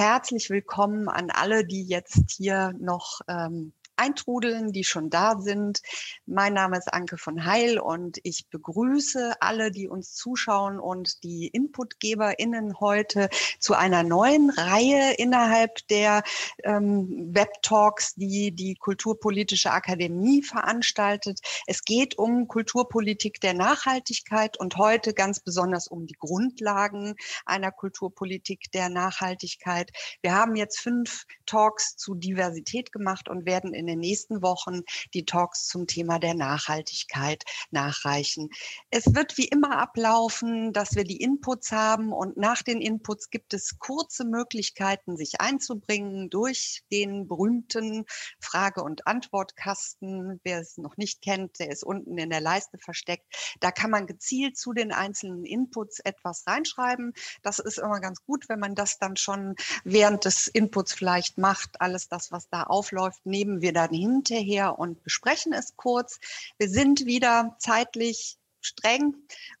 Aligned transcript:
herzlich 0.00 0.48
willkommen 0.48 1.10
an 1.10 1.28
alle, 1.28 1.66
die 1.66 1.84
jetzt 1.84 2.30
hier 2.30 2.72
noch 2.78 3.20
ähm, 3.28 3.74
eintrudeln, 4.00 4.72
die 4.72 4.84
schon 4.84 5.10
da 5.10 5.38
sind. 5.38 5.82
Mein 6.24 6.54
Name 6.54 6.78
ist 6.78 6.92
Anke 6.92 7.18
von 7.18 7.44
Heil 7.44 7.78
und 7.78 8.18
ich 8.22 8.48
begrüße 8.48 9.34
alle, 9.40 9.70
die 9.70 9.88
uns 9.88 10.14
zuschauen 10.14 10.80
und 10.80 11.22
die 11.22 11.48
InputgeberInnen 11.48 12.80
heute 12.80 13.28
zu 13.58 13.74
einer 13.74 14.02
neuen 14.02 14.48
Reihe 14.50 15.12
innerhalb 15.18 15.86
der 15.88 16.22
ähm, 16.64 17.28
Web-Talks, 17.34 18.14
die 18.14 18.52
die 18.52 18.74
Kulturpolitische 18.74 19.70
Akademie 19.70 20.42
veranstaltet. 20.42 21.40
Es 21.66 21.82
geht 21.84 22.16
um 22.16 22.48
Kulturpolitik 22.48 23.40
der 23.40 23.52
Nachhaltigkeit 23.52 24.58
und 24.58 24.78
heute 24.78 25.12
ganz 25.12 25.40
besonders 25.40 25.88
um 25.88 26.06
die 26.06 26.16
Grundlagen 26.18 27.16
einer 27.44 27.70
Kulturpolitik 27.70 28.72
der 28.72 28.88
Nachhaltigkeit. 28.88 29.90
Wir 30.22 30.34
haben 30.34 30.56
jetzt 30.56 30.80
fünf 30.80 31.26
Talks 31.44 31.96
zu 31.96 32.14
Diversität 32.14 32.92
gemacht 32.92 33.28
und 33.28 33.44
werden 33.44 33.74
in 33.74 33.89
den 33.90 34.00
nächsten 34.00 34.42
Wochen 34.42 34.82
die 35.14 35.24
Talks 35.24 35.66
zum 35.66 35.86
Thema 35.86 36.18
der 36.18 36.34
Nachhaltigkeit 36.34 37.44
nachreichen. 37.70 38.50
Es 38.90 39.14
wird 39.14 39.36
wie 39.36 39.48
immer 39.48 39.78
ablaufen, 39.78 40.72
dass 40.72 40.94
wir 40.94 41.04
die 41.04 41.20
Inputs 41.20 41.72
haben 41.72 42.12
und 42.12 42.36
nach 42.36 42.62
den 42.62 42.80
Inputs 42.80 43.30
gibt 43.30 43.54
es 43.54 43.78
kurze 43.78 44.24
Möglichkeiten, 44.24 45.16
sich 45.16 45.40
einzubringen 45.40 46.30
durch 46.30 46.82
den 46.92 47.26
berühmten 47.26 48.04
Frage- 48.38 48.82
und 48.82 49.06
Antwortkasten. 49.06 50.40
Wer 50.44 50.60
es 50.60 50.78
noch 50.78 50.96
nicht 50.96 51.22
kennt, 51.22 51.58
der 51.58 51.70
ist 51.70 51.84
unten 51.84 52.16
in 52.18 52.30
der 52.30 52.40
Leiste 52.40 52.78
versteckt. 52.78 53.26
Da 53.60 53.70
kann 53.70 53.90
man 53.90 54.06
gezielt 54.06 54.56
zu 54.56 54.72
den 54.72 54.92
einzelnen 54.92 55.44
Inputs 55.44 55.98
etwas 56.00 56.44
reinschreiben. 56.46 57.12
Das 57.42 57.58
ist 57.58 57.78
immer 57.78 58.00
ganz 58.00 58.22
gut, 58.24 58.48
wenn 58.48 58.60
man 58.60 58.74
das 58.74 58.98
dann 58.98 59.16
schon 59.16 59.56
während 59.84 60.24
des 60.24 60.46
Inputs 60.46 60.94
vielleicht 60.94 61.38
macht. 61.38 61.80
Alles 61.80 62.08
das, 62.08 62.30
was 62.30 62.48
da 62.48 62.64
aufläuft, 62.64 63.24
nehmen 63.24 63.60
wir 63.60 63.72
dann 63.72 63.79
hinterher 63.88 64.78
und 64.78 65.02
besprechen 65.02 65.52
es 65.52 65.76
kurz. 65.76 66.18
Wir 66.58 66.68
sind 66.68 67.06
wieder 67.06 67.56
zeitlich 67.58 68.39
streng, 68.60 69.14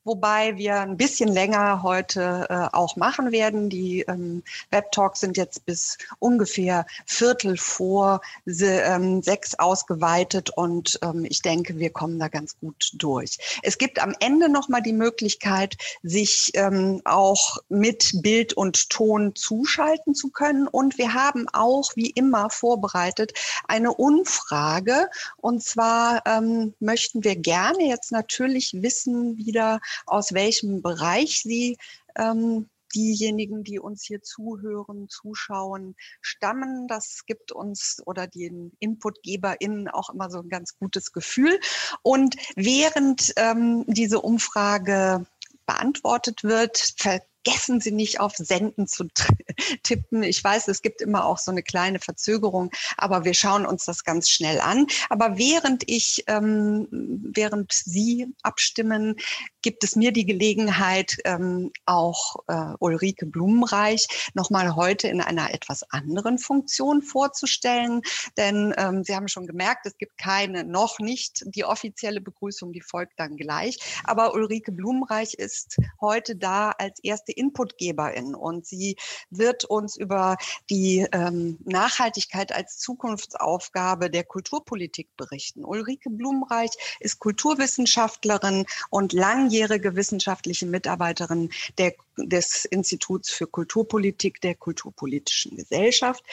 wobei 0.04 0.56
wir 0.56 0.80
ein 0.80 0.96
bisschen 0.96 1.28
länger 1.28 1.82
heute 1.82 2.46
äh, 2.48 2.76
auch 2.76 2.96
machen 2.96 3.32
werden. 3.32 3.70
Die 3.70 4.00
ähm, 4.02 4.42
Web-Talks 4.70 5.20
sind 5.20 5.36
jetzt 5.36 5.64
bis 5.64 5.96
ungefähr 6.18 6.86
Viertel 7.06 7.56
vor 7.56 8.20
se, 8.44 8.80
ähm, 8.82 9.22
sechs 9.22 9.58
ausgeweitet 9.58 10.50
und 10.50 10.98
ähm, 11.02 11.24
ich 11.28 11.42
denke, 11.42 11.78
wir 11.78 11.90
kommen 11.90 12.18
da 12.18 12.28
ganz 12.28 12.58
gut 12.58 12.90
durch. 12.94 13.38
Es 13.62 13.78
gibt 13.78 14.02
am 14.02 14.14
Ende 14.20 14.48
nochmal 14.48 14.82
die 14.82 14.92
Möglichkeit, 14.92 15.76
sich 16.02 16.50
ähm, 16.54 17.00
auch 17.04 17.58
mit 17.68 18.22
Bild 18.22 18.52
und 18.52 18.90
Ton 18.90 19.34
zuschalten 19.34 20.14
zu 20.14 20.30
können 20.30 20.66
und 20.68 20.98
wir 20.98 21.14
haben 21.14 21.46
auch 21.52 21.96
wie 21.96 22.10
immer 22.10 22.50
vorbereitet 22.50 23.32
eine 23.66 23.94
Umfrage 23.94 25.08
und 25.36 25.62
zwar 25.62 26.22
ähm, 26.26 26.74
möchten 26.80 27.24
wir 27.24 27.36
gerne 27.36 27.88
jetzt 27.88 28.12
natürlich 28.12 28.74
wissen, 28.74 28.89
wissen 28.90 29.36
wieder, 29.36 29.80
aus 30.06 30.32
welchem 30.34 30.82
Bereich 30.82 31.42
sie 31.42 31.78
ähm, 32.16 32.68
diejenigen, 32.92 33.62
die 33.62 33.78
uns 33.78 34.02
hier 34.02 34.20
zuhören, 34.20 35.08
zuschauen, 35.08 35.94
stammen. 36.20 36.88
Das 36.88 37.24
gibt 37.24 37.52
uns 37.52 38.02
oder 38.04 38.26
den 38.26 38.72
InputgeberInnen 38.80 39.86
auch 39.86 40.10
immer 40.10 40.28
so 40.28 40.40
ein 40.40 40.48
ganz 40.48 40.76
gutes 40.76 41.12
Gefühl. 41.12 41.60
Und 42.02 42.34
während 42.56 43.32
ähm, 43.36 43.84
diese 43.86 44.20
Umfrage 44.20 45.24
beantwortet 45.66 46.42
wird, 46.42 46.98
vergessen 47.42 47.80
Sie 47.80 47.92
nicht 47.92 48.20
auf 48.20 48.34
Senden 48.36 48.86
zu 48.86 49.04
tippen. 49.82 50.22
Ich 50.22 50.42
weiß, 50.42 50.68
es 50.68 50.82
gibt 50.82 51.00
immer 51.00 51.24
auch 51.24 51.38
so 51.38 51.50
eine 51.50 51.62
kleine 51.62 51.98
Verzögerung, 51.98 52.70
aber 52.96 53.24
wir 53.24 53.34
schauen 53.34 53.66
uns 53.66 53.84
das 53.84 54.04
ganz 54.04 54.28
schnell 54.28 54.60
an. 54.60 54.86
Aber 55.08 55.38
während 55.38 55.84
ich, 55.86 56.24
ähm, 56.26 56.86
während 56.90 57.72
Sie 57.72 58.26
abstimmen, 58.42 59.16
gibt 59.62 59.84
es 59.84 59.96
mir 59.96 60.12
die 60.12 60.26
Gelegenheit, 60.26 61.16
ähm, 61.24 61.72
auch 61.86 62.36
äh, 62.48 62.74
Ulrike 62.78 63.26
Blumenreich 63.26 64.06
nochmal 64.34 64.76
heute 64.76 65.08
in 65.08 65.20
einer 65.20 65.52
etwas 65.52 65.82
anderen 65.90 66.38
Funktion 66.38 67.02
vorzustellen. 67.02 68.02
Denn 68.36 68.74
ähm, 68.76 69.04
Sie 69.04 69.14
haben 69.14 69.28
schon 69.28 69.46
gemerkt, 69.46 69.86
es 69.86 69.96
gibt 69.96 70.18
keine, 70.18 70.64
noch 70.64 70.98
nicht 70.98 71.42
die 71.46 71.64
offizielle 71.64 72.20
Begrüßung, 72.20 72.72
die 72.72 72.80
folgt 72.80 73.18
dann 73.18 73.36
gleich. 73.36 73.78
Aber 74.04 74.34
Ulrike 74.34 74.72
Blumenreich 74.72 75.34
ist 75.34 75.78
heute 76.00 76.36
da 76.36 76.70
als 76.70 77.00
erste 77.02 77.29
erste 77.30 77.32
Inputgeberin 77.32 78.34
und 78.34 78.66
sie 78.66 78.96
wird 79.30 79.64
uns 79.64 79.96
über 79.96 80.36
die 80.68 81.06
ähm, 81.12 81.58
Nachhaltigkeit 81.64 82.52
als 82.52 82.78
Zukunftsaufgabe 82.78 84.10
der 84.10 84.24
Kulturpolitik 84.24 85.08
berichten. 85.16 85.64
Ulrike 85.64 86.10
Blumenreich 86.10 86.70
ist 87.00 87.18
Kulturwissenschaftlerin 87.18 88.66
und 88.90 89.12
langjährige 89.12 89.96
wissenschaftliche 89.96 90.66
Mitarbeiterin 90.66 91.50
der 91.78 91.94
des 92.28 92.64
Instituts 92.64 93.30
für 93.30 93.46
Kulturpolitik 93.46 94.40
der 94.40 94.54
Kulturpolitischen 94.54 95.56
Gesellschaft. 95.56 96.24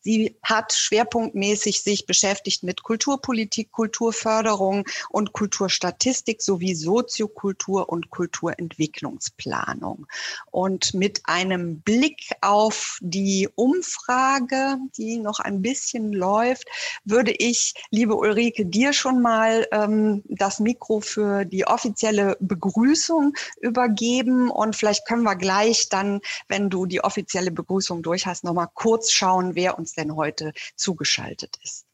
Sie 0.00 0.36
hat 0.42 0.72
schwerpunktmäßig 0.72 1.82
sich 1.82 2.06
beschäftigt 2.06 2.62
mit 2.62 2.82
Kulturpolitik, 2.82 3.72
Kulturförderung 3.72 4.86
und 5.10 5.32
Kulturstatistik 5.32 6.42
sowie 6.42 6.74
Soziokultur 6.74 7.88
und 7.88 8.10
Kulturentwicklungsplanung. 8.10 10.06
Und 10.50 10.94
mit 10.94 11.22
einem 11.24 11.80
Blick 11.80 12.30
auf 12.40 12.98
die 13.00 13.48
Umfrage, 13.54 14.78
die 14.96 15.18
noch 15.18 15.40
ein 15.40 15.62
bisschen 15.62 16.12
läuft, 16.12 16.68
würde 17.04 17.32
ich, 17.32 17.74
liebe 17.90 18.14
Ulrike, 18.14 18.66
dir 18.66 18.92
schon 18.92 19.22
mal 19.22 19.66
ähm, 19.72 20.22
das 20.28 20.60
Mikro 20.60 21.00
für 21.00 21.44
die 21.44 21.66
offizielle 21.66 22.36
Begrüßung 22.40 23.34
übergeben 23.60 24.50
und 24.50 24.76
vielleicht 24.76 25.06
können 25.06 25.22
wir 25.22 25.35
gleich 25.36 25.88
dann, 25.88 26.20
wenn 26.48 26.70
du 26.70 26.86
die 26.86 27.02
offizielle 27.02 27.50
Begrüßung 27.50 28.02
durch 28.02 28.26
hast, 28.26 28.44
nochmal 28.44 28.68
kurz 28.74 29.10
schauen, 29.10 29.54
wer 29.54 29.78
uns 29.78 29.94
denn 29.94 30.16
heute 30.16 30.52
zugeschaltet 30.76 31.56
ist. 31.62 31.86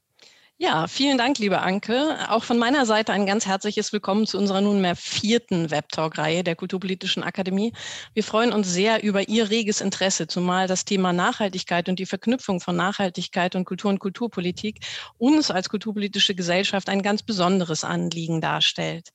Ja, 0.59 0.87
vielen 0.87 1.19
Dank, 1.19 1.41
liebe 1.41 1.61
Anke. 1.61 2.17
Auch 2.29 2.45
von 2.45 2.57
meiner 2.57 2.87
Seite 2.87 3.13
ein 3.13 3.27
ganz 3.27 3.47
herzliches 3.47 3.93
Willkommen 3.93 4.29
zu 4.29 4.39
unserer 4.39 4.61
nunmehr 4.61 4.95
vierten 4.95 5.73
Webtalk-Reihe 5.73 6.45
der 6.45 6.55
Kulturpolitischen 6.55 7.25
Akademie. 7.25 7.73
Wir 8.15 8.23
freuen 8.23 8.53
uns 8.53 8.69
sehr 8.69 9.03
über 9.03 9.29
Ihr 9.29 9.51
reges 9.51 9.81
Interesse, 9.81 10.29
zumal 10.29 10.69
das 10.69 10.85
Thema 10.85 11.13
Nachhaltigkeit 11.13 11.89
und 11.89 11.99
die 11.99 12.07
Verknüpfung 12.07 12.61
von 12.61 12.77
Nachhaltigkeit 12.77 13.57
und 13.57 13.65
Kultur 13.65 13.91
und 13.91 13.99
Kulturpolitik 13.99 14.87
uns 15.19 15.51
als 15.51 15.69
kulturpolitische 15.69 16.37
Gesellschaft 16.37 16.89
ein 16.89 17.03
ganz 17.03 17.25
besonderes 17.25 17.83
Anliegen 17.83 18.41
darstellt. 18.41 19.09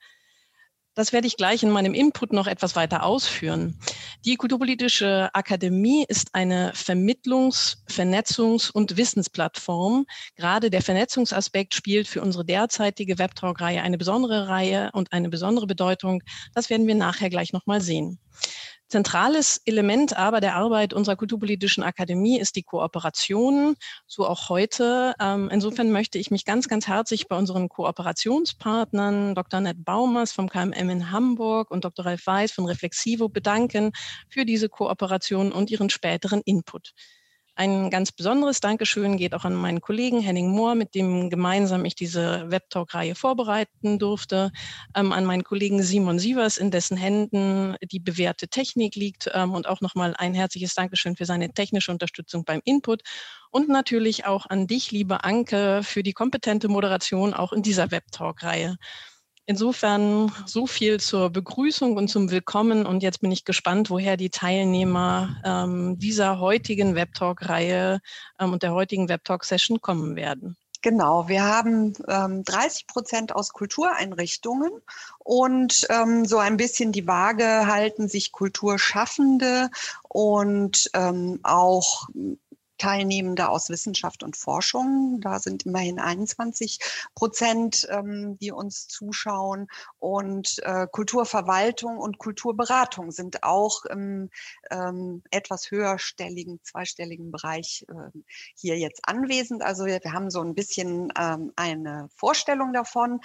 Das 0.97 1.13
werde 1.13 1.27
ich 1.27 1.37
gleich 1.37 1.61
in 1.61 1.69
meinem 1.69 1.93
Input 1.93 2.33
noch 2.33 2.47
etwas 2.47 2.75
weiter 2.75 3.03
ausführen. 3.03 3.77
Die 4.25 4.35
Kulturpolitische 4.35 5.29
Akademie 5.31 6.03
ist 6.07 6.33
eine 6.33 6.73
Vermittlungs-, 6.73 7.77
Vernetzungs- 7.87 8.71
und 8.71 8.97
Wissensplattform. 8.97 10.07
Gerade 10.35 10.71
der 10.71 10.81
Vernetzungsaspekt 10.81 11.75
spielt 11.75 12.07
für 12.07 12.23
unsere 12.23 12.45
derzeitige 12.45 13.19
Webtalk-Reihe 13.19 13.83
eine 13.83 13.99
besondere 13.99 14.47
Reihe 14.47 14.89
und 14.91 15.13
eine 15.13 15.29
besondere 15.29 15.67
Bedeutung. 15.67 16.23
Das 16.55 16.71
werden 16.71 16.87
wir 16.87 16.95
nachher 16.95 17.29
gleich 17.29 17.53
nochmal 17.53 17.79
sehen. 17.79 18.17
Zentrales 18.89 19.61
Element 19.65 20.17
aber 20.17 20.39
der 20.39 20.55
Arbeit 20.55 20.93
unserer 20.93 21.17
Kulturpolitischen 21.17 21.83
Akademie 21.83 22.39
ist 22.39 22.55
die 22.55 22.63
Kooperation, 22.63 23.75
so 24.05 24.25
auch 24.25 24.47
heute. 24.47 25.13
Ähm, 25.19 25.49
insofern 25.51 25.91
möchte 25.91 26.17
ich 26.17 26.31
mich 26.31 26.45
ganz, 26.45 26.69
ganz 26.69 26.87
herzlich 26.87 27.27
bei 27.27 27.37
unseren 27.37 27.67
Kooperationspartnern 27.67 29.35
Dr. 29.35 29.59
Ned 29.59 29.83
Baumers 29.83 30.31
vom 30.31 30.47
KMM 30.47 30.89
in 30.89 31.11
Hamburg 31.11 31.69
und 31.69 31.83
Dr. 31.83 32.05
Ralf 32.05 32.25
Weiß 32.25 32.51
von 32.53 32.65
Reflexivo 32.65 33.27
bedanken 33.27 33.91
für 34.29 34.45
diese 34.45 34.69
Kooperation 34.69 35.51
und 35.51 35.69
ihren 35.69 35.89
späteren 35.89 36.41
Input. 36.45 36.93
Ein 37.57 37.89
ganz 37.89 38.11
besonderes 38.11 38.59
Dankeschön 38.59 39.17
geht 39.17 39.33
auch 39.33 39.43
an 39.43 39.55
meinen 39.55 39.81
Kollegen 39.81 40.19
Henning 40.19 40.49
Mohr, 40.51 40.75
mit 40.75 40.93
dem 40.93 41.31
gemeinsam 41.31 41.85
ich 41.85 41.95
diese 41.95 42.51
Webtalk-Reihe 42.51 43.15
vorbereiten 43.15 43.97
durfte, 43.97 44.51
ähm, 44.95 45.11
an 45.11 45.25
meinen 45.25 45.43
Kollegen 45.43 45.81
Simon 45.81 46.19
Sievers, 46.19 46.59
in 46.59 46.69
dessen 46.69 46.97
Händen 46.97 47.75
die 47.81 47.99
bewährte 47.99 48.47
Technik 48.47 48.93
liegt 48.93 49.31
ähm, 49.33 49.55
und 49.55 49.67
auch 49.67 49.81
nochmal 49.81 50.13
ein 50.19 50.35
herzliches 50.35 50.75
Dankeschön 50.75 51.15
für 51.15 51.25
seine 51.25 51.51
technische 51.51 51.91
Unterstützung 51.91 52.45
beim 52.45 52.61
Input 52.63 53.01
und 53.49 53.69
natürlich 53.69 54.25
auch 54.25 54.45
an 54.45 54.67
dich, 54.67 54.91
liebe 54.91 55.23
Anke, 55.23 55.81
für 55.81 56.03
die 56.03 56.13
kompetente 56.13 56.67
Moderation 56.67 57.33
auch 57.33 57.53
in 57.53 57.63
dieser 57.63 57.89
Webtalk-Reihe. 57.89 58.77
Insofern 59.49 60.29
so 60.45 60.67
viel 60.67 60.99
zur 60.99 61.29
Begrüßung 61.29 61.95
und 61.95 62.09
zum 62.09 62.31
Willkommen. 62.31 62.85
Und 62.85 63.01
jetzt 63.01 63.21
bin 63.21 63.31
ich 63.31 63.45
gespannt, 63.45 63.89
woher 63.89 64.17
die 64.17 64.29
Teilnehmer 64.29 65.37
ähm, 65.45 65.97
dieser 65.97 66.39
heutigen 66.41 66.95
Webtalk-Reihe 66.95 68.01
ähm, 68.39 68.51
und 68.51 68.61
der 68.61 68.73
heutigen 68.73 69.07
Webtalk-Session 69.07 69.79
kommen 69.79 70.17
werden. 70.17 70.57
Genau, 70.81 71.29
wir 71.29 71.43
haben 71.43 71.93
ähm, 72.09 72.43
30 72.43 72.87
Prozent 72.87 73.33
aus 73.33 73.53
Kultureinrichtungen 73.53 74.71
und 75.19 75.87
ähm, 75.89 76.25
so 76.25 76.39
ein 76.39 76.57
bisschen 76.57 76.91
die 76.91 77.07
Waage 77.07 77.67
halten 77.67 78.09
sich 78.09 78.33
Kulturschaffende 78.33 79.69
und 80.09 80.89
ähm, 80.93 81.39
auch 81.43 82.09
Teilnehmende 82.77 83.49
aus 83.49 83.69
Wissenschaft 83.69 84.23
und 84.23 84.37
Forschung. 84.37 85.19
Da 85.21 85.39
sind 85.39 85.65
immerhin 85.65 85.99
21 85.99 86.79
Prozent, 87.15 87.87
ähm, 87.89 88.37
die 88.39 88.51
uns 88.51 88.87
zuschauen. 88.87 89.67
Und 89.99 90.59
äh, 90.63 90.87
Kulturverwaltung 90.91 91.97
und 91.97 92.17
Kulturberatung 92.17 93.11
sind 93.11 93.43
auch 93.43 93.85
im 93.85 94.29
ähm, 94.71 95.23
etwas 95.31 95.71
höherstelligen, 95.71 96.59
zweistelligen 96.63 97.31
Bereich 97.31 97.85
äh, 97.89 98.19
hier 98.55 98.77
jetzt 98.77 99.01
anwesend. 99.07 99.63
Also 99.63 99.85
wir, 99.85 99.99
wir 100.03 100.13
haben 100.13 100.29
so 100.29 100.41
ein 100.41 100.55
bisschen 100.55 101.11
ähm, 101.17 101.51
eine 101.55 102.09
Vorstellung 102.15 102.73
davon. 102.73 103.19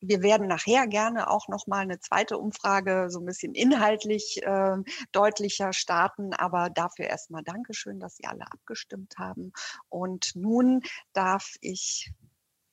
Wir 0.00 0.22
werden 0.22 0.46
nachher 0.46 0.86
gerne 0.86 1.28
auch 1.30 1.48
noch 1.48 1.66
mal 1.66 1.80
eine 1.80 1.98
zweite 1.98 2.38
Umfrage 2.38 3.06
so 3.10 3.18
ein 3.18 3.26
bisschen 3.26 3.54
inhaltlich 3.54 4.40
äh, 4.42 4.76
deutlicher 5.12 5.72
starten, 5.72 6.32
aber 6.34 6.70
dafür 6.70 7.06
erstmal 7.06 7.42
Dankeschön, 7.42 7.98
dass 7.98 8.16
Sie 8.16 8.26
alle 8.26 8.50
abgestimmt 8.50 9.18
haben. 9.18 9.52
Und 9.88 10.36
nun 10.36 10.82
darf 11.12 11.54
ich 11.60 12.12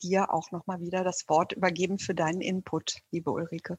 dir 0.03 0.33
auch 0.33 0.51
noch 0.51 0.67
mal 0.67 0.79
wieder 0.81 1.03
das 1.03 1.27
Wort 1.27 1.53
übergeben 1.53 1.97
für 1.97 2.13
deinen 2.13 2.41
Input, 2.41 2.97
liebe 3.11 3.31
Ulrike. 3.31 3.77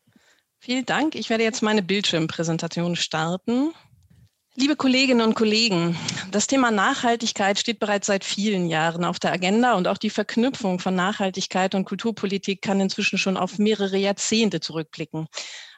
Vielen 0.58 0.86
Dank. 0.86 1.14
Ich 1.14 1.30
werde 1.30 1.44
jetzt 1.44 1.62
meine 1.62 1.82
Bildschirmpräsentation 1.82 2.96
starten. 2.96 3.72
Liebe 4.58 4.74
Kolleginnen 4.74 5.20
und 5.20 5.34
Kollegen, 5.34 5.98
das 6.30 6.46
Thema 6.46 6.70
Nachhaltigkeit 6.70 7.58
steht 7.58 7.78
bereits 7.78 8.06
seit 8.06 8.24
vielen 8.24 8.70
Jahren 8.70 9.04
auf 9.04 9.18
der 9.18 9.30
Agenda 9.30 9.74
und 9.74 9.86
auch 9.86 9.98
die 9.98 10.08
Verknüpfung 10.08 10.78
von 10.78 10.94
Nachhaltigkeit 10.94 11.74
und 11.74 11.84
Kulturpolitik 11.84 12.62
kann 12.62 12.80
inzwischen 12.80 13.18
schon 13.18 13.36
auf 13.36 13.58
mehrere 13.58 13.98
Jahrzehnte 13.98 14.60
zurückblicken. 14.60 15.26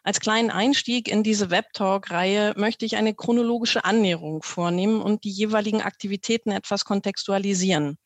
Als 0.05 0.21
kleinen 0.21 0.53
Einstieg 0.53 1.09
in 1.09 1.25
diese 1.25 1.51
Webtalk-Reihe 1.51 2.55
möchte 2.57 2.87
ich 2.87 2.95
eine 2.95 3.15
chronologische 3.15 3.85
Annäherung 3.85 4.45
vornehmen 4.45 5.03
und 5.03 5.25
die 5.25 5.33
jeweiligen 5.33 5.83
Aktivitäten 5.83 6.53
etwas 6.53 6.85
kontextualisieren. 6.85 7.99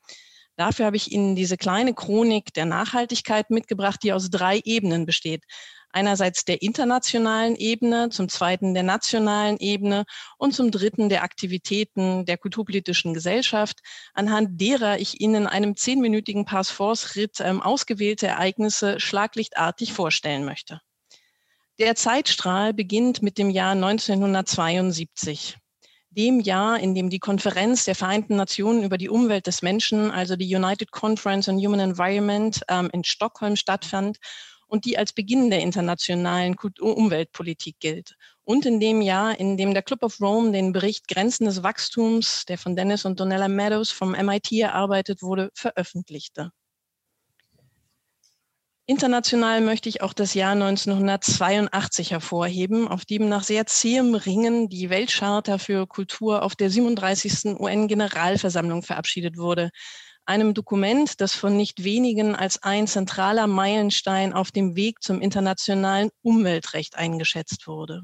Dafür 0.57 0.87
habe 0.87 0.97
ich 0.97 1.13
Ihnen 1.13 1.37
diese 1.37 1.59
kleine 1.59 1.93
Chronik 1.93 2.55
der 2.55 2.65
Nachhaltigkeit 2.65 3.51
mitgebracht, 3.51 4.01
die 4.03 4.15
aus 4.15 4.31
drei 4.31 4.61
Ebenen 4.65 5.05
besteht 5.05 5.45
einerseits 5.93 6.45
der 6.45 6.63
internationalen 6.63 7.57
Ebene, 7.57 8.09
zum 8.11 8.29
zweiten 8.29 8.75
der 8.75 8.83
nationalen 8.83 9.59
Ebene 9.59 10.05
und 10.39 10.55
zum 10.55 10.71
dritten 10.71 11.09
der 11.09 11.23
Aktivitäten 11.23 12.25
der 12.25 12.39
kulturpolitischen 12.39 13.15
Gesellschaft, 13.15 13.81
anhand 14.15 14.61
derer 14.61 14.99
ich 14.99 15.21
Ihnen 15.21 15.43
in 15.43 15.47
einem 15.47 15.77
zehnminütigen 15.77 16.45
Pass-Force-Ritt 16.45 17.41
ähm, 17.41 17.63
ausgewählte 17.63 18.27
Ereignisse 18.27 18.99
schlaglichtartig 19.01 19.93
vorstellen 19.93 20.45
möchte. 20.45 20.81
Der 21.79 21.95
Zeitstrahl 21.95 22.75
beginnt 22.75 23.23
mit 23.23 23.39
dem 23.39 23.51
Jahr 23.51 23.73
1972 23.73 25.57
dem 26.17 26.41
Jahr, 26.41 26.79
in 26.79 26.95
dem 26.95 27.09
die 27.09 27.19
Konferenz 27.19 27.85
der 27.85 27.95
Vereinten 27.95 28.37
Nationen 28.37 28.83
über 28.83 28.99
die 28.99 29.09
Umwelt 29.09 29.47
des 29.47 29.63
Menschen, 29.63 30.11
also 30.11 30.37
die 30.37 30.55
United 30.55 30.91
Conference 30.91 31.49
on 31.49 31.57
Human 31.57 31.81
Environment, 31.81 32.61
ähm, 32.69 32.91
in 32.93 33.03
Stockholm 33.05 33.57
stattfand 33.57 34.19
und 34.73 34.87
die 34.87 34.97
als 34.97 35.13
Beginn 35.13 35.51
der 35.51 35.61
internationalen 35.61 36.57
Umweltpolitik 36.81 37.79
gilt. 37.79 38.17
Und 38.43 38.65
in 38.65 38.81
dem 38.81 39.03
Jahr, 39.03 39.39
in 39.39 39.59
dem 39.59 39.75
der 39.75 39.83
Club 39.83 40.03
of 40.03 40.19
Rome 40.19 40.51
den 40.51 40.73
Bericht 40.73 41.09
Grenzen 41.09 41.45
des 41.45 41.63
Wachstums, 41.63 42.47
der 42.47 42.57
von 42.57 42.75
Dennis 42.75 43.05
und 43.05 43.21
Donella 43.21 43.49
Meadows 43.49 43.91
vom 43.91 44.13
MIT 44.13 44.51
erarbeitet 44.53 45.21
wurde, 45.21 45.51
veröffentlichte. 45.53 46.53
International 48.87 49.61
möchte 49.61 49.91
ich 49.91 50.01
auch 50.01 50.15
das 50.15 50.33
Jahr 50.33 50.53
1982 50.53 52.11
hervorheben, 52.11 52.89
auf 52.89 53.05
dem 53.05 53.29
nach 53.29 53.45
sehr 53.45 53.67
zähem 53.67 54.15
Ringen 54.15 54.71
die 54.71 54.89
Weltcharta 54.89 55.59
für 55.59 55.87
Kultur 55.87 56.43
auf 56.43 56.57
der 56.57 56.71
37. 56.71 57.61
UN-Generalversammlung 57.61 58.83
verabschiedet 58.83 59.37
wurde 59.37 59.71
einem 60.27 60.55
Dokument, 60.55 61.21
das 61.21 61.35
von 61.35 61.57
nicht 61.57 61.85
wenigen 61.85 62.35
als 62.35 62.63
ein 62.63 62.87
zentraler 62.87 63.47
Meilenstein 63.47 64.33
auf 64.33 64.51
dem 64.51 64.77
Weg 64.77 65.03
zum 65.03 65.21
internationalen 65.21 66.11
Umweltrecht 66.23 66.97
eingeschätzt 66.97 67.67
wurde. 67.67 68.03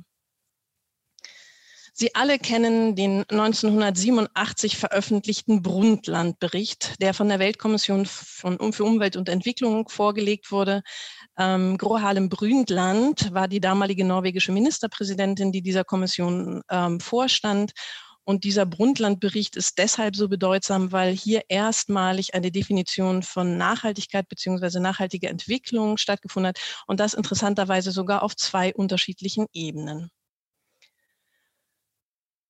Sie 2.01 2.15
alle 2.15 2.39
kennen 2.39 2.95
den 2.95 3.25
1987 3.29 4.77
veröffentlichten 4.77 5.63
Brundtland-Bericht, 5.63 7.03
der 7.03 7.13
von 7.13 7.29
der 7.29 7.41
Weltkommission 7.41 8.07
für 8.07 8.85
Umwelt 8.85 9.17
und 9.17 9.29
Entwicklung 9.29 9.89
vorgelegt 9.89 10.53
wurde. 10.53 10.83
Ähm, 11.37 11.77
Gro 11.77 12.01
Harlem 12.01 12.29
Brundtland 12.29 13.35
war 13.35 13.49
die 13.49 13.59
damalige 13.59 14.05
norwegische 14.05 14.53
Ministerpräsidentin, 14.53 15.51
die 15.51 15.61
dieser 15.61 15.83
Kommission 15.83 16.63
ähm, 16.71 17.01
vorstand. 17.01 17.73
Und 18.29 18.45
dieser 18.45 18.67
Brundtland-Bericht 18.67 19.57
ist 19.57 19.79
deshalb 19.79 20.15
so 20.15 20.29
bedeutsam, 20.29 20.93
weil 20.93 21.15
hier 21.15 21.45
erstmalig 21.49 22.35
eine 22.35 22.53
Definition 22.53 23.23
von 23.23 23.57
Nachhaltigkeit 23.57 24.29
beziehungsweise 24.29 24.81
nachhaltige 24.81 25.31
Entwicklung 25.31 25.97
stattgefunden 25.97 26.49
hat 26.49 26.59
und 26.87 27.01
das 27.01 27.15
interessanterweise 27.15 27.91
sogar 27.91 28.23
auf 28.23 28.37
zwei 28.37 28.75
unterschiedlichen 28.75 29.47
Ebenen. 29.55 30.11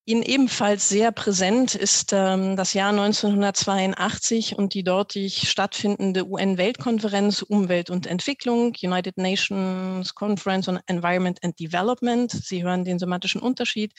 Ihnen 0.08 0.22
ebenfalls 0.22 0.88
sehr 0.88 1.12
präsent 1.12 1.74
ist 1.74 2.14
ähm, 2.14 2.56
das 2.56 2.72
Jahr 2.72 2.92
1982 2.92 4.56
und 4.56 4.72
die 4.72 4.82
dortig 4.82 5.50
stattfindende 5.50 6.26
UN-Weltkonferenz 6.26 7.42
Umwelt 7.42 7.90
und 7.90 8.06
Entwicklung, 8.06 8.72
United 8.82 9.18
Nations 9.18 10.14
Conference 10.14 10.66
on 10.66 10.80
Environment 10.86 11.38
and 11.44 11.60
Development. 11.60 12.30
Sie 12.30 12.64
hören 12.64 12.84
den 12.84 12.98
semantischen 12.98 13.42
Unterschied 13.42 13.92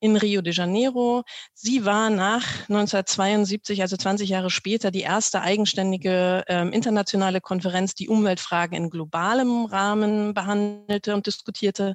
in 0.00 0.16
Rio 0.16 0.42
de 0.42 0.52
Janeiro. 0.52 1.22
Sie 1.54 1.84
war 1.84 2.10
nach 2.10 2.44
1972, 2.68 3.82
also 3.82 3.96
20 3.96 4.28
Jahre 4.28 4.50
später, 4.50 4.90
die 4.90 5.02
erste 5.02 5.42
eigenständige 5.42 6.42
äh, 6.48 6.68
internationale 6.70 7.40
Konferenz, 7.40 7.94
die 7.94 8.08
Umweltfragen 8.08 8.76
in 8.76 8.90
globalem 8.90 9.66
Rahmen 9.66 10.34
behandelte 10.34 11.14
und 11.14 11.28
diskutierte. 11.28 11.94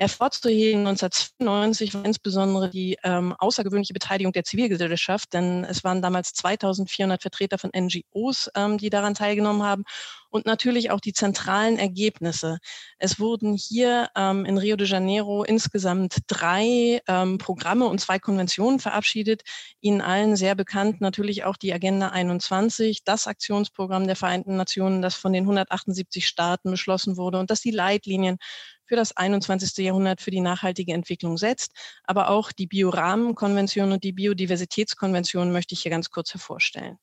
Hervorzuheben 0.00 0.86
1992 0.86 1.92
war 1.92 2.06
insbesondere 2.06 2.70
die 2.70 2.96
ähm, 3.04 3.34
außergewöhnliche 3.38 3.92
Beteiligung 3.92 4.32
der 4.32 4.44
Zivilgesellschaft, 4.44 5.34
denn 5.34 5.62
es 5.64 5.84
waren 5.84 6.00
damals 6.00 6.32
2400 6.32 7.20
Vertreter 7.20 7.58
von 7.58 7.70
NGOs, 7.76 8.50
ähm, 8.56 8.78
die 8.78 8.88
daran 8.88 9.12
teilgenommen 9.12 9.62
haben 9.62 9.84
und 10.30 10.46
natürlich 10.46 10.90
auch 10.90 11.00
die 11.00 11.12
zentralen 11.12 11.78
Ergebnisse. 11.78 12.60
Es 12.98 13.20
wurden 13.20 13.54
hier 13.54 14.08
ähm, 14.16 14.46
in 14.46 14.56
Rio 14.56 14.76
de 14.76 14.86
Janeiro 14.86 15.44
insgesamt 15.44 16.16
drei 16.28 17.02
ähm, 17.06 17.36
Programme 17.36 17.84
und 17.84 18.00
zwei 18.00 18.18
Konventionen 18.18 18.78
verabschiedet. 18.78 19.42
Ihnen 19.82 20.00
allen 20.00 20.34
sehr 20.34 20.54
bekannt 20.54 21.02
natürlich 21.02 21.44
auch 21.44 21.58
die 21.58 21.74
Agenda 21.74 22.08
21, 22.08 23.04
das 23.04 23.26
Aktionsprogramm 23.26 24.06
der 24.06 24.16
Vereinten 24.16 24.56
Nationen, 24.56 25.02
das 25.02 25.14
von 25.14 25.34
den 25.34 25.44
178 25.44 26.26
Staaten 26.26 26.70
beschlossen 26.70 27.18
wurde 27.18 27.38
und 27.38 27.50
das 27.50 27.60
die 27.60 27.70
Leitlinien 27.70 28.38
für 28.90 28.96
das 28.96 29.16
21. 29.16 29.84
Jahrhundert 29.84 30.20
für 30.20 30.32
die 30.32 30.40
nachhaltige 30.40 30.92
Entwicklung 30.92 31.38
setzt. 31.38 31.72
Aber 32.02 32.28
auch 32.28 32.50
die 32.50 32.66
Biorahmenkonvention 32.66 33.92
und 33.92 34.02
die 34.02 34.12
Biodiversitätskonvention 34.12 35.52
möchte 35.52 35.74
ich 35.74 35.82
hier 35.82 35.92
ganz 35.92 36.10
kurz 36.10 36.34
hervorstellen. 36.34 36.98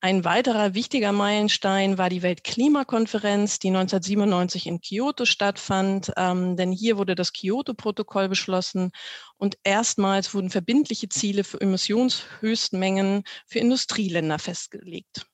Ein 0.00 0.24
weiterer 0.24 0.72
wichtiger 0.72 1.12
Meilenstein 1.12 1.98
war 1.98 2.08
die 2.08 2.22
Weltklimakonferenz, 2.22 3.58
die 3.58 3.68
1997 3.68 4.66
in 4.66 4.80
Kyoto 4.80 5.26
stattfand, 5.26 6.10
ähm, 6.16 6.56
denn 6.56 6.72
hier 6.72 6.96
wurde 6.96 7.14
das 7.14 7.34
Kyoto-Protokoll 7.34 8.30
beschlossen 8.30 8.92
und 9.36 9.58
erstmals 9.62 10.32
wurden 10.32 10.48
verbindliche 10.48 11.10
Ziele 11.10 11.44
für 11.44 11.60
Emissionshöchstmengen 11.60 13.24
für 13.46 13.58
Industrieländer 13.58 14.38
festgelegt. 14.38 15.26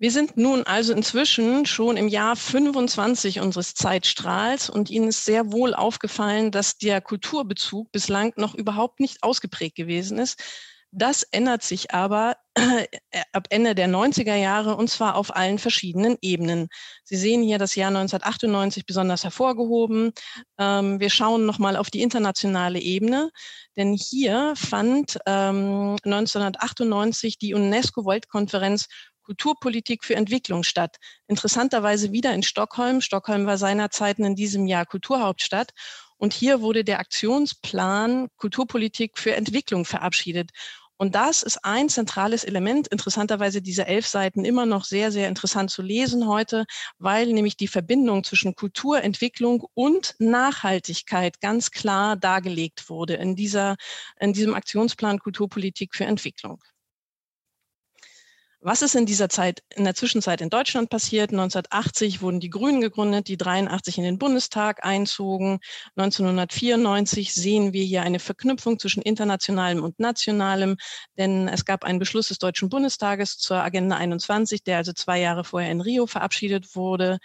Wir 0.00 0.12
sind 0.12 0.36
nun 0.36 0.62
also 0.62 0.92
inzwischen 0.92 1.66
schon 1.66 1.96
im 1.96 2.06
Jahr 2.06 2.36
25 2.36 3.40
unseres 3.40 3.74
Zeitstrahls 3.74 4.70
und 4.70 4.90
Ihnen 4.90 5.08
ist 5.08 5.24
sehr 5.24 5.50
wohl 5.50 5.74
aufgefallen, 5.74 6.52
dass 6.52 6.78
der 6.78 7.00
Kulturbezug 7.00 7.90
bislang 7.90 8.32
noch 8.36 8.54
überhaupt 8.54 9.00
nicht 9.00 9.24
ausgeprägt 9.24 9.74
gewesen 9.74 10.18
ist. 10.18 10.40
Das 10.90 11.22
ändert 11.24 11.62
sich 11.64 11.92
aber 11.92 12.36
äh, 12.54 12.86
ab 13.32 13.48
Ende 13.50 13.74
der 13.74 13.88
90er 13.88 14.36
Jahre 14.36 14.76
und 14.76 14.88
zwar 14.88 15.16
auf 15.16 15.34
allen 15.36 15.58
verschiedenen 15.58 16.16
Ebenen. 16.22 16.68
Sie 17.04 17.16
sehen 17.16 17.42
hier 17.42 17.58
das 17.58 17.74
Jahr 17.74 17.88
1998 17.88 18.86
besonders 18.86 19.22
hervorgehoben. 19.24 20.12
Ähm, 20.58 20.98
wir 20.98 21.10
schauen 21.10 21.44
nochmal 21.44 21.76
auf 21.76 21.90
die 21.90 22.00
internationale 22.00 22.78
Ebene, 22.80 23.30
denn 23.76 23.92
hier 23.92 24.54
fand 24.56 25.18
ähm, 25.26 25.96
1998 26.04 27.36
die 27.38 27.52
UNESCO-Weltkonferenz 27.52 28.86
Kulturpolitik 29.28 30.04
für 30.04 30.16
Entwicklung 30.16 30.62
statt. 30.62 30.96
Interessanterweise 31.26 32.12
wieder 32.12 32.32
in 32.32 32.42
Stockholm. 32.42 33.02
Stockholm 33.02 33.44
war 33.44 33.58
seinerzeit 33.58 34.18
in 34.18 34.34
diesem 34.34 34.66
Jahr 34.66 34.86
Kulturhauptstadt. 34.86 35.72
Und 36.16 36.32
hier 36.32 36.62
wurde 36.62 36.82
der 36.82 36.98
Aktionsplan 36.98 38.28
Kulturpolitik 38.38 39.18
für 39.18 39.34
Entwicklung 39.34 39.84
verabschiedet. 39.84 40.50
Und 40.96 41.14
das 41.14 41.42
ist 41.42 41.62
ein 41.62 41.90
zentrales 41.90 42.42
Element, 42.42 42.88
interessanterweise 42.88 43.60
diese 43.60 43.86
elf 43.86 44.06
Seiten 44.06 44.46
immer 44.46 44.64
noch 44.64 44.84
sehr, 44.84 45.12
sehr 45.12 45.28
interessant 45.28 45.70
zu 45.70 45.82
lesen 45.82 46.26
heute, 46.26 46.64
weil 46.98 47.26
nämlich 47.26 47.58
die 47.58 47.68
Verbindung 47.68 48.24
zwischen 48.24 48.54
Kulturentwicklung 48.54 49.66
und 49.74 50.14
Nachhaltigkeit 50.18 51.42
ganz 51.42 51.70
klar 51.70 52.16
dargelegt 52.16 52.88
wurde 52.88 53.14
in, 53.14 53.36
dieser, 53.36 53.76
in 54.18 54.32
diesem 54.32 54.54
Aktionsplan 54.54 55.18
Kulturpolitik 55.18 55.94
für 55.94 56.06
Entwicklung. 56.06 56.64
Was 58.60 58.82
ist 58.82 58.96
in 58.96 59.06
dieser 59.06 59.28
Zeit, 59.28 59.62
in 59.76 59.84
der 59.84 59.94
Zwischenzeit 59.94 60.40
in 60.40 60.50
Deutschland 60.50 60.90
passiert? 60.90 61.30
1980 61.30 62.22
wurden 62.22 62.40
die 62.40 62.50
Grünen 62.50 62.80
gegründet, 62.80 63.28
die 63.28 63.36
83 63.36 63.98
in 63.98 64.04
den 64.04 64.18
Bundestag 64.18 64.84
einzogen. 64.84 65.60
1994 65.94 67.32
sehen 67.32 67.72
wir 67.72 67.84
hier 67.84 68.02
eine 68.02 68.18
Verknüpfung 68.18 68.80
zwischen 68.80 69.00
internationalem 69.00 69.84
und 69.84 70.00
nationalem, 70.00 70.76
denn 71.16 71.46
es 71.46 71.64
gab 71.64 71.84
einen 71.84 72.00
Beschluss 72.00 72.28
des 72.28 72.38
Deutschen 72.38 72.68
Bundestages 72.68 73.38
zur 73.38 73.58
Agenda 73.58 73.96
21, 73.96 74.64
der 74.64 74.78
also 74.78 74.92
zwei 74.92 75.20
Jahre 75.20 75.44
vorher 75.44 75.70
in 75.70 75.80
Rio 75.80 76.08
verabschiedet 76.08 76.74
wurde. 76.74 77.18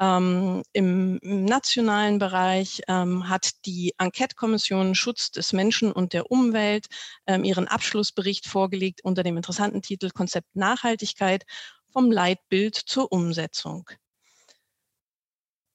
Ähm, 0.00 0.62
im, 0.72 1.18
nationalen 1.22 2.18
Bereich 2.18 2.82
ähm, 2.88 3.28
hat 3.28 3.50
die 3.66 3.94
Enquete-Kommission 3.98 4.94
Schutz 4.94 5.30
des 5.30 5.52
Menschen 5.52 5.92
und 5.92 6.12
der 6.12 6.30
Umwelt 6.30 6.86
ähm, 7.26 7.44
ihren 7.44 7.68
Abschlussbericht 7.68 8.46
vorgelegt 8.46 9.04
unter 9.04 9.22
dem 9.22 9.36
interessanten 9.36 9.82
Titel 9.82 10.10
Konzept 10.10 10.56
Nachhaltigkeit 10.56 11.44
vom 11.92 12.10
Leitbild 12.10 12.74
zur 12.74 13.12
Umsetzung. 13.12 13.88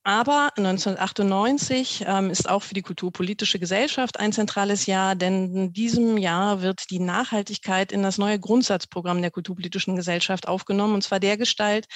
Aber 0.08 0.52
1998 0.56 2.06
ähm, 2.08 2.30
ist 2.30 2.50
auch 2.50 2.64
für 2.64 2.74
die 2.74 2.82
kulturpolitische 2.82 3.60
Gesellschaft 3.60 4.22
ein 4.22 4.32
zentrales 4.32 4.86
Jahr, 4.86 5.16
denn 5.16 5.54
in 5.54 5.74
diesem 5.74 6.18
Jahr 6.18 6.62
wird 6.62 6.90
die 6.92 7.00
Nachhaltigkeit 7.00 7.92
in 7.92 8.04
das 8.04 8.18
neue 8.18 8.40
Grundsatzprogramm 8.40 9.22
der 9.22 9.32
kulturpolitischen 9.32 9.98
Gesellschaft 9.98 10.48
aufgenommen, 10.48 10.94
und 10.94 11.04
zwar 11.04 11.20
der 11.20 11.36
Gestalt, 11.36 11.88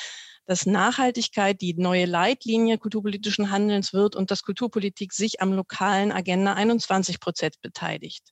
dass 0.45 0.65
Nachhaltigkeit 0.65 1.61
die 1.61 1.73
neue 1.73 2.05
Leitlinie 2.05 2.77
kulturpolitischen 2.77 3.51
Handelns 3.51 3.93
wird 3.93 4.15
und 4.15 4.31
dass 4.31 4.43
Kulturpolitik 4.43 5.13
sich 5.13 5.41
am 5.41 5.53
lokalen 5.53 6.11
Agenda 6.11 6.53
21 6.53 7.19
Prozent 7.19 7.61
beteiligt. 7.61 8.31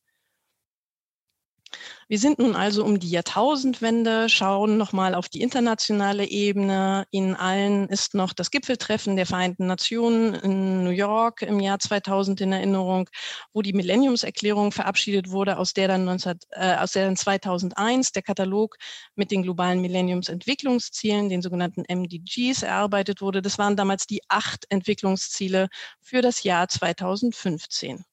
Wir 2.12 2.18
sind 2.18 2.40
nun 2.40 2.56
also 2.56 2.84
um 2.84 3.00
die 3.00 3.12
Jahrtausendwende, 3.12 4.30
schauen 4.30 4.78
nochmal 4.78 5.14
auf 5.14 5.30
die 5.30 5.42
internationale 5.42 6.26
Ebene. 6.26 7.06
Ihnen 7.12 7.36
allen 7.36 7.88
ist 7.88 8.16
noch 8.16 8.34
das 8.34 8.50
Gipfeltreffen 8.50 9.16
der 9.16 9.28
Vereinten 9.28 9.68
Nationen 9.68 10.34
in 10.34 10.84
New 10.84 10.90
York 10.90 11.44
im 11.44 11.60
Jahr 11.60 11.78
2000 11.78 12.42
in 12.42 12.52
Erinnerung, 12.52 13.12
wo 13.54 13.62
die 13.62 13.74
Millenniumserklärung 13.74 14.72
verabschiedet 14.72 15.30
wurde, 15.30 15.60
aus 15.60 15.74
der 15.74 15.88
dann, 15.88 16.04
19, 16.06 16.40
äh, 16.50 16.78
aus 16.78 16.94
der 16.94 17.06
dann 17.06 17.16
2001 17.16 18.12
der 18.12 18.24
Katalog 18.24 18.78
mit 19.14 19.30
den 19.30 19.44
globalen 19.44 19.80
Millenniumsentwicklungszielen, 19.80 21.30
den 21.30 21.44
sogenannten 21.44 21.84
MDGs, 21.88 22.64
erarbeitet 22.64 23.22
wurde. 23.22 23.44
Das 23.44 23.60
waren 23.60 23.76
damals 23.76 24.08
die 24.08 24.22
acht 24.30 24.66
Entwicklungsziele 24.70 25.68
für 26.02 26.24
das 26.24 26.42
Jahr 26.42 26.68
2015. 26.70 28.04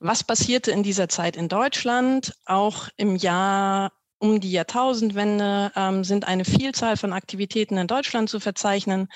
Was 0.00 0.24
passierte 0.24 0.70
in 0.70 0.82
dieser 0.82 1.08
Zeit 1.08 1.36
in 1.36 1.48
Deutschland? 1.48 2.34
Auch 2.46 2.88
im 2.96 3.16
Jahr 3.16 3.92
um 4.18 4.40
die 4.40 4.52
Jahrtausendwende 4.52 5.72
ähm, 5.74 6.04
sind 6.04 6.26
eine 6.26 6.44
Vielzahl 6.44 6.96
von 6.96 7.12
Aktivitäten 7.12 7.78
in 7.78 7.86
Deutschland 7.86 8.28
zu 8.28 8.38
verzeichnen. 8.38 9.08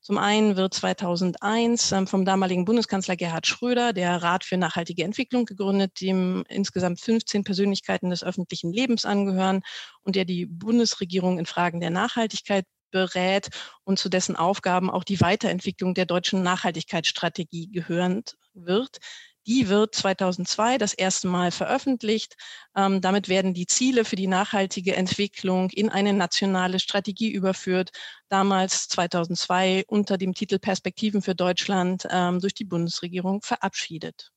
Zum 0.00 0.18
einen 0.18 0.56
wird 0.56 0.74
2001 0.74 1.92
ähm, 1.92 2.06
vom 2.08 2.24
damaligen 2.24 2.64
Bundeskanzler 2.64 3.16
Gerhard 3.16 3.46
Schröder 3.46 3.92
der 3.92 4.22
Rat 4.22 4.44
für 4.44 4.56
nachhaltige 4.56 5.04
Entwicklung 5.04 5.44
gegründet, 5.44 6.00
dem 6.00 6.44
insgesamt 6.48 7.00
15 7.00 7.44
Persönlichkeiten 7.44 8.10
des 8.10 8.24
öffentlichen 8.24 8.72
Lebens 8.72 9.04
angehören 9.04 9.62
und 10.02 10.16
der 10.16 10.24
die 10.24 10.46
Bundesregierung 10.46 11.38
in 11.38 11.46
Fragen 11.46 11.80
der 11.80 11.90
Nachhaltigkeit 11.90 12.64
berät 12.90 13.48
und 13.84 13.98
zu 13.98 14.08
dessen 14.08 14.36
Aufgaben 14.36 14.90
auch 14.90 15.04
die 15.04 15.20
Weiterentwicklung 15.20 15.94
der 15.94 16.06
deutschen 16.06 16.42
Nachhaltigkeitsstrategie 16.42 17.70
gehörend 17.70 18.36
wird. 18.54 18.98
Die 19.46 19.68
wird 19.68 19.94
2002 19.94 20.78
das 20.78 20.94
erste 20.94 21.26
Mal 21.26 21.50
veröffentlicht. 21.50 22.36
Ähm, 22.76 23.00
damit 23.00 23.28
werden 23.28 23.54
die 23.54 23.66
Ziele 23.66 24.04
für 24.04 24.16
die 24.16 24.28
nachhaltige 24.28 24.94
Entwicklung 24.94 25.70
in 25.70 25.88
eine 25.88 26.12
nationale 26.12 26.78
Strategie 26.78 27.30
überführt. 27.32 27.90
Damals 28.28 28.88
2002 28.88 29.84
unter 29.88 30.16
dem 30.16 30.34
Titel 30.34 30.58
Perspektiven 30.58 31.22
für 31.22 31.34
Deutschland 31.34 32.06
ähm, 32.10 32.40
durch 32.40 32.54
die 32.54 32.64
Bundesregierung 32.64 33.42
verabschiedet. 33.42 34.30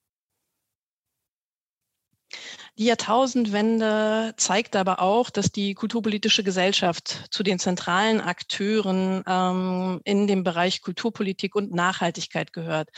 Die 2.77 2.85
Jahrtausendwende 2.85 4.33
zeigt 4.35 4.75
aber 4.75 5.01
auch, 5.01 5.29
dass 5.29 5.49
die 5.49 5.75
kulturpolitische 5.75 6.43
Gesellschaft 6.43 7.27
zu 7.29 7.41
den 7.41 7.57
zentralen 7.57 8.19
Akteuren 8.19 9.23
ähm, 9.25 10.01
in 10.03 10.27
dem 10.27 10.43
Bereich 10.43 10.81
Kulturpolitik 10.81 11.55
und 11.55 11.71
Nachhaltigkeit 11.71 12.51
gehört. 12.51 12.89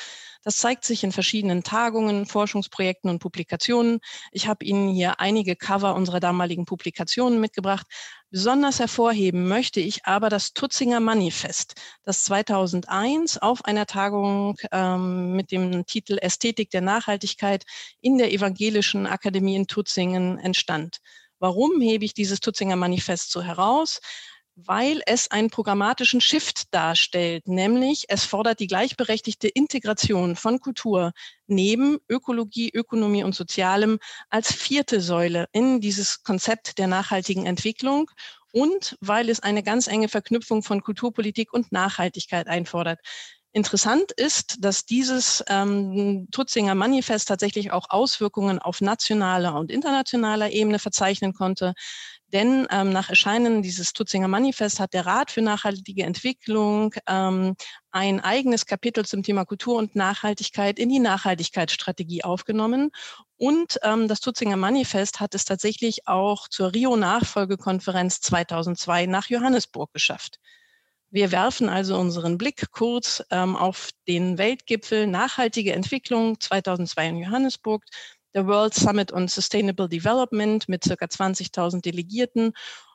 Das 0.44 0.58
zeigt 0.58 0.84
sich 0.84 1.04
in 1.04 1.12
verschiedenen 1.12 1.62
Tagungen, 1.62 2.26
Forschungsprojekten 2.26 3.10
und 3.10 3.20
Publikationen. 3.20 4.00
Ich 4.32 4.48
habe 4.48 4.66
Ihnen 4.66 4.90
hier 4.90 5.20
einige 5.20 5.56
Cover 5.56 5.94
unserer 5.94 6.22
damaligen 6.22 6.66
Publikationen 6.66 7.40
mitgebracht. 7.40 7.86
Besonders 8.30 8.80
hervorheben 8.80 9.48
möchte 9.48 9.80
ich 9.80 10.06
aber 10.06 10.30
das 10.30 10.52
Tutzinger 10.54 11.00
Manifest, 11.00 11.76
das 12.04 12.26
2001 12.26 13.38
auf 13.38 13.64
einer 13.64 13.86
Tagung 13.86 14.58
ähm, 14.72 15.34
mit 15.34 15.52
dem 15.52 15.86
Titel 15.86 16.18
Ästhetik 16.22 16.70
der 16.70 16.82
Nachhaltigkeit 16.82 17.66
in 18.02 18.18
der 18.18 18.34
Evangelischen 18.34 19.08
Akademie 19.08 19.56
in 19.56 19.67
Tutzingen 19.68 20.40
entstand. 20.40 20.98
Warum 21.40 21.82
hebe 21.82 22.06
ich 22.06 22.14
dieses 22.14 22.40
Tutzinger 22.40 22.76
Manifest 22.76 23.32
so 23.32 23.42
heraus? 23.42 24.00
weil 24.58 25.02
es 25.06 25.30
einen 25.30 25.52
programmatischen 25.52 26.20
Shift 26.20 26.74
darstellt, 26.74 27.48
nämlich 27.48 28.06
es 28.08 28.26
fordert 28.26 28.60
die 28.60 28.66
gleichberechtigte 28.66 29.48
Integration 29.48 30.36
von 30.36 30.60
Kultur 30.60 31.12
neben 31.46 32.00
Ökologie, 32.10 32.72
Ökonomie 32.74 33.24
und 33.24 33.36
Sozialem 33.36 34.00
als 34.32 34.52
vierte 34.52 35.00
Säule 35.00 35.46
in 35.52 35.80
dieses 35.80 36.24
Konzept 36.24 36.80
der 36.80 36.88
nachhaltigen 36.88 37.46
Entwicklung 37.46 38.10
und 38.52 38.98
weil 39.00 39.30
es 39.30 39.42
eine 39.42 39.62
ganz 39.62 39.86
enge 39.86 40.10
Verknüpfung 40.10 40.64
von 40.64 40.82
Kulturpolitik 40.82 41.54
und 41.54 41.72
Nachhaltigkeit 41.72 42.48
einfordert. 42.48 43.00
Interessant 43.58 44.12
ist, 44.12 44.64
dass 44.64 44.86
dieses 44.86 45.44
ähm, 45.48 46.28
Tutzinger 46.32 46.76
Manifest 46.76 47.28
tatsächlich 47.28 47.72
auch 47.72 47.88
Auswirkungen 47.90 48.60
auf 48.60 48.82
nationaler 48.82 49.56
und 49.56 49.72
internationaler 49.72 50.52
Ebene 50.52 50.78
verzeichnen 50.78 51.34
konnte. 51.34 51.74
Denn 52.32 52.68
ähm, 52.70 52.92
nach 52.92 53.10
Erscheinen 53.10 53.64
dieses 53.64 53.94
Tutzinger 53.94 54.28
Manifest 54.28 54.80
hat 54.80 54.94
der 54.94 55.08
Rat 55.08 55.32
für 55.32 55.42
nachhaltige 55.42 56.04
Entwicklung 56.04 56.94
ähm, 57.08 57.56
ein 57.90 58.20
eigenes 58.20 58.68
Kapitel 58.68 59.06
zum 59.06 59.24
Thema 59.24 59.44
Kultur 59.44 59.78
und 59.78 59.96
Nachhaltigkeit 59.96 60.78
in 60.78 60.90
die 60.90 61.00
Nachhaltigkeitsstrategie 61.00 62.24
aufgenommen. 62.24 62.92
Und 63.38 63.80
ähm, 63.82 64.08
das 64.08 64.20
Tutzinger 64.20 64.58
Manifest 64.58 65.20
hat 65.20 65.34
es 65.34 65.46
tatsächlich 65.46 66.08
auch 66.08 66.48
zur 66.48 66.76
Rio-Nachfolgekonferenz 66.76 68.22
2002 68.22 69.08
nach 69.08 69.30
Johannesburg 69.30 69.92
geschafft. 69.94 70.38
Wir 71.10 71.32
werfen 71.32 71.70
also 71.70 71.98
unseren 71.98 72.38
Blick 72.38 72.72
kurz 72.72 73.24
ähm, 73.32 73.56
auf 73.56 73.92
den 74.08 74.38
Weltgipfel 74.38 75.08
Nachhaltige 75.08 75.74
Entwicklung 75.74 76.40
2002 76.40 77.08
in 77.08 77.18
Johannesburg 77.18 77.84
der 78.34 78.46
World 78.46 78.74
Summit 78.74 79.14
on 79.14 79.28
Sustainable 79.28 79.88
Development 79.88 80.68
mit 80.68 80.84
circa 80.84 81.06
20.000 81.06 81.82
Delegierten 81.82 82.52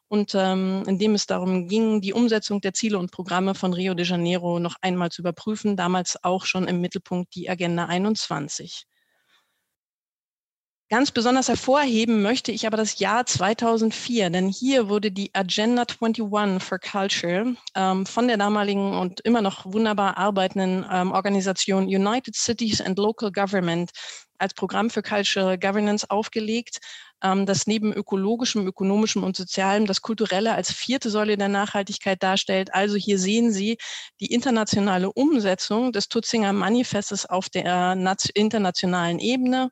und 0.09 0.35
ähm, 0.35 0.83
in 0.87 0.99
dem 0.99 1.15
es 1.15 1.27
darum 1.27 1.69
ging, 1.69 2.03
die 2.03 2.13
Umsetzung 2.13 2.61
der 2.61 2.75
Ziele 2.75 2.99
und 2.99 3.11
Programme 3.11 3.55
von 3.55 3.73
Rio 3.73 3.95
de 3.95 4.05
Janeiro 4.05 4.59
noch 4.59 4.77
einmal 4.83 5.11
zu 5.11 5.23
überprüfen, 5.23 5.75
damals 5.75 6.23
auch 6.23 6.45
schon 6.45 6.69
im 6.69 6.83
Mittelpunkt 6.83 7.35
die 7.35 7.49
Agenda 7.49 7.87
21. 7.87 8.85
Ganz 10.93 11.11
besonders 11.11 11.49
hervorheben 11.49 12.21
möchte 12.21 12.53
ich 12.53 12.67
aber 12.67 12.77
das 12.77 12.99
Jahr 12.99 13.25
2004, 13.25 14.29
denn 14.29 14.51
hier 14.51 14.91
wurde 14.91 15.11
die 15.11 15.31
Agenda 15.35 15.87
21 15.89 16.63
for 16.63 16.79
Culture 16.79 17.57
ähm, 17.75 18.05
von 18.05 18.29
der 18.29 18.37
damaligen 18.37 18.93
und 18.99 19.21
immer 19.21 19.41
noch 19.41 19.65
wunderbar 19.65 20.19
arbeitenden 20.19 20.85
ähm, 20.93 21.13
Organisation 21.13 21.85
United 21.85 22.37
Cities 22.37 22.83
and 22.83 22.99
Local 22.99 23.33
Government 23.33 23.91
als 24.37 24.53
Programm 24.53 24.91
für 24.91 25.01
Cultural 25.01 25.59
Governance 25.59 26.11
aufgelegt, 26.11 26.77
ähm, 27.23 27.47
das 27.47 27.67
neben 27.67 27.95
ökologischem, 27.95 28.67
ökonomischem 28.67 29.25
und 29.25 29.35
sozialem 29.35 29.87
das 29.87 30.03
Kulturelle 30.03 30.53
als 30.53 30.71
vierte 30.71 31.09
Säule 31.09 31.39
der 31.39 31.49
Nachhaltigkeit 31.49 32.23
darstellt. 32.23 32.75
Also 32.75 32.97
hier 32.97 33.19
sehen 33.19 33.51
Sie 33.51 33.79
die 34.21 34.27
internationale 34.27 35.11
Umsetzung 35.11 35.93
des 35.93 36.11
Tutzinger 36.11 36.53
Manifestes 36.53 37.25
auf 37.25 37.49
der 37.49 37.97
internationalen 38.35 39.21
Ebene. 39.21 39.71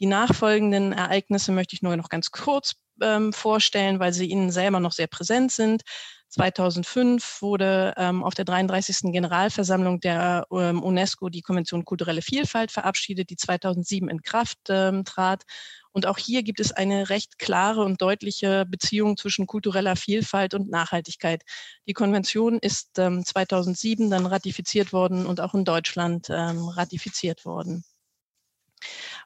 Die 0.00 0.06
nachfolgenden 0.06 0.92
Ereignisse 0.92 1.52
möchte 1.52 1.74
ich 1.74 1.82
nur 1.82 1.96
noch 1.96 2.08
ganz 2.08 2.30
kurz 2.30 2.74
ähm, 3.02 3.32
vorstellen, 3.32 4.00
weil 4.00 4.12
sie 4.12 4.26
Ihnen 4.26 4.50
selber 4.50 4.80
noch 4.80 4.92
sehr 4.92 5.06
präsent 5.06 5.52
sind. 5.52 5.82
2005 6.30 7.40
wurde 7.40 7.94
ähm, 7.96 8.22
auf 8.22 8.34
der 8.34 8.44
33. 8.44 9.12
Generalversammlung 9.12 10.00
der 10.00 10.46
ähm, 10.52 10.82
UNESCO 10.82 11.30
die 11.30 11.40
Konvention 11.40 11.86
kulturelle 11.86 12.20
Vielfalt 12.20 12.70
verabschiedet, 12.70 13.30
die 13.30 13.36
2007 13.36 14.10
in 14.10 14.22
Kraft 14.22 14.58
ähm, 14.68 15.04
trat. 15.04 15.44
Und 15.90 16.04
auch 16.04 16.18
hier 16.18 16.42
gibt 16.42 16.60
es 16.60 16.70
eine 16.70 17.08
recht 17.08 17.38
klare 17.38 17.82
und 17.82 18.02
deutliche 18.02 18.66
Beziehung 18.66 19.16
zwischen 19.16 19.46
kultureller 19.46 19.96
Vielfalt 19.96 20.52
und 20.52 20.70
Nachhaltigkeit. 20.70 21.42
Die 21.86 21.94
Konvention 21.94 22.58
ist 22.58 22.98
ähm, 22.98 23.24
2007 23.24 24.10
dann 24.10 24.26
ratifiziert 24.26 24.92
worden 24.92 25.24
und 25.24 25.40
auch 25.40 25.54
in 25.54 25.64
Deutschland 25.64 26.28
ähm, 26.30 26.68
ratifiziert 26.68 27.46
worden. 27.46 27.84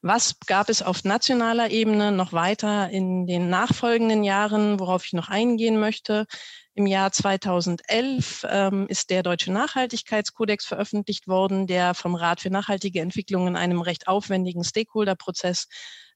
Was 0.05 0.35
gab 0.47 0.69
es 0.69 0.83
auf 0.83 1.05
nationaler 1.05 1.71
Ebene 1.71 2.11
noch 2.11 2.33
weiter 2.33 2.91
in 2.91 3.25
den 3.25 3.49
nachfolgenden 3.49 4.25
Jahren, 4.25 4.81
worauf 4.81 5.07
ich 5.07 5.13
noch 5.13 5.29
eingehen 5.29 5.79
möchte? 5.79 6.27
Im 6.75 6.89
Jahr 6.89 7.13
2011 7.13 8.45
ähm, 8.51 8.87
ist 8.89 9.11
der 9.11 9.23
Deutsche 9.23 9.53
Nachhaltigkeitskodex 9.53 10.67
veröffentlicht 10.67 11.29
worden, 11.29 11.69
der 11.69 11.95
vom 11.95 12.17
Rat 12.17 12.41
für 12.41 12.51
nachhaltige 12.51 13.01
Entwicklung 13.01 13.47
in 13.47 13.55
einem 13.55 13.81
recht 13.81 14.09
aufwendigen 14.09 14.65
Stakeholder-Prozess 14.65 15.69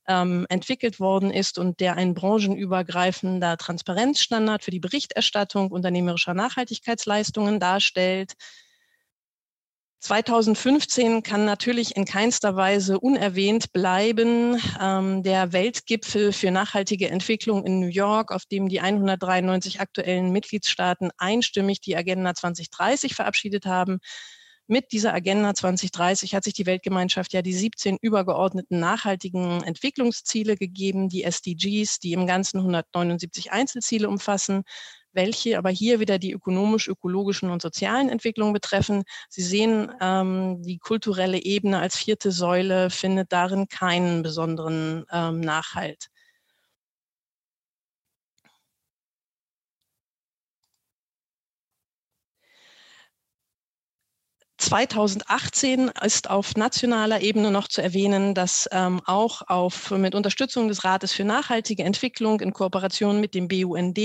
ähm, 0.08 0.46
entwickelt 0.48 0.98
worden 0.98 1.30
ist 1.30 1.56
und 1.56 1.78
der 1.78 1.94
ein 1.94 2.14
branchenübergreifender 2.14 3.56
Transparenzstandard 3.56 4.64
für 4.64 4.72
die 4.72 4.80
Berichterstattung 4.80 5.70
unternehmerischer 5.70 6.34
Nachhaltigkeitsleistungen 6.34 7.60
darstellt. 7.60 8.32
2015 10.06 11.24
kann 11.24 11.44
natürlich 11.44 11.96
in 11.96 12.04
keinster 12.04 12.54
Weise 12.54 13.00
unerwähnt 13.00 13.72
bleiben 13.72 14.56
ähm, 14.80 15.24
der 15.24 15.52
Weltgipfel 15.52 16.32
für 16.32 16.52
nachhaltige 16.52 17.10
Entwicklung 17.10 17.66
in 17.66 17.80
New 17.80 17.88
York, 17.88 18.30
auf 18.30 18.44
dem 18.44 18.68
die 18.68 18.80
193 18.80 19.80
aktuellen 19.80 20.30
Mitgliedstaaten 20.30 21.10
einstimmig 21.18 21.80
die 21.80 21.96
Agenda 21.96 22.36
2030 22.36 23.16
verabschiedet 23.16 23.66
haben. 23.66 23.98
Mit 24.68 24.92
dieser 24.92 25.12
Agenda 25.12 25.54
2030 25.54 26.36
hat 26.36 26.44
sich 26.44 26.54
die 26.54 26.66
Weltgemeinschaft 26.66 27.32
ja 27.32 27.42
die 27.42 27.54
17 27.54 27.98
übergeordneten 28.00 28.78
nachhaltigen 28.78 29.64
Entwicklungsziele 29.64 30.56
gegeben, 30.56 31.08
die 31.08 31.24
SDGs, 31.24 31.98
die 31.98 32.12
im 32.12 32.28
Ganzen 32.28 32.58
179 32.58 33.50
Einzelziele 33.50 34.08
umfassen 34.08 34.62
welche 35.16 35.58
aber 35.58 35.70
hier 35.70 35.98
wieder 35.98 36.18
die 36.18 36.32
ökonomisch-ökologischen 36.32 37.50
und 37.50 37.60
sozialen 37.60 38.08
Entwicklungen 38.08 38.52
betreffen. 38.52 39.02
Sie 39.28 39.42
sehen, 39.42 39.90
ähm, 40.00 40.62
die 40.62 40.78
kulturelle 40.78 41.42
Ebene 41.42 41.80
als 41.80 41.96
vierte 41.96 42.30
Säule 42.30 42.90
findet 42.90 43.32
darin 43.32 43.66
keinen 43.66 44.22
besonderen 44.22 45.04
ähm, 45.10 45.40
Nachhalt. 45.40 46.10
2018 54.66 55.92
ist 56.02 56.28
auf 56.28 56.56
nationaler 56.56 57.20
Ebene 57.20 57.52
noch 57.52 57.68
zu 57.68 57.82
erwähnen, 57.82 58.34
dass 58.34 58.68
ähm, 58.72 59.00
auch 59.04 59.42
auf, 59.46 59.92
mit 59.92 60.16
Unterstützung 60.16 60.66
des 60.66 60.82
Rates 60.82 61.12
für 61.12 61.22
nachhaltige 61.22 61.84
Entwicklung 61.84 62.40
in 62.40 62.52
Kooperation 62.52 63.20
mit 63.20 63.34
dem 63.36 63.46
BUND 63.46 63.96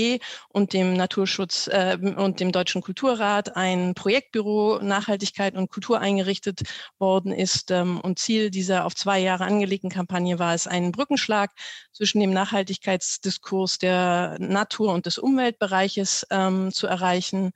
und 0.50 0.72
dem 0.72 0.94
Naturschutz 0.94 1.66
äh, 1.66 1.98
und 2.00 2.38
dem 2.38 2.52
Deutschen 2.52 2.80
Kulturrat 2.80 3.56
ein 3.56 3.94
Projektbüro 3.94 4.78
Nachhaltigkeit 4.80 5.56
und 5.56 5.68
Kultur 5.68 5.98
eingerichtet 5.98 6.60
worden 6.96 7.32
ist. 7.32 7.72
Ähm, 7.72 8.00
und 8.00 8.20
Ziel 8.20 8.50
dieser 8.50 8.84
auf 8.86 8.94
zwei 8.94 9.18
Jahre 9.18 9.42
angelegten 9.42 9.90
Kampagne 9.90 10.38
war 10.38 10.54
es, 10.54 10.68
einen 10.68 10.92
Brückenschlag 10.92 11.50
zwischen 11.90 12.20
dem 12.20 12.32
Nachhaltigkeitsdiskurs 12.32 13.78
der 13.78 14.36
Natur- 14.38 14.94
und 14.94 15.06
des 15.06 15.18
Umweltbereiches 15.18 16.24
ähm, 16.30 16.70
zu 16.70 16.86
erreichen. 16.86 17.50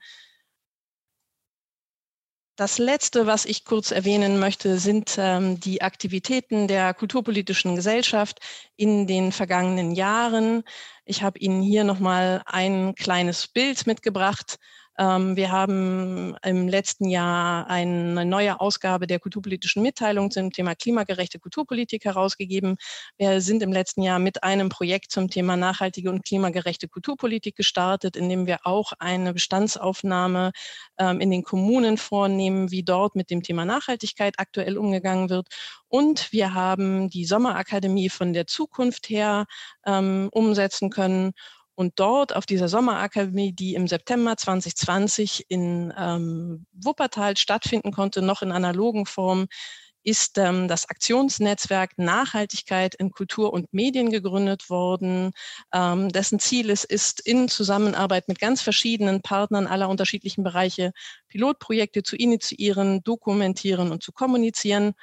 Das 2.57 2.79
Letzte, 2.79 3.27
was 3.27 3.45
ich 3.45 3.65
kurz 3.65 3.91
erwähnen 3.91 4.39
möchte, 4.39 4.79
sind 4.79 5.15
ähm, 5.19 5.59
die 5.59 5.83
Aktivitäten 5.83 6.67
der 6.67 6.95
kulturpolitischen 6.95 7.75
Gesellschaft 7.75 8.39
in 8.75 9.05
den 9.05 9.31
vergangenen 9.31 9.91
Jahren. 9.91 10.63
Ich 11.05 11.21
habe 11.21 11.37
Ihnen 11.37 11.61
hier 11.61 11.83
nochmal 11.83 12.41
ein 12.47 12.95
kleines 12.95 13.47
Bild 13.47 13.85
mitgebracht 13.85 14.57
wir 14.97 15.51
haben 15.51 16.35
im 16.43 16.67
letzten 16.67 17.07
Jahr 17.07 17.67
eine 17.67 18.25
neue 18.25 18.59
Ausgabe 18.59 19.05
der 19.05 19.19
kulturpolitischen 19.19 19.83
Mitteilung 19.83 20.31
zum 20.31 20.51
Thema 20.51 20.73
klimagerechte 20.73 21.37
Kulturpolitik 21.37 22.05
herausgegeben. 22.05 22.77
Wir 23.17 23.39
sind 23.41 23.61
im 23.61 23.71
letzten 23.71 24.01
Jahr 24.01 24.17
mit 24.17 24.41
einem 24.43 24.69
Projekt 24.69 25.11
zum 25.11 25.29
Thema 25.29 25.55
nachhaltige 25.55 26.09
und 26.09 26.25
klimagerechte 26.25 26.87
Kulturpolitik 26.87 27.55
gestartet, 27.55 28.15
in 28.15 28.27
dem 28.27 28.47
wir 28.47 28.65
auch 28.65 28.93
eine 28.97 29.33
Bestandsaufnahme 29.33 30.51
ähm, 30.97 31.21
in 31.21 31.29
den 31.29 31.43
Kommunen 31.43 31.97
vornehmen, 31.97 32.71
wie 32.71 32.81
dort 32.81 33.15
mit 33.15 33.29
dem 33.29 33.43
Thema 33.43 33.65
Nachhaltigkeit 33.65 34.39
aktuell 34.39 34.79
umgegangen 34.79 35.29
wird. 35.29 35.47
Und 35.89 36.31
wir 36.31 36.55
haben 36.55 37.09
die 37.09 37.25
Sommerakademie 37.25 38.09
von 38.09 38.33
der 38.33 38.47
Zukunft 38.47 39.09
her 39.09 39.45
ähm, 39.85 40.29
umsetzen 40.31 40.89
können 40.89 41.33
und 41.77 41.93
dort 41.99 42.35
auf 42.35 42.47
dieser 42.47 42.67
Sommerakademie, 42.67 43.53
die 43.53 43.75
im 43.75 43.87
September 43.87 44.35
2020 44.35 45.45
in 45.47 45.93
ähm, 45.95 46.65
Wuppertal 46.73 47.37
stattfinden 47.37 47.91
konnte, 47.91 48.23
noch 48.23 48.41
in 48.41 48.51
analogen 48.51 49.05
Form, 49.05 49.45
ist 50.01 50.39
ähm, 50.39 50.67
das 50.67 50.89
Aktionsnetzwerk 50.89 51.91
Nachhaltigkeit 51.97 52.95
in 52.95 53.11
Kultur 53.11 53.53
und 53.53 53.71
Medien 53.73 54.09
gegründet 54.09 54.71
worden, 54.71 55.33
ähm, 55.71 56.09
dessen 56.09 56.39
Ziel 56.39 56.71
es 56.71 56.83
ist, 56.83 57.19
in 57.19 57.47
Zusammenarbeit 57.47 58.27
mit 58.27 58.39
ganz 58.39 58.63
verschiedenen 58.63 59.21
Partnern 59.21 59.67
aller 59.67 59.87
unterschiedlichen 59.87 60.43
Bereiche 60.43 60.93
Pilotprojekte 61.27 62.01
zu 62.01 62.15
initiieren, 62.15 63.03
dokumentieren 63.03 63.91
und 63.91 64.01
zu 64.01 64.11
kommunizieren. 64.11 64.93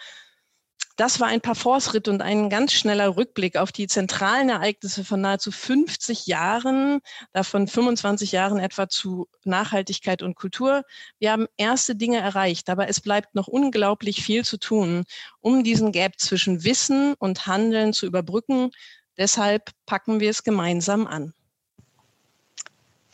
Das 0.97 1.19
war 1.19 1.27
ein 1.27 1.41
Parforce-Ritt 1.41 2.07
und 2.07 2.23
ein 2.23 2.49
ganz 2.51 2.73
schneller 2.73 3.17
Rückblick 3.17 3.57
auf 3.57 3.73
die 3.73 3.89
zentralen 3.89 4.49
Ereignisse 4.49 5.05
von 5.05 5.21
nahezu 5.21 5.51
50 5.51 6.27
Jahren, 6.27 7.01
davon 7.33 7.67
25 7.67 8.31
Jahren 8.31 8.61
etwa 8.61 8.89
zu 8.89 9.27
Nachhaltigkeit 9.43 10.23
und 10.23 10.37
Kultur. 10.37 10.85
Wir 11.19 11.33
haben 11.33 11.47
erste 11.57 11.97
Dinge 11.97 12.19
erreicht, 12.19 12.71
aber 12.71 12.89
es 12.89 13.01
bleibt 13.01 13.35
noch 13.35 13.49
unglaublich 13.49 14.23
viel 14.23 14.45
zu 14.45 14.57
tun, 14.57 15.05
um 15.41 15.65
diesen 15.65 15.91
Gap 15.91 16.21
zwischen 16.21 16.63
Wissen 16.63 17.15
und 17.15 17.49
Handeln 17.49 17.93
zu 17.93 18.07
überbrücken. 18.07 18.71
Deshalb 19.19 19.73
packen 19.87 20.21
wir 20.21 20.31
es 20.31 20.45
gemeinsam 20.45 21.09
an. 21.09 21.35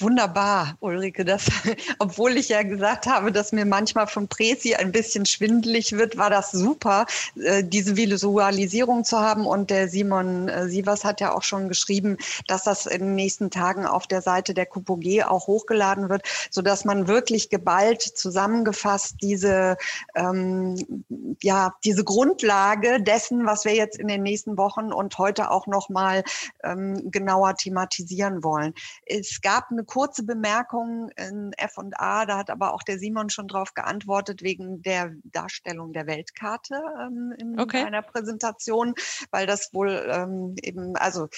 Wunderbar, 0.01 0.77
Ulrike. 0.81 1.27
Das, 1.27 1.47
obwohl 1.99 2.39
ich 2.39 2.49
ja 2.49 2.63
gesagt 2.63 3.07
habe, 3.07 3.33
dass 3.33 3.53
mir 3.53 3.67
manchmal 3.67 4.07
von 4.07 4.29
Presi 4.29 4.75
ein 4.75 4.93
bisschen 4.93 5.27
schwindelig 5.27 5.93
wird, 5.93 6.17
war 6.17 6.31
das 6.31 6.53
super, 6.53 7.05
äh, 7.37 7.63
diese 7.63 7.97
Visualisierung 7.97 9.05
zu 9.05 9.21
haben. 9.21 9.47
Und 9.47 9.69
der 9.69 9.89
Simon 9.89 10.49
äh, 10.49 10.69
Sievers 10.69 11.05
hat 11.05 11.21
ja 11.21 11.35
auch 11.35 11.43
schon 11.43 11.69
geschrieben, 11.69 12.17
dass 12.47 12.65
das 12.65 12.87
in 12.87 13.01
den 13.01 13.15
nächsten 13.15 13.51
Tagen 13.51 13.85
auf 13.85 14.07
der 14.07 14.23
Seite 14.23 14.55
der 14.55 14.65
KUPOG 14.65 15.23
auch 15.27 15.47
hochgeladen 15.47 16.09
wird, 16.09 16.23
so 16.51 16.63
dass 16.63 16.87
man 16.87 17.07
wirklich 17.07 17.51
geballt 17.51 18.01
zusammengefasst 18.01 19.17
diese, 19.21 19.77
ähm, 20.15 21.05
ja, 21.43 21.75
diese 21.85 22.05
Grundlage 22.05 23.03
dessen, 23.03 23.45
was 23.45 23.67
wir 23.67 23.75
jetzt 23.75 23.99
in 23.99 24.09
den 24.09 24.23
nächsten 24.23 24.57
Wochen 24.57 24.93
und 24.93 25.19
heute 25.19 25.51
auch 25.51 25.67
noch 25.67 25.91
mal 25.91 26.25
ähm, 26.65 27.11
genauer 27.11 27.55
thematisieren 27.57 28.43
wollen. 28.43 28.73
Es 29.05 29.43
gab 29.43 29.71
eine 29.71 29.85
kurze 29.91 30.23
Bemerkung 30.23 31.11
in 31.17 31.53
F&A, 31.57 32.25
da 32.25 32.39
hat 32.39 32.49
aber 32.49 32.73
auch 32.73 32.83
der 32.83 32.99
Simon 32.99 33.29
schon 33.29 33.49
drauf 33.49 33.75
geantwortet, 33.75 34.43
wegen 34.43 34.83
der 34.83 35.13
Darstellung 35.25 35.93
der 35.93 36.07
Weltkarte 36.07 36.81
ähm, 37.01 37.35
in 37.37 37.61
okay. 37.61 37.83
einer 37.83 38.03
Präsentation, 38.03 38.95
weil 39.33 39.47
das 39.47 39.75
wohl 39.75 40.09
ähm, 40.11 40.55
eben, 40.63 40.97
also 40.97 41.29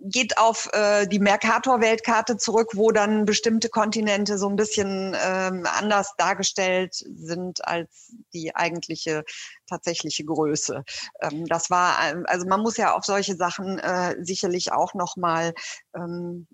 geht 0.00 0.36
auf 0.36 0.68
äh, 0.72 1.06
die 1.06 1.20
Mercator-Weltkarte 1.20 2.36
zurück, 2.36 2.70
wo 2.74 2.90
dann 2.90 3.24
bestimmte 3.24 3.68
Kontinente 3.68 4.36
so 4.36 4.48
ein 4.48 4.56
bisschen 4.56 5.16
ähm, 5.24 5.64
anders 5.78 6.14
dargestellt 6.18 6.94
sind 6.94 7.66
als 7.66 8.12
die 8.34 8.54
eigentliche 8.54 9.24
tatsächliche 9.66 10.24
Größe. 10.24 10.84
Ähm, 11.20 11.46
das 11.46 11.70
war, 11.70 11.98
also 12.26 12.46
man 12.46 12.60
muss 12.60 12.76
ja 12.76 12.94
auf 12.94 13.04
solche 13.04 13.36
Sachen 13.36 13.78
äh, 13.78 14.16
sicherlich 14.20 14.72
auch 14.72 14.94
nochmal 14.94 15.54
ähm, 15.94 16.46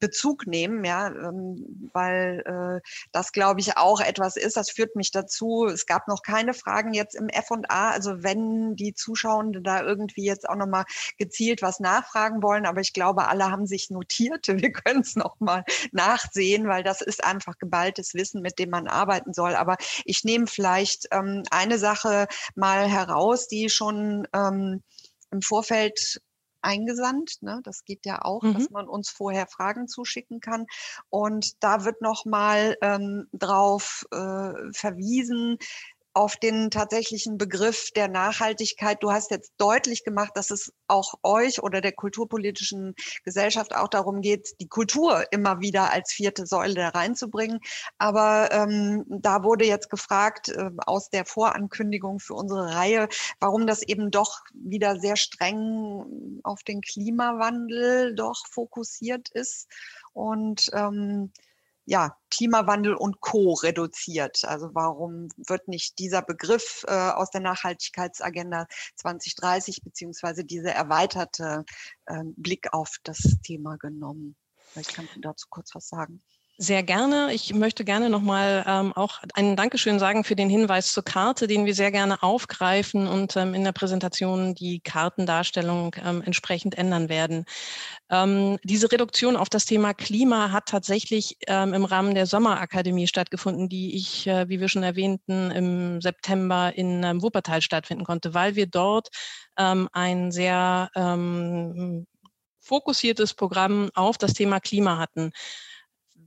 Bezug 0.00 0.46
nehmen, 0.46 0.84
ja, 0.84 1.08
ähm, 1.08 1.90
weil 1.92 2.42
äh, 2.46 2.88
das, 3.12 3.32
glaube 3.32 3.60
ich, 3.60 3.76
auch 3.76 4.00
etwas 4.00 4.36
ist. 4.36 4.56
Das 4.56 4.70
führt 4.70 4.96
mich 4.96 5.10
dazu. 5.10 5.66
Es 5.66 5.86
gab 5.86 6.08
noch 6.08 6.22
keine 6.22 6.54
Fragen 6.54 6.94
jetzt 6.94 7.14
im 7.14 7.28
F&A. 7.28 7.90
Also 7.90 8.22
wenn 8.22 8.74
die 8.76 8.94
Zuschauenden 8.94 9.62
da 9.62 9.82
irgendwie 9.82 10.24
jetzt 10.24 10.48
auch 10.48 10.56
nochmal 10.56 10.84
gezielt 11.18 11.62
was 11.62 11.80
nachfragen 11.80 12.42
wollen, 12.42 12.66
aber 12.66 12.80
ich 12.80 12.92
glaube, 12.92 13.28
alle 13.28 13.50
haben 13.50 13.66
sich 13.66 13.90
notiert. 13.90 14.48
Wir 14.48 14.72
können 14.72 15.00
es 15.00 15.16
nochmal 15.16 15.64
nachsehen, 15.92 16.66
weil 16.66 16.82
das 16.82 17.02
ist 17.02 17.22
einfach 17.22 17.58
geballtes 17.58 18.14
Wissen, 18.14 18.42
mit 18.42 18.58
dem 18.58 18.70
man 18.70 18.88
arbeiten 18.88 19.34
soll. 19.34 19.54
Aber 19.54 19.76
ich 20.04 20.24
nehme 20.24 20.46
vielleicht 20.46 21.08
ähm, 21.12 21.42
eine 21.50 21.78
Sache 21.78 22.26
mal 22.54 22.88
heraus, 22.88 23.48
die 23.48 23.68
schon 23.68 24.26
ähm, 24.32 24.82
im 25.30 25.42
Vorfeld 25.42 26.20
eingesandt. 26.62 27.42
Ne? 27.42 27.60
Das 27.64 27.84
geht 27.84 28.06
ja 28.06 28.22
auch, 28.22 28.42
mhm. 28.42 28.54
dass 28.54 28.70
man 28.70 28.88
uns 28.88 29.10
vorher 29.10 29.46
Fragen 29.46 29.88
zuschicken 29.88 30.40
kann. 30.40 30.66
Und 31.08 31.62
da 31.62 31.84
wird 31.84 32.00
nochmal 32.02 32.76
ähm, 32.80 33.28
drauf 33.32 34.06
äh, 34.12 34.72
verwiesen, 34.72 35.58
auf 36.12 36.36
den 36.36 36.70
tatsächlichen 36.70 37.38
Begriff 37.38 37.90
der 37.92 38.08
Nachhaltigkeit. 38.08 39.02
Du 39.02 39.12
hast 39.12 39.30
jetzt 39.30 39.52
deutlich 39.58 40.04
gemacht, 40.04 40.32
dass 40.34 40.50
es 40.50 40.72
auch 40.88 41.14
euch 41.22 41.62
oder 41.62 41.80
der 41.80 41.92
kulturpolitischen 41.92 42.94
Gesellschaft 43.24 43.74
auch 43.74 43.88
darum 43.88 44.20
geht, 44.20 44.54
die 44.60 44.68
Kultur 44.68 45.24
immer 45.30 45.60
wieder 45.60 45.92
als 45.92 46.12
vierte 46.12 46.46
Säule 46.46 46.74
da 46.74 46.88
reinzubringen. 46.88 47.60
Aber 47.98 48.50
ähm, 48.52 49.04
da 49.08 49.44
wurde 49.44 49.64
jetzt 49.64 49.90
gefragt 49.90 50.48
äh, 50.48 50.70
aus 50.86 51.10
der 51.10 51.24
Vorankündigung 51.24 52.18
für 52.18 52.34
unsere 52.34 52.74
Reihe, 52.74 53.08
warum 53.38 53.66
das 53.66 53.82
eben 53.82 54.10
doch 54.10 54.40
wieder 54.52 54.98
sehr 54.98 55.16
streng 55.16 56.40
auf 56.42 56.62
den 56.64 56.80
Klimawandel 56.80 58.14
doch 58.14 58.46
fokussiert 58.50 59.28
ist. 59.30 59.68
Und 60.12 60.70
ähm, 60.72 61.32
ja, 61.90 62.16
Klimawandel 62.30 62.94
und 62.94 63.20
Co. 63.20 63.54
reduziert. 63.54 64.44
Also 64.44 64.70
warum 64.74 65.26
wird 65.36 65.66
nicht 65.66 65.98
dieser 65.98 66.22
Begriff 66.22 66.84
äh, 66.86 66.92
aus 66.92 67.30
der 67.30 67.40
Nachhaltigkeitsagenda 67.40 68.68
2030 68.94 69.82
beziehungsweise 69.82 70.44
dieser 70.44 70.70
erweiterte 70.70 71.64
äh, 72.06 72.22
Blick 72.36 72.72
auf 72.72 72.98
das 73.02 73.38
Thema 73.42 73.76
genommen? 73.76 74.36
Vielleicht 74.68 74.94
kannst 74.94 75.16
du 75.16 75.20
dazu 75.20 75.48
kurz 75.50 75.74
was 75.74 75.88
sagen. 75.88 76.22
Sehr 76.62 76.82
gerne. 76.82 77.32
Ich 77.32 77.54
möchte 77.54 77.86
gerne 77.86 78.10
nochmal 78.10 78.62
ähm, 78.68 78.92
auch 78.92 79.20
einen 79.32 79.56
Dankeschön 79.56 79.98
sagen 79.98 80.24
für 80.24 80.36
den 80.36 80.50
Hinweis 80.50 80.92
zur 80.92 81.02
Karte, 81.02 81.46
den 81.46 81.64
wir 81.64 81.74
sehr 81.74 81.90
gerne 81.90 82.22
aufgreifen 82.22 83.06
und 83.06 83.34
ähm, 83.34 83.54
in 83.54 83.64
der 83.64 83.72
Präsentation 83.72 84.54
die 84.54 84.80
Kartendarstellung 84.80 85.96
ähm, 86.04 86.20
entsprechend 86.20 86.76
ändern 86.76 87.08
werden. 87.08 87.46
Ähm, 88.10 88.58
diese 88.62 88.92
Reduktion 88.92 89.36
auf 89.36 89.48
das 89.48 89.64
Thema 89.64 89.94
Klima 89.94 90.52
hat 90.52 90.66
tatsächlich 90.66 91.38
ähm, 91.46 91.72
im 91.72 91.86
Rahmen 91.86 92.14
der 92.14 92.26
Sommerakademie 92.26 93.06
stattgefunden, 93.06 93.70
die 93.70 93.96
ich, 93.96 94.26
äh, 94.26 94.46
wie 94.50 94.60
wir 94.60 94.68
schon 94.68 94.82
erwähnten, 94.82 95.50
im 95.52 96.02
September 96.02 96.74
in 96.76 97.02
ähm, 97.04 97.22
Wuppertal 97.22 97.62
stattfinden 97.62 98.04
konnte, 98.04 98.34
weil 98.34 98.54
wir 98.54 98.66
dort 98.66 99.08
ein 99.56 100.30
sehr 100.30 100.90
fokussiertes 102.60 103.34
Programm 103.34 103.90
auf 103.94 104.16
das 104.16 104.32
Thema 104.32 104.58
Klima 104.60 104.96
hatten 104.96 105.32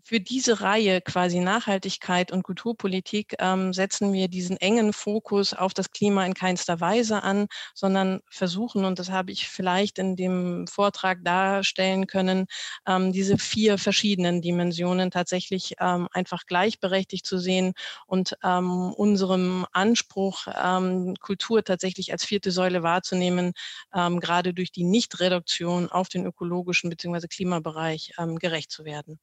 für 0.04 0.20
diese 0.20 0.60
Reihe 0.62 1.02
quasi 1.02 1.40
Nachhaltigkeit 1.40 2.32
und 2.32 2.44
Kulturpolitik 2.44 3.36
ähm, 3.40 3.74
setzen 3.74 4.12
wir 4.14 4.28
diesen 4.28 4.58
engen 4.58 4.92
Fokus 4.94 5.54
auf 5.54 5.74
das 5.74 5.92
Klima 5.92 6.26
in 6.26 6.34
keinster 6.34 6.82
Weise 6.82 7.24
an, 7.24 7.48
sondern 7.74 8.20
versuchen, 8.30 8.84
und 8.86 9.00
das 9.00 9.10
habe 9.12 9.32
ich 9.32 9.48
vielleicht 9.48 10.00
in 10.00 10.16
dem 10.18 10.68
Vortrag 10.68 11.24
darstellen 11.24 12.06
können, 12.08 12.48
ähm, 12.86 13.14
diese 13.14 13.38
vier 13.38 13.78
verschiedenen 13.78 14.42
Dimensionen 14.42 15.10
tatsächlich 15.10 15.76
ähm, 15.80 16.08
einfach 16.12 16.46
gleichberechtigt 16.46 17.26
zu 17.26 17.38
sehen 17.38 17.74
und 18.06 18.36
ähm, 18.44 18.94
unserem 18.94 19.66
Anspruch, 19.72 20.48
ähm, 20.62 21.16
Kultur 21.22 21.64
tatsächlich 21.64 22.12
als 22.12 22.26
vierte 22.26 22.52
Säule 22.52 22.84
wahrzunehmen, 22.84 23.54
ähm, 23.94 24.20
gerade 24.20 24.54
durch 24.54 24.72
die 24.72 24.84
Nichtreduktion 24.84 25.90
auf 25.90 26.10
den 26.10 26.26
ökologischen 26.26 26.90
bzw. 26.90 27.28
Klimabereich 27.28 28.14
gerecht 28.40 28.72
zu 28.72 28.86
werden. 28.86 29.20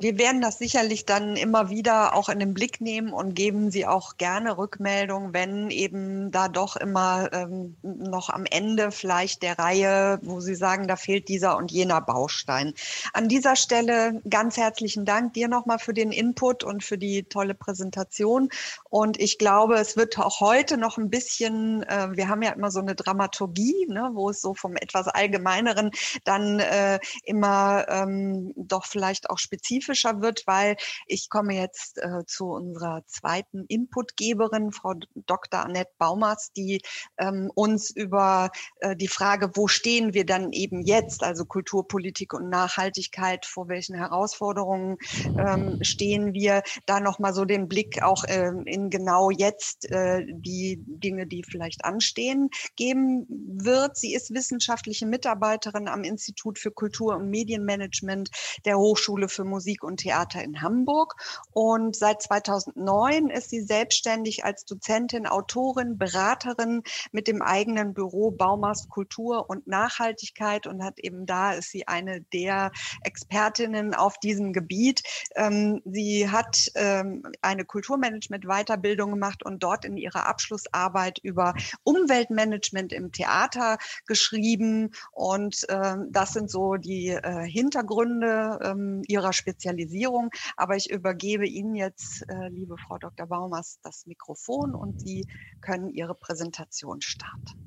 Wir 0.00 0.18
werden 0.18 0.40
das 0.40 0.58
sicherlich 0.58 1.06
dann 1.06 1.36
immer 1.36 1.70
wieder 1.70 2.16
auch 2.16 2.28
in 2.28 2.40
den 2.40 2.52
Blick 2.52 2.80
nehmen 2.80 3.12
und 3.12 3.34
geben 3.36 3.70
Sie 3.70 3.86
auch 3.86 4.16
gerne 4.16 4.58
Rückmeldung, 4.58 5.32
wenn 5.32 5.70
eben 5.70 6.32
da 6.32 6.48
doch 6.48 6.74
immer 6.74 7.32
ähm, 7.32 7.76
noch 7.82 8.28
am 8.28 8.44
Ende 8.44 8.90
vielleicht 8.90 9.44
der 9.44 9.56
Reihe, 9.56 10.18
wo 10.22 10.40
Sie 10.40 10.56
sagen, 10.56 10.88
da 10.88 10.96
fehlt 10.96 11.28
dieser 11.28 11.56
und 11.56 11.70
jener 11.70 12.00
Baustein. 12.00 12.74
An 13.12 13.28
dieser 13.28 13.54
Stelle 13.54 14.20
ganz 14.28 14.56
herzlichen 14.56 15.04
Dank 15.04 15.34
dir 15.34 15.46
nochmal 15.46 15.78
für 15.78 15.94
den 15.94 16.10
Input 16.10 16.64
und 16.64 16.82
für 16.82 16.98
die 16.98 17.22
tolle 17.22 17.54
Präsentation. 17.54 18.48
Und 18.90 19.20
ich 19.20 19.38
glaube, 19.38 19.76
es 19.76 19.96
wird 19.96 20.18
auch 20.18 20.40
heute 20.40 20.76
noch 20.76 20.98
ein 20.98 21.08
bisschen, 21.08 21.84
äh, 21.84 22.08
wir 22.10 22.28
haben 22.28 22.42
ja 22.42 22.50
immer 22.50 22.72
so 22.72 22.80
eine 22.80 22.96
Dramaturgie, 22.96 23.86
ne, 23.88 24.10
wo 24.14 24.28
es 24.28 24.40
so 24.40 24.54
vom 24.54 24.74
etwas 24.74 25.06
Allgemeineren 25.06 25.92
dann 26.24 26.58
äh, 26.58 26.98
immer 27.22 27.86
ähm, 27.88 28.52
doch 28.56 28.86
vielleicht 28.86 29.30
auch 29.30 29.38
spezifisch 29.38 29.83
spezifischer 29.84 30.20
wird, 30.20 30.46
weil 30.46 30.76
ich 31.06 31.28
komme 31.28 31.54
jetzt 31.54 31.98
äh, 31.98 32.24
zu 32.26 32.46
unserer 32.46 33.02
zweiten 33.06 33.64
Inputgeberin, 33.68 34.72
Frau 34.72 34.94
Dr. 35.14 35.60
Annette 35.60 35.92
Baumers, 35.98 36.50
die 36.56 36.80
ähm, 37.18 37.50
uns 37.54 37.90
über 37.90 38.50
äh, 38.80 38.96
die 38.96 39.08
Frage, 39.08 39.50
wo 39.54 39.68
stehen 39.68 40.14
wir 40.14 40.24
dann 40.24 40.52
eben 40.52 40.82
jetzt, 40.82 41.22
also 41.22 41.44
Kulturpolitik 41.44 42.32
und 42.34 42.48
Nachhaltigkeit, 42.48 43.46
vor 43.46 43.68
welchen 43.68 43.94
Herausforderungen 43.94 44.96
ähm, 45.38 45.78
stehen 45.82 46.32
wir, 46.32 46.62
da 46.86 47.00
nochmal 47.00 47.34
so 47.34 47.44
den 47.44 47.68
Blick 47.68 48.02
auch 48.02 48.24
ähm, 48.28 48.62
in 48.66 48.90
genau 48.90 49.30
jetzt 49.30 49.90
äh, 49.90 50.24
die 50.26 50.82
Dinge, 50.86 51.26
die 51.26 51.42
vielleicht 51.44 51.84
anstehen, 51.84 52.48
geben 52.76 53.26
wird. 53.28 53.96
Sie 53.96 54.14
ist 54.14 54.32
wissenschaftliche 54.32 55.06
Mitarbeiterin 55.06 55.88
am 55.88 56.04
Institut 56.04 56.58
für 56.58 56.70
Kultur- 56.70 57.16
und 57.16 57.30
Medienmanagement 57.30 58.30
der 58.64 58.78
Hochschule 58.78 59.28
für 59.28 59.44
Musik 59.44 59.73
und 59.82 59.98
Theater 59.98 60.42
in 60.42 60.62
Hamburg. 60.62 61.16
Und 61.52 61.96
seit 61.96 62.22
2009 62.22 63.28
ist 63.30 63.50
sie 63.50 63.62
selbstständig 63.62 64.44
als 64.44 64.64
Dozentin, 64.64 65.26
Autorin, 65.26 65.98
Beraterin 65.98 66.82
mit 67.12 67.28
dem 67.28 67.42
eigenen 67.42 67.94
Büro 67.94 68.30
Baumast 68.30 68.88
Kultur 68.88 69.48
und 69.48 69.66
Nachhaltigkeit 69.66 70.66
und 70.66 70.82
hat 70.82 70.98
eben 70.98 71.26
da 71.26 71.52
ist 71.52 71.70
sie 71.70 71.88
eine 71.88 72.20
der 72.20 72.72
Expertinnen 73.02 73.94
auf 73.94 74.18
diesem 74.18 74.52
Gebiet. 74.52 75.02
Ähm, 75.34 75.82
sie 75.84 76.30
hat 76.30 76.70
ähm, 76.74 77.22
eine 77.42 77.64
Kulturmanagement-Weiterbildung 77.64 79.12
gemacht 79.12 79.44
und 79.44 79.62
dort 79.62 79.84
in 79.84 79.96
ihrer 79.96 80.26
Abschlussarbeit 80.26 81.18
über 81.22 81.54
Umweltmanagement 81.84 82.92
im 82.92 83.12
Theater 83.12 83.78
geschrieben. 84.06 84.90
Und 85.12 85.66
ähm, 85.68 86.08
das 86.10 86.32
sind 86.32 86.50
so 86.50 86.74
die 86.76 87.08
äh, 87.08 87.44
Hintergründe 87.46 89.04
ihrer 89.06 89.32
Spezialisierung. 89.64 90.30
Aber 90.56 90.76
ich 90.76 90.90
übergebe 90.90 91.46
Ihnen 91.46 91.74
jetzt, 91.74 92.22
äh, 92.28 92.48
liebe 92.48 92.76
Frau 92.78 92.98
Dr. 92.98 93.26
Baumers, 93.26 93.78
das 93.82 94.06
Mikrofon 94.06 94.74
und 94.74 95.00
Sie 95.00 95.26
können 95.60 95.88
Ihre 95.88 96.14
Präsentation 96.14 97.00
starten. 97.00 97.60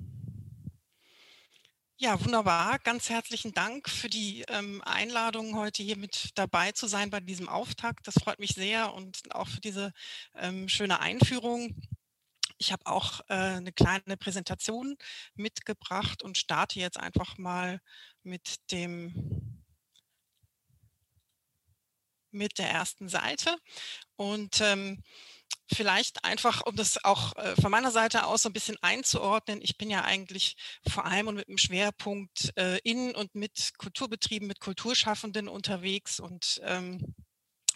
Ja, 2.00 2.24
wunderbar. 2.24 2.78
Ganz 2.84 3.10
herzlichen 3.10 3.54
Dank 3.54 3.90
für 3.90 4.08
die 4.08 4.46
ähm, 4.50 4.84
Einladung, 4.86 5.58
heute 5.58 5.82
hier 5.82 5.98
mit 5.98 6.30
dabei 6.36 6.72
zu 6.72 6.86
sein 6.86 7.10
bei 7.10 7.20
diesem 7.20 7.50
Auftakt. 7.50 8.06
Das 8.08 8.14
freut 8.22 8.38
mich 8.38 8.52
sehr 8.52 8.94
und 8.94 9.34
auch 9.34 9.48
für 9.48 9.62
diese 9.62 9.94
ähm, 10.36 10.70
schöne 10.70 11.00
Einführung. 11.00 11.76
Ich 12.60 12.72
habe 12.72 12.86
auch 12.86 13.22
äh, 13.30 13.34
eine 13.34 13.72
kleine 13.72 14.16
Präsentation 14.16 14.96
mitgebracht 15.34 16.22
und 16.22 16.38
starte 16.38 16.80
jetzt 16.80 17.00
einfach 17.00 17.40
mal 17.40 17.80
mit 18.22 18.72
dem 18.72 19.57
mit 22.32 22.58
der 22.58 22.70
ersten 22.70 23.10
Seite. 23.10 23.56
Und 24.16 24.62
ähm, 24.62 25.04
vielleicht 25.72 26.24
einfach, 26.24 26.66
um 26.66 26.76
das 26.76 27.04
auch 27.04 27.36
äh, 27.36 27.56
von 27.62 27.72
meiner 27.72 27.92
Seite 27.92 28.26
aus 28.26 28.44
so 28.44 28.50
ein 28.50 28.54
bisschen 28.54 28.78
einzuordnen. 28.82 29.60
Ich 29.62 29.78
bin 29.78 29.90
ja 29.90 30.04
eigentlich 30.04 30.56
vor 30.88 31.06
allem 31.06 31.28
und 31.28 31.36
mit 31.36 31.48
einem 31.48 31.58
Schwerpunkt 31.58 32.54
äh, 32.58 32.80
in 32.84 33.14
und 33.16 33.36
mit 33.36 33.74
Kulturbetrieben, 33.78 34.48
mit 34.48 34.60
Kulturschaffenden 34.60 35.48
unterwegs 35.48 36.20
und 36.20 36.62
ähm, 36.64 37.16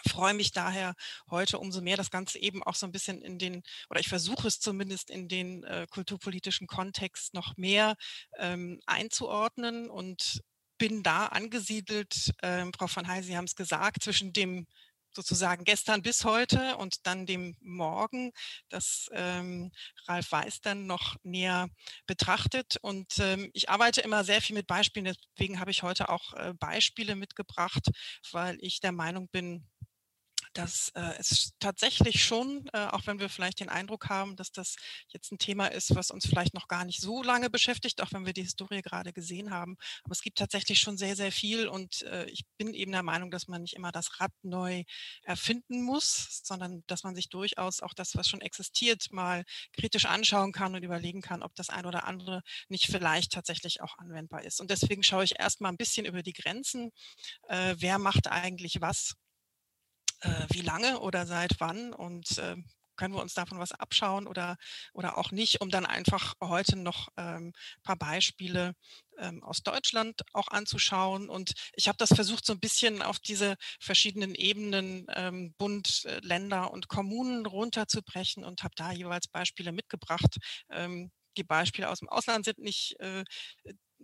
freue 0.07 0.33
mich 0.33 0.51
daher 0.51 0.95
heute 1.29 1.59
umso 1.59 1.81
mehr, 1.81 1.97
das 1.97 2.09
Ganze 2.09 2.39
eben 2.39 2.63
auch 2.63 2.75
so 2.75 2.85
ein 2.85 2.91
bisschen 2.91 3.21
in 3.21 3.37
den, 3.37 3.61
oder 3.89 3.99
ich 3.99 4.09
versuche 4.09 4.47
es 4.47 4.59
zumindest 4.59 5.09
in 5.09 5.27
den 5.27 5.63
äh, 5.63 5.85
kulturpolitischen 5.89 6.67
Kontext 6.67 7.33
noch 7.33 7.55
mehr 7.57 7.95
ähm, 8.37 8.79
einzuordnen 8.85 9.89
und 9.89 10.41
bin 10.81 11.03
da 11.03 11.27
angesiedelt, 11.27 12.33
äh, 12.41 12.65
Frau 12.75 12.87
von 12.87 13.07
Heil, 13.07 13.21
Sie 13.21 13.37
haben 13.37 13.45
es 13.45 13.55
gesagt, 13.55 14.01
zwischen 14.01 14.33
dem 14.33 14.65
sozusagen 15.13 15.63
gestern 15.63 16.01
bis 16.01 16.25
heute 16.25 16.75
und 16.77 17.05
dann 17.05 17.27
dem 17.27 17.55
Morgen, 17.61 18.31
das 18.69 19.07
ähm, 19.11 19.71
Ralf 20.07 20.31
Weiß 20.31 20.61
dann 20.61 20.87
noch 20.87 21.17
näher 21.21 21.69
betrachtet. 22.07 22.77
Und 22.81 23.19
ähm, 23.19 23.51
ich 23.53 23.69
arbeite 23.69 24.01
immer 24.01 24.23
sehr 24.23 24.41
viel 24.41 24.55
mit 24.55 24.65
Beispielen, 24.65 25.13
deswegen 25.37 25.59
habe 25.59 25.69
ich 25.69 25.83
heute 25.83 26.09
auch 26.09 26.33
äh, 26.33 26.55
Beispiele 26.55 27.15
mitgebracht, 27.15 27.91
weil 28.31 28.57
ich 28.59 28.79
der 28.79 28.91
Meinung 28.91 29.27
bin, 29.27 29.69
dass 30.53 30.89
äh, 30.95 31.13
es 31.17 31.53
tatsächlich 31.59 32.23
schon, 32.23 32.67
äh, 32.73 32.87
auch 32.87 33.07
wenn 33.07 33.19
wir 33.19 33.29
vielleicht 33.29 33.59
den 33.59 33.69
Eindruck 33.69 34.09
haben, 34.09 34.35
dass 34.35 34.51
das 34.51 34.75
jetzt 35.09 35.31
ein 35.31 35.37
Thema 35.37 35.67
ist, 35.67 35.95
was 35.95 36.11
uns 36.11 36.27
vielleicht 36.27 36.53
noch 36.53 36.67
gar 36.67 36.85
nicht 36.85 37.01
so 37.01 37.23
lange 37.23 37.49
beschäftigt, 37.49 38.01
auch 38.01 38.11
wenn 38.11 38.25
wir 38.25 38.33
die 38.33 38.43
Historie 38.43 38.81
gerade 38.81 39.13
gesehen 39.13 39.51
haben. 39.51 39.77
Aber 40.03 40.11
es 40.11 40.21
gibt 40.21 40.37
tatsächlich 40.37 40.79
schon 40.79 40.97
sehr, 40.97 41.15
sehr 41.15 41.31
viel 41.31 41.67
und 41.67 42.01
äh, 42.03 42.25
ich 42.25 42.45
bin 42.57 42.73
eben 42.73 42.91
der 42.91 43.03
Meinung, 43.03 43.31
dass 43.31 43.47
man 43.47 43.61
nicht 43.61 43.75
immer 43.75 43.91
das 43.91 44.19
Rad 44.19 44.31
neu 44.41 44.83
erfinden 45.23 45.81
muss, 45.83 46.41
sondern 46.43 46.83
dass 46.87 47.03
man 47.03 47.15
sich 47.15 47.29
durchaus 47.29 47.81
auch 47.81 47.93
das, 47.93 48.15
was 48.15 48.27
schon 48.27 48.41
existiert, 48.41 49.11
mal 49.11 49.43
kritisch 49.73 50.05
anschauen 50.05 50.51
kann 50.51 50.75
und 50.75 50.83
überlegen 50.83 51.21
kann, 51.21 51.43
ob 51.43 51.55
das 51.55 51.69
ein 51.69 51.85
oder 51.85 52.05
andere 52.05 52.41
nicht 52.69 52.87
vielleicht 52.87 53.31
tatsächlich 53.31 53.81
auch 53.81 53.97
anwendbar 53.97 54.43
ist. 54.43 54.59
Und 54.59 54.69
deswegen 54.71 55.03
schaue 55.03 55.23
ich 55.23 55.39
erstmal 55.39 55.71
ein 55.71 55.77
bisschen 55.77 56.05
über 56.05 56.23
die 56.23 56.33
Grenzen. 56.33 56.91
Äh, 57.47 57.75
wer 57.79 57.99
macht 57.99 58.27
eigentlich 58.27 58.81
was? 58.81 59.15
Äh, 60.21 60.45
wie 60.49 60.61
lange 60.61 60.99
oder 60.99 61.25
seit 61.25 61.59
wann 61.59 61.93
und 61.93 62.37
äh, 62.37 62.55
können 63.01 63.15
wir 63.15 63.21
uns 63.21 63.33
davon 63.33 63.57
was 63.57 63.71
abschauen 63.71 64.27
oder, 64.27 64.57
oder 64.93 65.17
auch 65.17 65.31
nicht, 65.31 65.59
um 65.61 65.69
dann 65.71 65.87
einfach 65.87 66.35
heute 66.39 66.77
noch 66.77 67.07
ein 67.15 67.45
ähm, 67.45 67.53
paar 67.81 67.95
Beispiele 67.95 68.73
ähm, 69.17 69.43
aus 69.43 69.63
Deutschland 69.63 70.21
auch 70.33 70.49
anzuschauen. 70.49 71.27
Und 71.27 71.53
ich 71.73 71.87
habe 71.87 71.97
das 71.97 72.09
versucht, 72.13 72.45
so 72.45 72.53
ein 72.53 72.59
bisschen 72.59 73.01
auf 73.01 73.17
diese 73.17 73.55
verschiedenen 73.79 74.35
Ebenen 74.35 75.07
ähm, 75.15 75.55
Bund, 75.57 76.05
äh, 76.05 76.19
Länder 76.21 76.71
und 76.71 76.89
Kommunen 76.89 77.47
runterzubrechen 77.47 78.43
und 78.43 78.61
habe 78.61 78.75
da 78.75 78.91
jeweils 78.91 79.27
Beispiele 79.27 79.71
mitgebracht. 79.71 80.37
Ähm, 80.69 81.11
die 81.37 81.43
Beispiele 81.43 81.89
aus 81.89 81.99
dem 81.99 82.09
Ausland 82.09 82.45
sind 82.45 82.59
nicht 82.59 82.99
äh, 82.99 83.23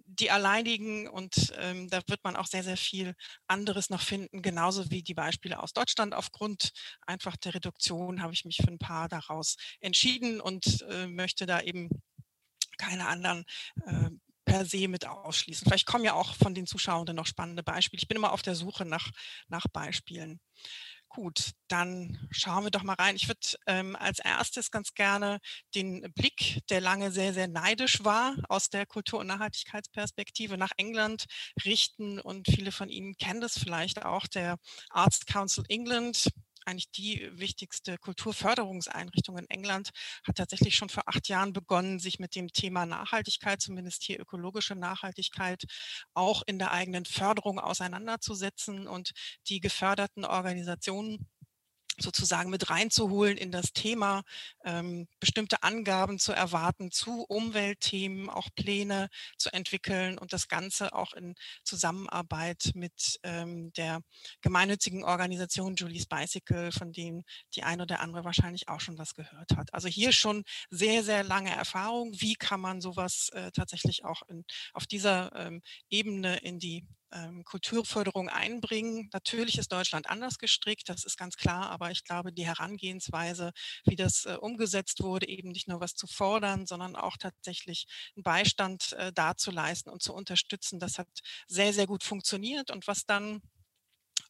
die 0.05 0.31
alleinigen 0.31 1.07
und 1.07 1.53
ähm, 1.57 1.89
da 1.89 2.01
wird 2.07 2.23
man 2.23 2.35
auch 2.35 2.47
sehr, 2.47 2.63
sehr 2.63 2.77
viel 2.77 3.15
anderes 3.47 3.89
noch 3.89 4.01
finden, 4.01 4.41
genauso 4.41 4.89
wie 4.91 5.03
die 5.03 5.13
Beispiele 5.13 5.61
aus 5.61 5.73
Deutschland. 5.73 6.13
Aufgrund 6.13 6.71
einfach 7.01 7.35
der 7.37 7.55
Reduktion 7.55 8.21
habe 8.21 8.33
ich 8.33 8.45
mich 8.45 8.57
für 8.57 8.71
ein 8.71 8.79
paar 8.79 9.09
daraus 9.09 9.57
entschieden 9.79 10.41
und 10.41 10.85
äh, 10.89 11.07
möchte 11.07 11.45
da 11.45 11.61
eben 11.61 11.89
keine 12.77 13.07
anderen 13.07 13.45
äh, 13.85 14.09
per 14.45 14.65
se 14.65 14.87
mit 14.87 15.05
ausschließen. 15.05 15.65
Vielleicht 15.67 15.85
kommen 15.85 16.05
ja 16.05 16.13
auch 16.13 16.33
von 16.35 16.55
den 16.55 16.65
Zuschauern 16.65 17.15
noch 17.15 17.27
spannende 17.27 17.63
Beispiele. 17.63 18.01
Ich 18.01 18.07
bin 18.07 18.17
immer 18.17 18.31
auf 18.31 18.41
der 18.41 18.55
Suche 18.55 18.85
nach, 18.85 19.11
nach 19.49 19.65
Beispielen. 19.71 20.39
Gut, 21.17 21.53
dann 21.67 22.27
schauen 22.29 22.63
wir 22.65 22.69
doch 22.69 22.83
mal 22.83 22.93
rein. 22.93 23.15
Ich 23.15 23.27
würde 23.27 23.39
ähm, 23.65 23.95
als 23.95 24.19
erstes 24.19 24.69
ganz 24.69 24.93
gerne 24.93 25.39
den 25.73 26.13
Blick, 26.13 26.59
der 26.69 26.79
lange 26.79 27.09
sehr, 27.11 27.33
sehr 27.33 27.47
neidisch 27.47 28.03
war, 28.03 28.35
aus 28.49 28.69
der 28.69 28.85
Kultur- 28.85 29.21
und 29.21 29.25
Nachhaltigkeitsperspektive 29.25 30.59
nach 30.59 30.73
England 30.77 31.25
richten. 31.65 32.19
Und 32.19 32.45
viele 32.47 32.71
von 32.71 32.89
Ihnen 32.89 33.17
kennen 33.17 33.41
das 33.41 33.57
vielleicht 33.57 34.05
auch, 34.05 34.27
der 34.27 34.57
Arts 34.91 35.25
Council 35.25 35.63
England 35.69 36.29
eigentlich 36.67 36.91
die 36.91 37.29
wichtigste 37.33 37.97
Kulturförderungseinrichtung 37.97 39.37
in 39.37 39.49
England, 39.49 39.91
hat 40.25 40.37
tatsächlich 40.37 40.75
schon 40.75 40.89
vor 40.89 41.03
acht 41.07 41.27
Jahren 41.27 41.53
begonnen, 41.53 41.99
sich 41.99 42.19
mit 42.19 42.35
dem 42.35 42.49
Thema 42.49 42.85
Nachhaltigkeit, 42.85 43.61
zumindest 43.61 44.03
hier 44.03 44.19
ökologische 44.19 44.75
Nachhaltigkeit, 44.75 45.63
auch 46.13 46.43
in 46.45 46.59
der 46.59 46.71
eigenen 46.71 47.05
Förderung 47.05 47.59
auseinanderzusetzen. 47.59 48.87
Und 48.87 49.11
die 49.47 49.59
geförderten 49.59 50.25
Organisationen 50.25 51.27
sozusagen 51.99 52.49
mit 52.49 52.69
reinzuholen 52.69 53.37
in 53.37 53.51
das 53.51 53.73
Thema, 53.73 54.23
ähm, 54.63 55.07
bestimmte 55.19 55.63
Angaben 55.63 56.19
zu 56.19 56.31
erwarten 56.31 56.91
zu 56.91 57.23
Umweltthemen, 57.27 58.29
auch 58.29 58.49
Pläne 58.55 59.09
zu 59.37 59.51
entwickeln 59.51 60.17
und 60.17 60.33
das 60.33 60.47
Ganze 60.47 60.93
auch 60.93 61.13
in 61.13 61.35
Zusammenarbeit 61.63 62.71
mit 62.75 63.19
ähm, 63.23 63.71
der 63.73 64.01
gemeinnützigen 64.41 65.03
Organisation 65.03 65.75
Julie's 65.75 66.05
Bicycle, 66.05 66.71
von 66.71 66.91
denen 66.91 67.23
die 67.55 67.63
ein 67.63 67.81
oder 67.81 67.99
andere 67.99 68.23
wahrscheinlich 68.23 68.69
auch 68.69 68.79
schon 68.79 68.97
was 68.97 69.15
gehört 69.15 69.55
hat. 69.55 69.73
Also 69.73 69.87
hier 69.87 70.11
schon 70.11 70.43
sehr, 70.69 71.03
sehr 71.03 71.23
lange 71.23 71.55
Erfahrung. 71.55 72.13
Wie 72.19 72.35
kann 72.35 72.61
man 72.61 72.81
sowas 72.81 73.29
äh, 73.33 73.51
tatsächlich 73.51 74.05
auch 74.05 74.21
in, 74.27 74.45
auf 74.73 74.85
dieser 74.85 75.35
ähm, 75.35 75.61
Ebene 75.89 76.37
in 76.37 76.59
die 76.59 76.85
Kulturförderung 77.45 78.29
einbringen. 78.29 79.09
Natürlich 79.13 79.57
ist 79.57 79.71
Deutschland 79.71 80.09
anders 80.09 80.37
gestrickt, 80.37 80.89
das 80.89 81.03
ist 81.05 81.17
ganz 81.17 81.37
klar, 81.37 81.69
aber 81.69 81.91
ich 81.91 82.03
glaube, 82.03 82.33
die 82.33 82.45
Herangehensweise, 82.45 83.51
wie 83.85 83.95
das 83.95 84.25
äh, 84.25 84.37
umgesetzt 84.39 85.01
wurde, 85.03 85.27
eben 85.27 85.49
nicht 85.49 85.67
nur 85.67 85.79
was 85.79 85.93
zu 85.93 86.07
fordern, 86.07 86.65
sondern 86.65 86.95
auch 86.95 87.17
tatsächlich 87.17 87.85
einen 88.15 88.23
Beistand 88.23 88.93
äh, 88.93 89.13
darzuleisten 89.13 89.91
und 89.91 90.01
zu 90.01 90.13
unterstützen, 90.13 90.79
das 90.79 90.97
hat 90.97 91.07
sehr, 91.47 91.73
sehr 91.73 91.87
gut 91.87 92.03
funktioniert. 92.03 92.71
Und 92.71 92.87
was 92.87 93.05
dann 93.05 93.41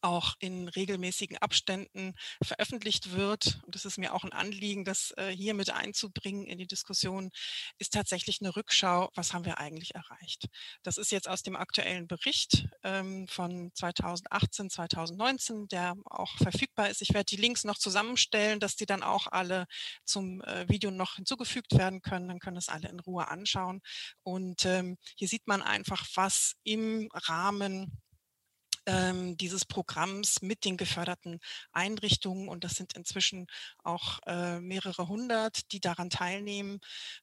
auch 0.02 0.34
in 0.38 0.68
regelmäßigen 0.68 1.38
Abständen 1.38 2.14
veröffentlicht 2.42 3.12
wird, 3.12 3.60
und 3.64 3.74
das 3.74 3.84
ist 3.84 3.98
mir 3.98 4.14
auch 4.14 4.24
ein 4.24 4.32
Anliegen, 4.32 4.84
das 4.84 5.12
äh, 5.16 5.30
hier 5.30 5.54
mit 5.54 5.70
einzubringen 5.70 6.46
in 6.46 6.58
die 6.58 6.66
Diskussion, 6.66 7.30
ist 7.78 7.92
tatsächlich 7.92 8.40
eine 8.40 8.54
Rückschau, 8.54 9.10
was 9.14 9.32
haben 9.32 9.44
wir 9.44 9.58
eigentlich 9.58 9.94
erreicht. 9.94 10.48
Das 10.82 10.98
ist 10.98 11.10
jetzt 11.10 11.28
aus 11.28 11.42
dem 11.42 11.56
aktuellen 11.56 12.06
Bericht 12.06 12.66
ähm, 12.82 13.26
von 13.28 13.70
2018, 13.74 14.70
2019, 14.70 15.68
der 15.68 15.94
auch 16.04 16.36
verfügbar 16.36 16.90
ist. 16.90 17.02
Ich 17.02 17.14
werde 17.14 17.26
die 17.26 17.36
Links 17.36 17.64
noch 17.64 17.78
zusammenstellen, 17.78 18.60
dass 18.60 18.76
die 18.76 18.86
dann 18.86 19.02
auch 19.02 19.26
alle 19.26 19.66
zum 20.04 20.42
äh, 20.42 20.68
Video 20.68 20.90
noch 20.90 21.16
hinzugefügt 21.16 21.76
werden 21.76 22.02
können. 22.02 22.28
Dann 22.28 22.40
können 22.40 22.56
es 22.56 22.68
alle 22.68 22.88
in 22.88 23.00
Ruhe 23.00 23.28
anschauen. 23.28 23.80
Und 24.22 24.64
ähm, 24.64 24.96
hier 25.16 25.28
sieht 25.28 25.46
man 25.46 25.62
einfach, 25.62 26.06
was 26.14 26.54
im 26.64 27.08
Rahmen 27.12 28.00
ähm, 28.88 29.36
dieses 29.36 29.66
Programms 29.66 30.40
mit 30.40 30.64
den 30.64 30.76
geförderten 30.76 31.38
Einrichtungen, 31.72 32.48
und 32.48 32.64
das 32.64 32.72
sind 32.72 32.94
inzwischen 32.94 33.46
auch 33.84 34.18
äh, 34.26 34.60
mehrere 34.60 35.08
hundert, 35.08 35.70
die 35.72 35.80
daran 35.80 36.10
teilnehmen, 36.10 36.80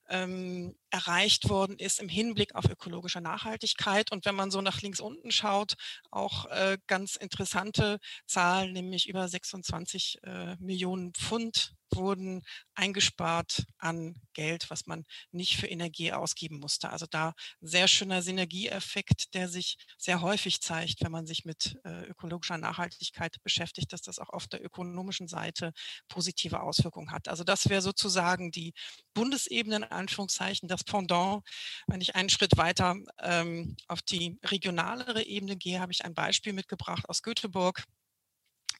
ähm, 0.07 0.75
erreicht 0.91 1.49
worden 1.49 1.77
ist 1.77 1.99
im 1.99 2.07
Hinblick 2.07 2.55
auf 2.55 2.65
ökologische 2.69 3.19
Nachhaltigkeit. 3.19 4.11
Und 4.11 4.25
wenn 4.25 4.35
man 4.35 4.51
so 4.51 4.61
nach 4.61 4.81
links 4.81 4.99
unten 4.99 5.31
schaut, 5.31 5.73
auch 6.11 6.45
äh, 6.45 6.77
ganz 6.87 7.15
interessante 7.15 7.99
Zahlen, 8.27 8.71
nämlich 8.71 9.09
über 9.09 9.27
26 9.27 10.19
äh, 10.23 10.55
Millionen 10.59 11.13
Pfund 11.13 11.73
wurden 11.91 12.43
eingespart 12.73 13.65
an 13.77 14.15
Geld, 14.33 14.69
was 14.69 14.85
man 14.85 15.05
nicht 15.31 15.57
für 15.57 15.67
Energie 15.67 16.11
ausgeben 16.11 16.59
musste. 16.59 16.89
Also 16.89 17.05
da 17.09 17.33
sehr 17.61 17.87
schöner 17.87 18.21
Synergieeffekt, 18.21 19.33
der 19.33 19.47
sich 19.47 19.77
sehr 19.97 20.21
häufig 20.21 20.61
zeigt, 20.61 21.03
wenn 21.03 21.11
man 21.11 21.25
sich 21.25 21.45
mit 21.45 21.77
äh, 21.83 22.05
ökologischer 22.05 22.57
Nachhaltigkeit 22.57 23.37
beschäftigt, 23.43 23.93
dass 23.93 24.01
das 24.01 24.19
auch 24.19 24.29
auf 24.29 24.47
der 24.47 24.63
ökonomischen 24.63 25.27
Seite 25.27 25.71
positive 26.07 26.61
Auswirkungen 26.61 27.11
hat. 27.11 27.27
Also 27.27 27.43
das 27.43 27.69
wäre 27.69 27.81
sozusagen 27.81 28.51
die 28.51 28.73
Bundesebene 29.13 29.77
in 29.77 29.83
Anführungszeichen, 29.83 30.67
das 30.67 30.83
Pendant. 30.83 31.43
Wenn 31.87 32.01
ich 32.01 32.15
einen 32.15 32.29
Schritt 32.29 32.57
weiter 32.57 32.95
ähm, 33.21 33.75
auf 33.87 34.01
die 34.01 34.37
regionalere 34.43 35.23
Ebene 35.23 35.55
gehe, 35.55 35.79
habe 35.79 35.91
ich 35.91 36.03
ein 36.03 36.13
Beispiel 36.13 36.53
mitgebracht 36.53 37.07
aus 37.09 37.21
Göteborg 37.21 37.83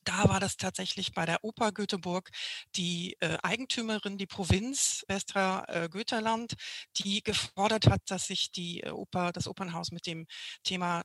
da 0.06 0.30
war 0.30 0.40
das 0.40 0.58
tatsächlich 0.58 1.14
bei 1.14 1.26
der 1.26 1.44
Oper 1.44 1.72
Göteborg 1.72 2.30
die 2.76 3.18
äh, 3.20 3.38
Eigentümerin, 3.44 4.18
die 4.18 4.28
Provinz 4.28 5.04
Westra 5.08 5.66
äh, 5.68 5.90
Götaland, 5.90 6.54
die 6.98 7.22
gefordert 7.24 7.88
hat, 7.88 8.02
dass 8.08 8.28
sich 8.28 8.52
die 8.52 8.82
äh, 8.82 8.92
Oper, 8.92 9.32
das 9.32 9.48
Opernhaus 9.48 9.92
mit 9.92 10.06
dem 10.06 10.28
Thema 10.64 11.04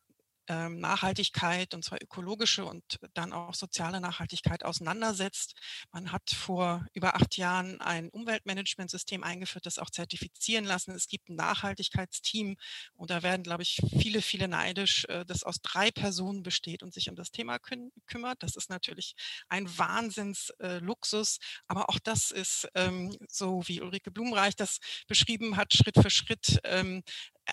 Nachhaltigkeit 0.51 1.75
und 1.75 1.85
zwar 1.85 2.03
ökologische 2.03 2.65
und 2.65 2.83
dann 3.15 3.33
auch 3.33 3.55
soziale 3.55 4.01
Nachhaltigkeit 4.01 4.65
auseinandersetzt. 4.65 5.55
Man 5.93 6.13
hat 6.13 6.31
vor 6.31 6.87
über 6.93 7.17
acht 7.17 7.37
Jahren 7.37 7.81
ein 7.81 8.09
Umweltmanagementsystem 8.11 9.23
eingeführt, 9.23 9.67
das 9.67 9.79
auch 9.79 9.91
zertifizieren 9.91 10.65
lassen. 10.65 10.93
Es 10.93 11.09
gibt 11.09 11.29
ein 11.29 11.37
Nachhaltigkeitsteam 11.37 12.57
und 12.95 13.11
da 13.11 13.23
werden, 13.23 13.43
glaube 13.43 13.63
ich, 13.63 13.81
viele, 13.99 14.23
viele 14.23 14.49
neidisch, 14.49 15.05
äh, 15.07 15.25
das 15.25 15.45
aus 15.45 15.61
drei 15.63 15.91
Personen 15.91 16.43
besteht 16.43 16.83
und 16.83 16.93
sich 16.93 17.09
um 17.09 17.17
das 17.17 17.31
Thema 17.31 17.59
kü 17.59 17.91
kümmert. 18.07 18.43
Das 18.43 18.57
ist 18.57 18.71
natürlich 18.71 19.15
ein 19.49 19.67
Wahnsinnsluxus, 19.79 21.37
äh, 21.37 21.41
aber 21.69 21.89
auch 21.89 21.99
das 21.99 22.31
ist 22.31 22.69
ähm, 22.75 23.17
so, 23.29 23.63
wie 23.67 23.81
Ulrike 23.81 24.11
Blumenreich 24.11 24.57
das 24.57 24.79
beschrieben 25.07 25.57
hat, 25.57 25.73
Schritt 25.73 25.97
für 25.97 26.11
Schritt 26.11 26.59
ähm, 26.65 27.03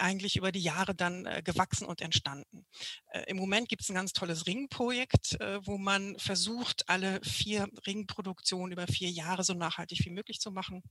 eigentlich 0.02 0.36
über 0.36 0.52
die 0.52 0.62
Jahre 0.62 0.96
dann 0.96 1.26
äh, 1.26 1.42
gewachsen 1.44 1.86
und 1.86 2.02
entstanden. 2.02 2.66
Äh, 3.08 3.24
Im 3.28 3.38
Moment 3.38 3.70
gibt 3.70 3.82
es 3.82 3.90
ein 3.90 3.96
ganz 3.96 4.14
tolles 4.14 4.48
Ringprojekt, 4.48 5.40
äh, 5.42 5.66
wo 5.66 5.78
man 5.78 6.18
versucht, 6.20 6.90
alle 6.90 7.20
vier 7.24 7.68
Ringproduktionen 7.86 8.72
über 8.72 8.88
vier 8.88 9.10
Jahre 9.10 9.44
so 9.44 9.54
nachhaltig 9.54 10.06
wie 10.06 10.12
möglich 10.12 10.40
zu 10.40 10.52
machen 10.52 10.84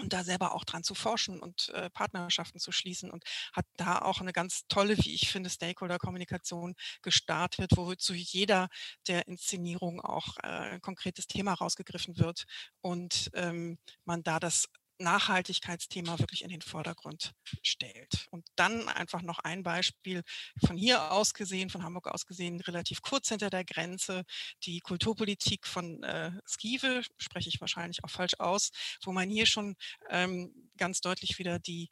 und 0.00 0.12
da 0.12 0.24
selber 0.24 0.54
auch 0.54 0.64
dran 0.64 0.82
zu 0.82 0.94
forschen 0.94 1.40
und 1.40 1.68
äh, 1.70 1.88
Partnerschaften 1.90 2.58
zu 2.58 2.72
schließen 2.72 3.10
und 3.10 3.24
hat 3.52 3.66
da 3.76 4.00
auch 4.00 4.20
eine 4.20 4.32
ganz 4.32 4.66
tolle, 4.68 4.96
wie 4.98 5.14
ich 5.14 5.30
finde, 5.30 5.50
Stakeholder-Kommunikation 5.50 6.74
gestartet, 7.02 7.72
wozu 7.76 8.12
jeder 8.14 8.68
der 9.06 9.28
Inszenierung 9.28 10.00
auch 10.00 10.36
äh, 10.42 10.74
ein 10.74 10.80
konkretes 10.80 11.26
Thema 11.26 11.54
rausgegriffen 11.54 12.18
wird 12.18 12.44
und 12.80 13.30
ähm, 13.34 13.78
man 14.04 14.22
da 14.22 14.40
das 14.40 14.68
Nachhaltigkeitsthema 15.04 16.18
wirklich 16.18 16.42
in 16.42 16.48
den 16.50 16.62
Vordergrund 16.62 17.32
stellt. 17.62 18.26
Und 18.30 18.44
dann 18.56 18.88
einfach 18.88 19.22
noch 19.22 19.38
ein 19.38 19.62
Beispiel 19.62 20.22
von 20.66 20.76
hier 20.76 21.12
aus 21.12 21.34
gesehen, 21.34 21.70
von 21.70 21.84
Hamburg 21.84 22.08
aus 22.08 22.26
gesehen, 22.26 22.60
relativ 22.60 23.02
kurz 23.02 23.28
hinter 23.28 23.50
der 23.50 23.64
Grenze, 23.64 24.24
die 24.64 24.80
Kulturpolitik 24.80 25.66
von 25.66 26.02
äh, 26.02 26.32
Skive, 26.46 27.02
spreche 27.18 27.48
ich 27.48 27.60
wahrscheinlich 27.60 28.02
auch 28.02 28.10
falsch 28.10 28.34
aus, 28.38 28.70
wo 29.04 29.12
man 29.12 29.30
hier 29.30 29.46
schon 29.46 29.76
ähm, 30.10 30.52
ganz 30.76 31.00
deutlich 31.00 31.38
wieder 31.38 31.58
die 31.58 31.90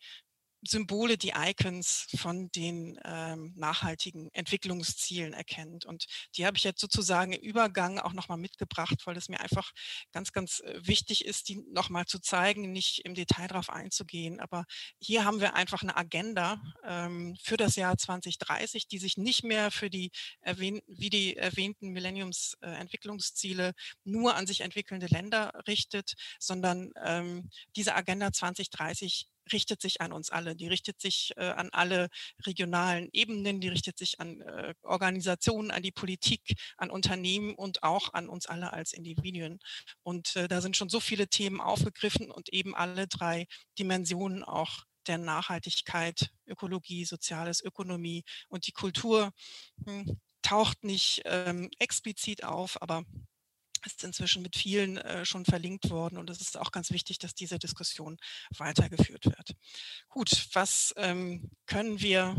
Symbole, 0.63 1.19
die 1.19 1.33
Icons 1.37 2.07
von 2.17 2.51
den 2.53 2.99
ähm, 3.05 3.53
nachhaltigen 3.57 4.31
Entwicklungszielen 4.33 5.33
erkennt. 5.33 5.85
Und 5.85 6.07
die 6.37 6.47
habe 6.47 6.57
ich 6.57 6.65
jetzt 6.65 6.81
sozusagen 6.81 7.33
im 7.33 7.41
Übergang 7.41 7.99
auch 7.99 8.13
nochmal 8.13 8.39
mitgebracht, 8.39 9.03
weil 9.05 9.17
es 9.17 9.29
mir 9.29 9.41
einfach 9.41 9.73
ganz, 10.13 10.33
ganz 10.33 10.61
äh, 10.61 10.79
wichtig 10.83 11.25
ist, 11.25 11.49
die 11.49 11.65
nochmal 11.73 12.07
zu 12.07 12.21
zeigen, 12.21 12.73
nicht 12.73 13.01
im 13.01 13.15
Detail 13.15 13.49
darauf 13.49 13.71
einzugehen. 13.71 14.41
Aber 14.41 14.65
hier 15.01 15.25
haben 15.25 15.41
wir 15.41 15.55
einfach 15.55 15.83
eine 15.83 15.97
Agenda 15.97 16.63
ähm, 16.85 17.37
für 17.43 17.57
das 17.57 17.75
Jahr 17.77 17.99
2030, 17.99 18.87
die 18.87 18.99
sich 18.99 19.17
nicht 19.17 19.43
mehr 19.43 19.71
für 19.71 19.91
die 19.91 20.13
erwähnten, 20.41 20.83
wie 20.87 21.11
die 21.11 21.37
erwähnten 21.37 21.89
Millenniums-Entwicklungsziele 21.89 23.69
äh, 23.69 23.73
nur 24.05 24.37
an 24.37 24.47
sich 24.47 24.61
entwickelnde 24.61 25.07
Länder 25.07 25.53
richtet, 25.67 26.15
sondern 26.39 26.93
ähm, 27.03 27.51
diese 27.75 27.95
Agenda 27.95 28.33
2030 28.33 29.29
richtet 29.53 29.81
sich 29.81 30.01
an 30.01 30.13
uns 30.13 30.31
alle. 30.31 30.55
Die 30.55 30.69
richtet 30.69 31.01
sich 31.01 31.33
äh, 31.37 31.45
an 31.45 31.71
alle 31.73 32.09
regionalen 32.47 33.09
Ebenen, 33.13 33.61
die 33.61 33.69
richtet 33.69 33.99
sich 33.99 34.21
an 34.21 34.41
äh, 34.41 34.75
Organisationen, 34.83 35.71
an 35.71 35.83
die 35.83 35.93
Politik, 35.93 36.55
an 36.77 36.91
Unternehmen 36.91 37.55
und 37.55 37.83
auch 37.83 38.13
an 38.13 38.29
uns 38.29 38.47
alle 38.47 38.73
als 38.73 38.93
Individuen. 38.93 39.59
Und 40.03 40.37
äh, 40.37 40.49
da 40.49 40.61
sind 40.61 40.77
schon 40.77 40.89
so 40.89 41.01
viele 41.01 41.29
Themen 41.29 41.61
aufgegriffen 41.61 42.31
und 42.31 42.51
eben 42.51 42.75
alle 42.75 43.07
drei 43.09 43.47
Dimensionen 43.79 44.45
auch 44.45 44.85
der 45.07 45.19
Nachhaltigkeit, 45.19 46.31
Ökologie, 46.47 47.05
Soziales, 47.05 47.63
Ökonomie 47.63 48.25
und 48.49 48.67
die 48.67 48.73
Kultur 48.73 49.33
hm, 49.85 50.21
taucht 50.43 50.85
nicht 50.85 51.23
ähm, 51.25 51.71
explizit 51.79 52.45
auf, 52.45 52.81
aber 52.83 53.05
ist 53.87 54.05
inzwischen 54.05 54.43
mit 54.43 54.57
vielen 54.57 54.99
äh, 54.99 55.25
schon 55.25 55.45
verlinkt 55.45 55.91
worden 55.91 56.19
und 56.19 56.31
es 56.31 56.41
ist 56.41 56.59
auch 56.59 56.71
ganz 56.73 56.91
wichtig, 56.91 57.19
dass 57.19 57.35
diese 57.35 57.59
Diskussion 57.59 58.17
weitergeführt 58.57 59.27
wird. 59.27 59.57
Gut, 60.09 60.49
was 60.53 60.95
ähm, 60.97 61.51
können 61.67 62.01
wir 62.01 62.35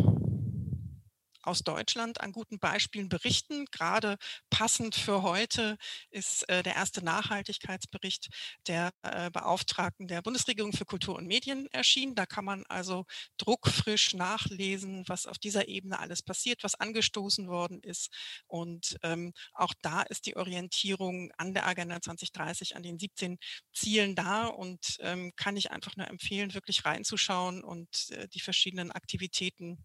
aus 1.44 1.60
Deutschland 1.60 2.22
an 2.22 2.32
guten 2.32 2.60
Beispielen 2.60 3.10
berichten. 3.10 3.66
Gerade 3.72 4.18
passend 4.50 4.96
für 4.96 5.22
heute 5.22 5.78
ist 6.10 6.48
äh, 6.50 6.64
der 6.64 6.76
erste 6.76 7.04
Nachhaltigkeitsbericht 7.04 8.30
der 8.68 8.92
äh, 9.04 9.30
Beauftragten 9.32 10.08
der 10.08 10.22
Bundesregierung 10.22 10.74
für 10.74 10.86
Kultur 10.86 11.16
und 11.16 11.28
Medien 11.28 11.68
erschienen. 11.72 12.16
Da 12.16 12.26
kann 12.26 12.46
man 12.46 12.66
also 12.68 13.06
druckfrisch 13.38 14.14
nachlesen, 14.14 15.04
was 15.08 15.26
auf 15.26 15.38
dieser 15.38 15.68
Ebene 15.68 16.00
alles 16.00 16.22
passiert, 16.22 16.64
was 16.64 16.76
angestoßen 16.76 17.48
worden 17.48 17.80
ist. 17.82 18.10
Und 18.48 18.98
ähm, 19.04 19.34
auch 19.54 19.74
da 19.82 20.02
ist 20.04 20.26
die 20.26 20.36
Orientierung 20.36 21.32
an 21.38 21.54
der 21.54 21.68
Agenda 21.68 22.02
2030, 22.02 22.76
an 22.76 22.84
den 22.84 23.00
17 23.00 23.38
Zielen 23.74 24.16
da 24.16 24.46
und 24.46 24.98
ähm, 25.00 25.32
kann 25.36 25.58
ich 25.58 25.72
einfach 25.72 25.96
nur 25.96 26.08
empfehlen, 26.08 26.54
wirklich 26.54 26.86
reinzuschauen 26.86 27.64
und 27.64 28.12
äh, 28.12 28.28
die 28.28 28.40
verschiedenen 28.40 28.92
Aktivitäten 28.92 29.84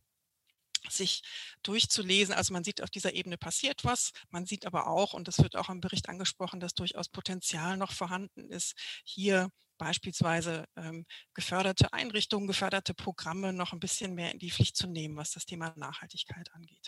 sich 0.89 1.23
durchzulesen. 1.63 2.35
Also 2.35 2.53
man 2.53 2.65
sieht, 2.65 2.83
auf 2.83 2.91
dieser 2.91 3.15
Ebene 3.15 3.39
passiert 3.39 3.85
was. 3.85 4.13
Man 4.31 4.47
sieht 4.47 4.67
aber 4.67 4.87
auch, 4.87 5.15
und 5.15 5.29
das 5.29 5.39
wird 5.39 5.57
auch 5.57 5.69
im 5.69 5.81
Bericht 5.81 6.09
angesprochen, 6.09 6.61
dass 6.61 6.75
durchaus 6.75 7.09
Potenzial 7.09 7.77
noch 7.77 7.93
vorhanden 7.93 8.51
ist, 8.51 8.75
hier 9.05 9.51
beispielsweise 9.79 10.67
ähm, 10.77 11.07
geförderte 11.35 11.93
Einrichtungen, 11.93 12.49
geförderte 12.49 12.95
Programme 12.95 13.53
noch 13.53 13.73
ein 13.73 13.81
bisschen 13.81 14.15
mehr 14.15 14.33
in 14.33 14.39
die 14.39 14.51
Pflicht 14.51 14.77
zu 14.77 14.89
nehmen, 14.89 15.17
was 15.17 15.31
das 15.31 15.47
Thema 15.47 15.73
Nachhaltigkeit 15.77 16.53
angeht. 16.53 16.87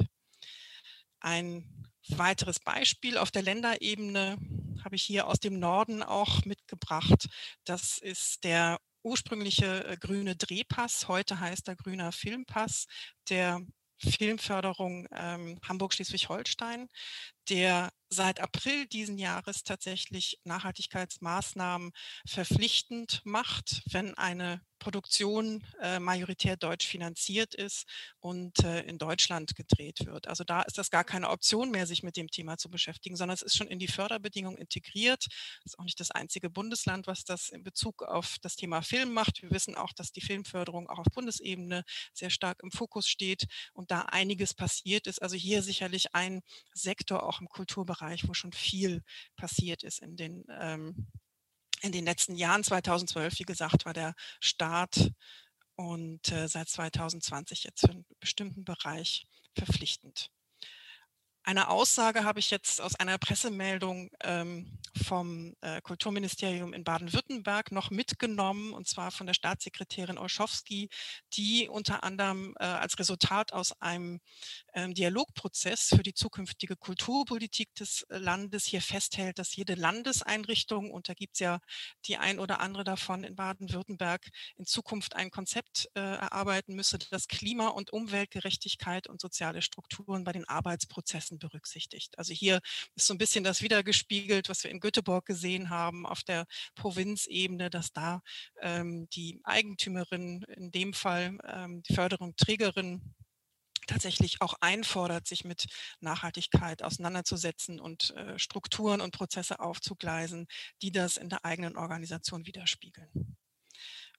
Ein 1.21 1.91
weiteres 2.09 2.59
Beispiel 2.61 3.19
auf 3.19 3.31
der 3.31 3.43
Länderebene 3.43 4.39
habe 4.85 4.97
ich 4.97 5.03
hier 5.03 5.27
aus 5.27 5.39
dem 5.39 5.59
Norden 5.59 6.03
auch 6.03 6.45
mitgebracht. 6.45 7.29
Das 7.65 7.99
ist 7.99 8.45
der 8.45 8.79
ursprüngliche 9.03 9.85
äh, 9.87 9.97
grüne 9.97 10.37
Drehpass, 10.37 11.09
heute 11.09 11.41
heißt 11.41 11.69
er 11.69 11.77
grüner 11.77 12.13
Filmpass, 12.13 12.87
der 13.29 13.61
Filmförderung 14.01 15.07
ähm, 15.13 15.59
Hamburg-Schleswig-Holstein, 15.69 16.89
der 17.51 17.91
seit 18.09 18.41
April 18.41 18.87
diesen 18.87 19.19
Jahres 19.19 19.63
tatsächlich 19.63 20.41
Nachhaltigkeitsmaßnahmen 20.45 21.93
verpflichtend 22.27 23.23
macht, 23.25 23.83
wenn 23.91 24.15
eine 24.15 24.61
Produktion 24.81 25.63
äh, 25.81 26.01
majoritär 26.01 26.57
deutsch 26.57 26.87
finanziert 26.87 27.55
ist 27.55 27.85
und 28.19 28.65
äh, 28.65 28.81
in 28.81 28.99
Deutschland 28.99 29.55
gedreht 29.55 30.07
wird. 30.07 30.27
Also 30.27 30.43
da 30.43 30.63
ist 30.63 30.79
das 30.79 30.91
gar 30.91 31.05
keine 31.05 31.29
Option 31.29 31.71
mehr, 31.71 31.87
sich 31.87 32.03
mit 32.03 32.17
dem 32.17 32.29
Thema 32.29 32.57
zu 32.57 32.71
beschäftigen, 32.71 33.15
sondern 33.15 33.35
es 33.35 33.43
ist 33.43 33.57
schon 33.57 33.69
in 33.69 33.79
die 33.79 33.89
Förderbedingungen 33.89 34.59
integriert. 34.59 35.27
Das 35.63 35.75
ist 35.75 35.79
auch 35.79 35.85
nicht 35.85 36.01
das 36.01 36.11
einzige 36.11 36.51
Bundesland, 36.51 37.07
was 37.07 37.25
das 37.25 37.51
in 37.51 37.63
Bezug 37.63 38.03
auf 38.03 38.37
das 38.41 38.57
Thema 38.57 38.81
Film 38.83 39.13
macht. 39.13 39.43
Wir 39.43 39.51
wissen 39.51 39.77
auch, 39.77 39.93
dass 39.93 40.13
die 40.13 40.23
Filmförderung 40.23 40.89
auch 40.89 40.99
auf 40.99 41.13
Bundesebene 41.13 41.85
sehr 42.15 42.31
stark 42.31 42.61
im 42.63 42.73
Fokus 42.73 43.07
steht 43.07 43.45
und 43.75 43.91
da 43.91 44.01
einiges 44.01 44.55
passiert 44.55 45.07
ist. 45.07 45.21
Also 45.21 45.37
hier 45.37 45.63
sicherlich 45.63 46.15
ein 46.15 46.41
Sektor 46.73 47.23
auch 47.23 47.40
im 47.41 47.49
Kulturbereich, 47.49 48.29
wo 48.29 48.35
schon 48.35 48.53
viel 48.53 49.03
passiert 49.37 49.83
ist 49.83 50.01
in 50.01 50.17
den 50.17 50.45
ähm, 50.51 51.09
in 51.83 51.93
den 51.93 52.05
letzten 52.05 52.37
Jahren, 52.37 52.63
2012, 52.63 53.39
wie 53.39 53.45
gesagt, 53.45 53.87
war 53.87 53.95
der 53.95 54.15
Start 54.39 55.13
und 55.77 56.31
äh, 56.31 56.47
seit 56.47 56.69
2020 56.69 57.65
jetzt 57.65 57.81
für 57.81 57.91
einen 57.91 58.07
bestimmten 58.21 58.65
Bereich 58.65 59.27
verpflichtend. 59.55 60.31
Eine 61.43 61.69
Aussage 61.69 62.25
habe 62.25 62.39
ich 62.39 62.51
jetzt 62.51 62.81
aus 62.83 62.95
einer 62.97 63.17
Pressemeldung 63.17 64.11
ähm, 64.23 64.79
vom 65.03 65.55
äh, 65.63 65.81
Kulturministerium 65.81 66.75
in 66.75 66.85
Baden-Württemberg 66.85 67.73
noch 67.73 67.91
mitgenommen, 67.91 68.75
und 68.75 68.87
zwar 68.87 69.11
von 69.11 69.27
der 69.27 69.35
Staatssekretärin 69.35 70.19
Olschowski, 70.19 70.91
die 71.33 71.69
unter 71.69 72.05
anderem 72.05 72.55
äh, 72.59 72.65
als 72.65 72.99
Resultat 72.99 73.53
aus 73.55 73.73
einem 73.81 74.21
ähm, 74.75 74.93
Dialogprozess 74.93 75.89
für 75.89 76.03
die 76.03 76.13
zukünftige 76.13 76.77
Kulturpolitik 76.77 77.75
des 77.75 78.03
äh, 78.03 78.19
Landes 78.19 78.67
hier 78.67 78.83
festhält, 78.83 79.39
dass 79.39 79.57
jede 79.57 79.75
Landeseinrichtung, 79.75 80.91
und 80.91 81.09
da 81.09 81.15
gibt 81.15 81.37
es 81.37 81.41
ja 81.41 81.61
die 82.05 82.19
ein 82.19 82.39
oder 82.39 82.61
andere 82.61 82.85
davon 82.85 83.25
in 83.25 83.35
Baden-Württemberg, 83.35 84.29
in 84.57 84.67
Zukunft 84.67 85.17
ein 85.17 85.31
Konzept 85.31 85.89
äh, 85.95 86.01
erarbeiten 86.01 86.75
müsse, 86.75 86.99
das 86.99 87.29
Klima- 87.29 87.69
und 87.69 87.93
Umweltgerechtigkeit 87.93 89.07
und 89.07 89.21
soziale 89.21 89.63
Strukturen 89.63 90.25
bei 90.25 90.33
den 90.33 90.47
Arbeitsprozessen 90.47 91.30
berücksichtigt. 91.39 92.19
Also 92.19 92.33
hier 92.33 92.61
ist 92.95 93.07
so 93.07 93.15
ein 93.15 93.19
bisschen 93.19 93.45
das 93.45 93.63
wiedergespiegelt, 93.63 94.49
was 94.49 94.65
wir 94.65 94.71
in 94.71 94.81
Göteborg 94.81 95.27
gesehen 95.27 95.71
haben 95.71 96.07
auf 96.07 96.23
der 96.23 96.47
Provinzebene, 96.75 97.71
dass 97.71 97.93
da 97.93 98.23
ähm, 98.61 99.09
die 99.11 99.41
Eigentümerin, 99.45 100.43
in 100.57 100.71
dem 100.71 100.93
Fall 100.95 101.39
ähm, 101.47 101.83
die 101.83 101.95
Förderung 101.95 102.35
Trägerin, 102.37 103.15
tatsächlich 103.87 104.41
auch 104.41 104.55
einfordert, 104.61 105.27
sich 105.27 105.45
mit 105.45 105.67
Nachhaltigkeit 106.01 106.83
auseinanderzusetzen 106.83 107.81
und 107.81 108.11
äh, 108.11 108.39
Strukturen 108.39 109.01
und 109.01 109.13
Prozesse 109.13 109.59
aufzugleisen, 109.59 110.47
die 110.81 110.93
das 110.93 111.17
in 111.17 111.29
der 111.29 111.45
eigenen 111.45 111.77
Organisation 111.77 112.47
widerspiegeln. 112.47 113.37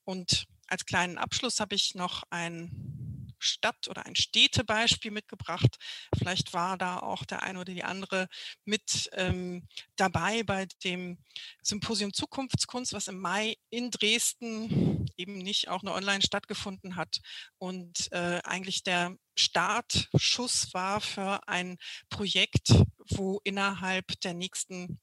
Und 0.03 0.45
als 0.67 0.85
kleinen 0.85 1.17
Abschluss 1.17 1.59
habe 1.59 1.75
ich 1.75 1.95
noch 1.95 2.23
ein 2.29 3.20
Stadt- 3.43 3.87
oder 3.87 4.05
ein 4.05 4.15
Städtebeispiel 4.15 5.11
mitgebracht. 5.11 5.77
Vielleicht 6.17 6.53
war 6.53 6.77
da 6.77 6.99
auch 6.99 7.25
der 7.25 7.43
eine 7.43 7.59
oder 7.59 7.73
die 7.73 7.83
andere 7.83 8.27
mit 8.65 9.09
ähm, 9.13 9.67
dabei 9.95 10.43
bei 10.43 10.67
dem 10.83 11.17
Symposium 11.61 12.13
Zukunftskunst, 12.13 12.93
was 12.93 13.07
im 13.07 13.19
Mai 13.19 13.55
in 13.69 13.91
Dresden 13.91 15.05
eben 15.17 15.37
nicht 15.37 15.67
auch 15.69 15.83
nur 15.83 15.95
online 15.95 16.21
stattgefunden 16.21 16.95
hat 16.95 17.19
und 17.57 18.11
äh, 18.11 18.39
eigentlich 18.43 18.83
der 18.83 19.15
Startschuss 19.35 20.73
war 20.73 21.01
für 21.01 21.47
ein 21.47 21.77
Projekt, 22.09 22.73
wo 23.09 23.39
innerhalb 23.43 24.19
der 24.21 24.33
nächsten 24.33 24.99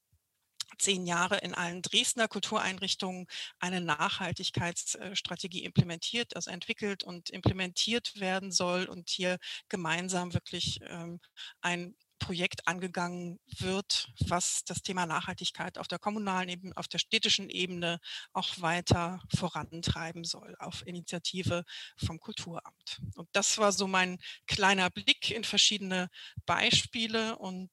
zehn 0.77 1.05
Jahre 1.05 1.37
in 1.37 1.53
allen 1.53 1.81
Dresdner 1.81 2.27
Kultureinrichtungen 2.27 3.27
eine 3.59 3.81
Nachhaltigkeitsstrategie 3.81 5.63
implementiert, 5.63 6.35
also 6.35 6.51
entwickelt 6.51 7.03
und 7.03 7.29
implementiert 7.29 8.19
werden 8.19 8.51
soll 8.51 8.85
und 8.85 9.09
hier 9.09 9.37
gemeinsam 9.69 10.33
wirklich 10.33 10.79
ähm, 10.87 11.19
ein 11.61 11.95
Projekt 12.19 12.67
angegangen 12.67 13.39
wird, 13.57 14.09
was 14.27 14.63
das 14.65 14.83
Thema 14.83 15.05
Nachhaltigkeit 15.05 15.77
auf 15.77 15.87
der 15.87 15.99
kommunalen 15.99 16.49
Ebene, 16.49 16.75
auf 16.75 16.87
der 16.87 16.99
städtischen 16.99 17.49
Ebene 17.49 17.99
auch 18.33 18.59
weiter 18.59 19.21
vorantreiben 19.35 20.25
soll, 20.25 20.55
auf 20.59 20.85
Initiative 20.85 21.63
vom 21.97 22.19
Kulturamt. 22.19 23.01
Und 23.15 23.29
das 23.31 23.57
war 23.57 23.71
so 23.71 23.87
mein 23.87 24.19
kleiner 24.47 24.89
Blick 24.89 25.31
in 25.31 25.43
verschiedene 25.43 26.09
Beispiele 26.45 27.37
und 27.37 27.71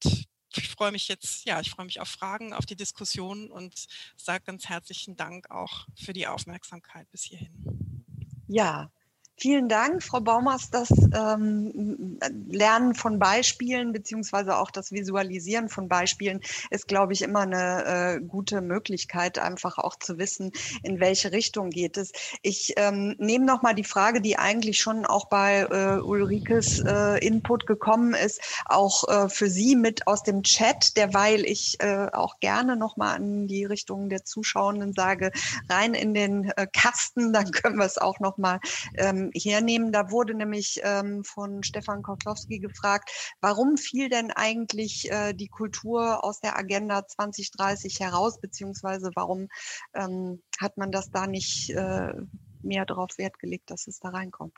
ich 0.59 0.69
freue 0.69 0.93
mich 0.93 1.09
jetzt, 1.09 1.45
ja, 1.47 1.61
ich 1.61 1.71
freue 1.71 1.87
mich 1.87 2.01
auf 2.01 2.09
Fragen, 2.09 2.53
auf 2.53 2.67
die 2.67 2.77
Diskussion 2.77 3.51
und 3.51 3.87
sage 4.17 4.45
ganz 4.45 4.69
herzlichen 4.69 5.17
Dank 5.17 5.51
auch 5.51 5.87
für 5.97 6.13
die 6.13 6.27
Aufmerksamkeit 6.27 7.11
bis 7.11 7.23
hierhin. 7.23 8.05
Ja, 8.49 8.91
Vielen 9.39 9.69
Dank, 9.69 10.03
Frau 10.03 10.21
Baumers. 10.21 10.71
Das 10.71 10.89
ähm, 10.91 12.19
Lernen 12.49 12.95
von 12.95 13.19
Beispielen 13.19 13.93
beziehungsweise 13.93 14.57
auch 14.57 14.71
das 14.71 14.93
Visualisieren 14.93 15.69
von 15.69 15.89
Beispielen 15.89 16.41
ist, 16.71 16.89
glaube 16.89 17.13
ich, 17.13 17.21
immer 17.21 17.41
eine 17.41 18.17
äh, 18.17 18.21
gute 18.21 18.63
Möglichkeit, 18.63 19.39
einfach 19.39 19.77
auch 19.77 19.97
zu 19.97 20.17
wissen, 20.17 20.53
in 20.83 21.01
welche 21.01 21.33
Richtung 21.33 21.69
geht 21.69 21.99
es. 21.99 22.13
Ich 22.41 22.73
ähm, 22.79 23.15
nehme 23.19 23.45
noch 23.45 23.61
mal 23.61 23.75
die 23.75 23.85
Frage, 23.85 24.23
die 24.23 24.39
eigentlich 24.39 24.79
schon 24.79 25.05
auch 25.05 25.27
bei 25.27 25.67
äh, 25.71 26.01
Ulrikes 26.01 26.79
äh, 26.81 27.19
Input 27.19 27.67
gekommen 27.67 28.15
ist, 28.15 28.41
auch 28.65 29.07
äh, 29.07 29.29
für 29.29 29.51
Sie 29.51 29.77
mit 29.77 30.07
aus 30.07 30.23
dem 30.23 30.45
Chat, 30.45 30.97
derweil 30.97 31.45
ich 31.45 31.77
äh, 31.81 32.07
auch 32.11 32.41
gerne 32.41 32.75
noch 32.75 32.97
mal 32.97 33.15
an 33.15 33.49
die 33.49 33.67
Richtung 33.67 34.09
der 34.09 34.25
Zuschauenden 34.25 34.95
sage, 34.95 35.31
rein 35.69 35.93
in 35.93 36.15
den 36.15 36.51
äh, 36.57 36.67
Kasten, 36.73 37.33
dann 37.35 37.51
können 37.51 37.77
wir 37.77 37.85
es 37.85 37.99
auch 37.99 38.19
noch 38.19 38.39
mal 38.39 38.61
ähm, 38.97 39.26
hernehmen. 39.35 39.93
Da 39.93 40.11
wurde 40.11 40.35
nämlich 40.35 40.81
ähm, 40.83 41.25
von 41.25 41.63
Stefan 41.63 42.03
Kotlowski 42.03 42.59
gefragt, 42.59 43.37
warum 43.41 43.77
fiel 43.77 44.09
denn 44.09 44.31
eigentlich 44.31 45.11
äh, 45.11 45.33
die 45.35 45.49
Kultur 45.49 46.25
aus 46.25 46.41
der 46.41 46.57
Agenda 46.57 47.07
2030 47.07 48.01
heraus, 48.01 48.41
beziehungsweise 48.41 49.11
warum 49.15 49.49
ähm, 49.95 50.43
hat 50.61 50.77
man 50.77 50.93
das 50.93 51.11
da 51.11 51.27
nicht 51.27 51.71
äh, 51.71 52.13
mehr 52.63 52.85
darauf 52.87 53.19
Wert 53.19 53.39
gelegt, 53.39 53.71
dass 53.71 53.87
es 53.87 53.99
da 54.01 54.11
reinkommt? 54.11 54.57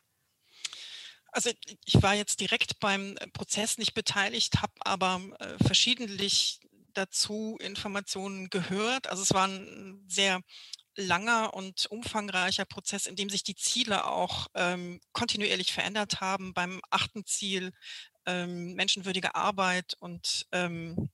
Also 1.31 1.51
ich 1.85 2.03
war 2.03 2.15
jetzt 2.15 2.41
direkt 2.41 2.81
beim 2.81 3.15
Prozess 3.33 3.79
nicht 3.79 3.95
beteiligt, 3.95 4.63
habe 4.63 4.73
aber 4.81 5.21
äh, 5.39 5.63
verschiedentlich 5.63 6.61
dazu 6.95 7.57
Informationen 7.61 8.51
gehört. 8.51 9.09
Also 9.09 9.23
es 9.23 9.35
war 9.35 9.47
ein 9.47 10.05
sehr 10.09 10.41
langer 10.99 11.55
und 11.55 11.87
umfangreicher 11.87 12.65
Prozess, 12.65 13.07
in 13.07 13.17
dem 13.17 13.31
sich 13.31 13.45
die 13.45 13.55
Ziele 13.55 14.07
auch 14.07 14.49
ähm, 14.55 15.01
kontinuierlich 15.13 15.73
verändert 15.73 16.21
haben. 16.21 16.53
Beim 16.55 16.81
achten 16.91 17.25
Ziel 17.25 17.73
ähm, 18.27 18.75
menschenwürdige 18.75 19.35
Arbeit 19.35 19.95
und 20.01 20.47
ähm, 20.53 21.09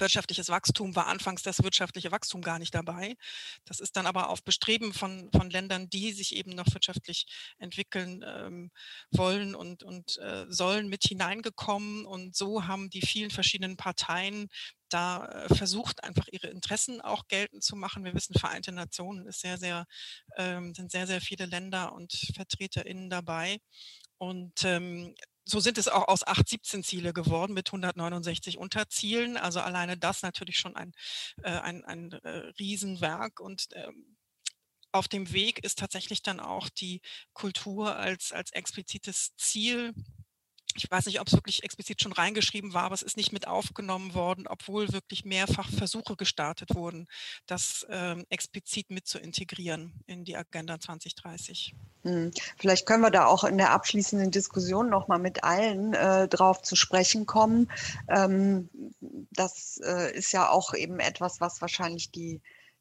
wirtschaftliches 0.00 0.48
Wachstum 0.48 0.94
war 0.96 1.06
anfangs 1.06 1.42
das 1.42 1.62
wirtschaftliche 1.62 2.10
Wachstum 2.10 2.42
gar 2.42 2.58
nicht 2.58 2.74
dabei. 2.74 3.16
Das 3.64 3.80
ist 3.80 3.96
dann 3.96 4.06
aber 4.06 4.30
auf 4.30 4.42
Bestreben 4.42 4.92
von, 4.92 5.30
von 5.32 5.50
Ländern, 5.50 5.88
die 5.90 6.12
sich 6.12 6.34
eben 6.34 6.50
noch 6.50 6.72
wirtschaftlich 6.72 7.26
entwickeln 7.58 8.24
ähm, 8.26 8.70
wollen 9.10 9.54
und, 9.54 9.82
und 9.82 10.18
äh, 10.18 10.46
sollen 10.48 10.88
mit 10.88 11.04
hineingekommen. 11.04 12.06
Und 12.06 12.36
so 12.36 12.66
haben 12.66 12.90
die 12.90 13.02
vielen 13.02 13.30
verschiedenen 13.30 13.76
Parteien 13.76 14.48
da 14.88 15.26
äh, 15.26 15.54
versucht, 15.54 16.02
einfach 16.04 16.26
ihre 16.30 16.48
Interessen 16.48 17.00
auch 17.00 17.28
geltend 17.28 17.62
zu 17.62 17.76
machen. 17.76 18.04
Wir 18.04 18.14
wissen, 18.14 18.38
Vereinte 18.38 18.72
Nationen 18.72 19.26
ist 19.26 19.40
sehr, 19.40 19.58
sehr, 19.58 19.86
ähm, 20.36 20.74
sind 20.74 20.90
sehr, 20.90 21.06
sehr 21.06 21.20
viele 21.20 21.46
Länder 21.46 21.92
und 21.92 22.12
VertreterInnen 22.34 23.10
dabei. 23.10 23.58
Und 24.18 24.64
ähm, 24.64 25.14
so 25.48 25.60
sind 25.60 25.78
es 25.78 25.88
auch 25.88 26.08
aus 26.08 26.26
8 26.26 26.46
17 26.46 26.84
Ziele 26.84 27.12
geworden 27.12 27.54
mit 27.54 27.68
169 27.68 28.58
Unterzielen. 28.58 29.36
Also 29.36 29.60
alleine 29.60 29.96
das 29.96 30.22
natürlich 30.22 30.58
schon 30.58 30.76
ein, 30.76 30.92
äh, 31.42 31.50
ein, 31.50 31.84
ein 31.84 32.12
äh, 32.12 32.52
Riesenwerk. 32.58 33.40
Und 33.40 33.68
ähm, 33.72 34.16
auf 34.92 35.08
dem 35.08 35.32
Weg 35.32 35.64
ist 35.64 35.78
tatsächlich 35.78 36.22
dann 36.22 36.38
auch 36.38 36.68
die 36.68 37.00
Kultur 37.32 37.96
als, 37.96 38.32
als 38.32 38.50
explizites 38.52 39.34
Ziel 39.36 39.94
ich 40.78 40.90
weiß 40.90 41.06
nicht, 41.06 41.20
ob 41.20 41.26
es 41.26 41.34
wirklich 41.34 41.62
explizit 41.64 42.02
schon 42.02 42.12
reingeschrieben 42.12 42.72
war, 42.74 42.84
aber 42.84 42.94
es 42.94 43.02
ist 43.02 43.16
nicht 43.16 43.32
mit 43.32 43.46
aufgenommen 43.46 44.14
worden, 44.14 44.46
obwohl 44.46 44.92
wirklich 44.92 45.24
mehrfach 45.24 45.68
Versuche 45.70 46.16
gestartet 46.16 46.74
wurden, 46.74 47.06
das 47.46 47.86
ähm, 47.90 48.24
explizit 48.30 48.90
mit 48.90 49.06
zu 49.06 49.18
integrieren 49.18 49.92
in 50.06 50.24
die 50.24 50.36
Agenda 50.36 50.78
2030. 50.78 51.74
Hm. 52.04 52.30
Vielleicht 52.56 52.86
können 52.86 53.02
wir 53.02 53.10
da 53.10 53.26
auch 53.26 53.44
in 53.44 53.58
der 53.58 53.72
abschließenden 53.72 54.30
Diskussion 54.30 54.88
noch 54.88 55.08
mal 55.08 55.18
mit 55.18 55.44
allen 55.44 55.94
äh, 55.94 56.28
drauf 56.28 56.62
zu 56.62 56.76
sprechen 56.76 57.26
kommen. 57.26 57.70
Ähm, 58.08 58.68
das 59.32 59.80
äh, 59.84 60.16
ist 60.16 60.32
ja 60.32 60.48
auch 60.48 60.74
eben 60.74 61.00
etwas, 61.00 61.40
was 61.40 61.60
wahrscheinlich 61.60 62.10
die 62.10 62.40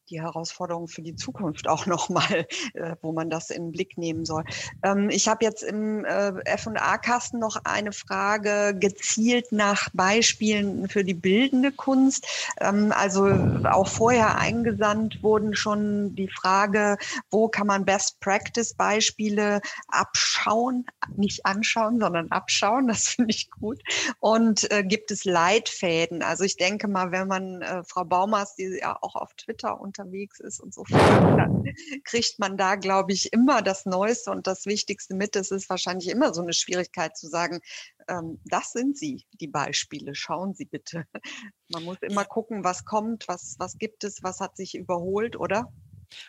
die 0.10 0.22
Herausforderung 0.22 0.88
für 0.88 1.02
die 1.02 1.16
Zukunft 1.16 1.68
auch 1.68 1.86
nochmal, 1.86 2.48
äh, 2.74 2.96
wo 3.02 3.12
man 3.12 3.30
das 3.30 3.50
in 3.50 3.66
den 3.66 3.72
Blick 3.72 3.98
nehmen 3.98 4.26
soll. 4.26 4.44
Ähm, 4.84 5.10
ich 5.10 5.28
habe 5.28 5.44
jetzt 5.44 5.64
im 5.64 6.06
äh, 6.06 6.30
F&A-Kasten 6.46 7.40
noch 7.40 7.58
eine 7.64 7.92
Frage 7.92 8.76
gezielt 8.80 9.52
nach 9.52 9.90
Beispielen 9.94 10.88
für 10.88 11.04
die 11.04 11.14
bildende 11.14 11.72
Kunst. 11.72 12.28
Ähm, 12.60 12.94
also 12.96 13.28
auch 13.66 13.88
vorher 13.88 14.38
eingesandt 14.38 15.22
wurden 15.24 15.56
schon 15.56 16.16
die 16.16 16.30
Frage, 16.30 16.98
wo 17.30 17.48
kann 17.48 17.68
man 17.68 17.86
Best-Practice-Beispiele 17.86 19.62
abschauen, 19.88 20.86
nicht 21.16 21.46
anschauen, 21.46 22.00
sondern 22.00 22.32
abschauen. 22.32 22.88
Das 22.88 23.10
finde 23.10 23.32
ich 23.32 23.50
gut. 23.52 23.82
Und 24.20 24.72
äh, 24.72 24.84
gibt 24.84 25.12
es 25.12 25.26
Leitfäden? 25.26 26.24
Also 26.24 26.44
ich 26.44 26.58
denke 26.58 26.88
mal, 26.88 27.12
wenn 27.12 27.28
man 27.28 27.62
äh, 27.62 27.84
Frau 27.84 28.06
Baumers, 28.06 28.56
die 28.56 28.80
ja 28.82 28.98
auch 29.02 29.16
auf 29.16 29.34
Twitter 29.36 29.80
und 29.80 29.97
unterwegs 29.98 30.40
ist 30.40 30.60
und 30.60 30.74
so 30.74 30.84
dann 30.90 31.64
kriegt 32.04 32.40
man 32.40 32.58
da, 32.58 32.76
glaube 32.76 33.14
ich, 33.14 33.32
immer 33.34 33.62
das 33.62 33.86
Neueste 33.86 34.32
und 34.32 34.48
das 34.48 34.66
Wichtigste 34.66 35.16
mit. 35.16 35.36
Es 35.36 35.52
ist 35.52 35.70
wahrscheinlich 35.70 36.10
immer 36.10 36.34
so 36.34 36.42
eine 36.42 36.54
Schwierigkeit 36.54 37.18
zu 37.18 37.28
sagen, 37.28 37.60
ähm, 38.08 38.40
das 38.46 38.72
sind 38.72 38.98
sie, 38.98 39.26
die 39.40 39.48
Beispiele. 39.48 40.16
Schauen 40.16 40.54
Sie 40.54 40.66
bitte. 40.66 41.06
Man 41.70 41.84
muss 41.84 41.98
immer 42.02 42.26
gucken, 42.26 42.64
was 42.64 42.86
kommt, 42.86 43.28
was, 43.28 43.56
was 43.60 43.78
gibt 43.78 44.04
es, 44.04 44.24
was 44.24 44.40
hat 44.40 44.56
sich 44.56 44.76
überholt, 44.76 45.36
oder? 45.38 45.72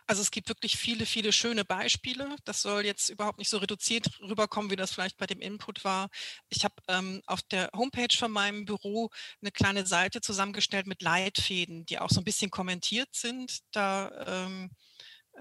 Also 0.07 0.22
es 0.22 0.30
gibt 0.30 0.49
wirklich 0.49 0.76
viele, 0.76 1.07
viele 1.07 1.32
schöne 1.32 1.64
Beispiele. 1.64 2.36
Das 2.45 2.62
soll 2.62 2.84
jetzt 2.84 3.09
überhaupt 3.09 3.39
nicht 3.39 3.49
so 3.51 3.59
reduziert 3.59 4.20
rüberkommen, 4.20 4.70
wie 4.70 4.76
das 4.76 4.93
vielleicht 4.93 5.16
bei 5.16 5.26
dem 5.26 5.41
Input 5.41 5.84
war. 5.84 6.09
Ich 6.49 6.64
habe 6.64 6.74
ähm, 6.89 7.22
auf 7.26 7.43
der 7.43 7.70
Homepage 7.74 8.14
von 8.16 8.30
meinem 8.30 8.64
Büro 8.64 9.11
eine 9.41 9.51
kleine 9.51 9.86
Seite 9.86 10.20
zusammengestellt 10.20 10.86
mit 10.86 11.03
Leitfäden, 11.03 11.86
die 11.86 11.99
auch 11.99 12.11
so 12.11 12.20
ein 12.20 12.24
bisschen 12.24 12.51
kommentiert 12.51 13.09
sind. 13.12 13.61
Da 13.72 14.45
ähm, 14.47 14.70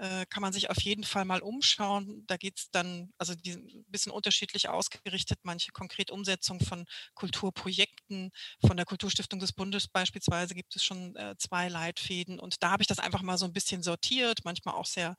äh, 0.00 0.26
kann 0.26 0.42
man 0.42 0.52
sich 0.52 0.70
auf 0.70 0.80
jeden 0.80 1.04
Fall 1.04 1.24
mal 1.24 1.40
umschauen. 1.40 2.24
Da 2.26 2.36
geht 2.36 2.58
es 2.58 2.70
dann, 2.70 3.12
also 3.18 3.34
die 3.34 3.52
ein 3.52 3.84
bisschen 3.88 4.12
unterschiedlich 4.12 4.68
ausgerichtet, 4.68 5.40
manche 5.42 5.72
konkret 5.72 6.10
Umsetzung 6.10 6.60
von 6.60 6.84
Kulturprojekten. 7.14 8.30
Von 8.66 8.76
der 8.76 8.86
Kulturstiftung 8.86 9.40
des 9.40 9.52
Bundes 9.52 9.88
beispielsweise 9.88 10.54
gibt 10.54 10.76
es 10.76 10.84
schon 10.84 11.16
äh, 11.16 11.34
zwei 11.38 11.68
Leitfäden 11.68 12.38
und 12.38 12.62
da 12.62 12.70
habe 12.70 12.82
ich 12.82 12.86
das 12.86 12.98
einfach 12.98 13.22
mal 13.22 13.38
so 13.38 13.44
ein 13.46 13.52
bisschen 13.52 13.82
sortiert, 13.82 14.40
manchmal 14.44 14.74
auch 14.74 14.86
sehr, 14.86 15.16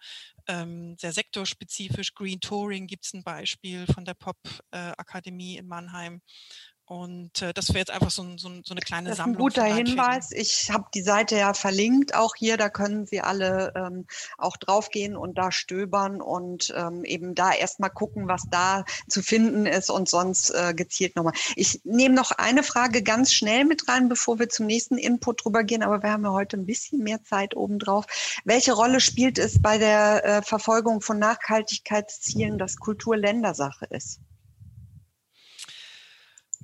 ähm, 0.47 0.95
sehr 0.99 1.13
sektorspezifisch. 1.13 2.13
Green 2.13 2.39
Touring 2.39 2.87
gibt 2.87 3.05
es 3.05 3.13
ein 3.13 3.23
Beispiel 3.23 3.85
von 3.87 4.05
der 4.05 4.13
Pop-Akademie 4.13 5.55
äh, 5.55 5.59
in 5.59 5.67
Mannheim. 5.67 6.21
Und 6.89 7.43
äh, 7.43 7.53
das 7.53 7.69
wäre 7.69 7.77
jetzt 7.77 7.91
einfach 7.91 8.09
so, 8.09 8.23
so, 8.35 8.49
so, 8.63 8.73
eine 8.73 8.81
kleine 8.81 9.09
das 9.09 9.17
Sammlung. 9.19 9.35
Ein 9.35 9.39
guter 9.39 9.63
Hinweis. 9.63 10.31
Ich 10.31 10.71
habe 10.71 10.85
die 10.91 11.03
Seite 11.03 11.37
ja 11.37 11.53
verlinkt, 11.53 12.15
auch 12.15 12.33
hier. 12.35 12.57
Da 12.57 12.69
können 12.69 13.05
Sie 13.05 13.21
alle 13.21 13.71
ähm, 13.75 14.07
auch 14.39 14.57
draufgehen 14.57 15.15
und 15.15 15.37
da 15.37 15.51
stöbern 15.51 16.19
und 16.19 16.73
ähm, 16.75 17.05
eben 17.05 17.35
da 17.35 17.51
erstmal 17.51 17.91
gucken, 17.91 18.27
was 18.27 18.41
da 18.49 18.85
zu 19.07 19.21
finden 19.21 19.67
ist 19.67 19.91
und 19.91 20.09
sonst 20.09 20.49
äh, 20.49 20.73
gezielt 20.73 21.15
nochmal. 21.15 21.33
Ich 21.55 21.79
nehme 21.83 22.15
noch 22.15 22.31
eine 22.31 22.63
Frage 22.63 23.03
ganz 23.03 23.33
schnell 23.33 23.65
mit 23.65 23.87
rein, 23.87 24.09
bevor 24.09 24.39
wir 24.39 24.49
zum 24.49 24.65
nächsten 24.65 24.97
Input 24.97 25.45
drüber 25.45 25.63
gehen. 25.63 25.83
Aber 25.83 26.01
wir 26.01 26.09
haben 26.09 26.23
ja 26.23 26.31
heute 26.31 26.57
ein 26.57 26.65
bisschen 26.65 27.03
mehr 27.03 27.23
Zeit 27.23 27.55
obendrauf. 27.55 28.07
Welche 28.45 28.73
Rolle 28.73 28.99
spielt 28.99 29.37
es 29.37 29.61
bei 29.61 29.77
der 29.77 30.25
äh, 30.25 30.41
Verfolgung 30.41 31.01
von 31.01 31.19
Nachhaltigkeitszielen, 31.19 32.57
dass 32.57 32.77
Kultur 32.77 33.15
Ländersache 33.15 33.85
ist? 33.91 34.21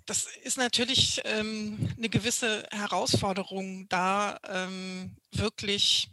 Das 0.05 0.27
ist 0.43 0.57
natürlich 0.57 1.21
ähm, 1.25 1.89
eine 1.97 2.09
gewisse 2.09 2.67
Herausforderung, 2.71 3.89
da 3.89 4.39
ähm, 4.47 5.15
wirklich 5.31 6.09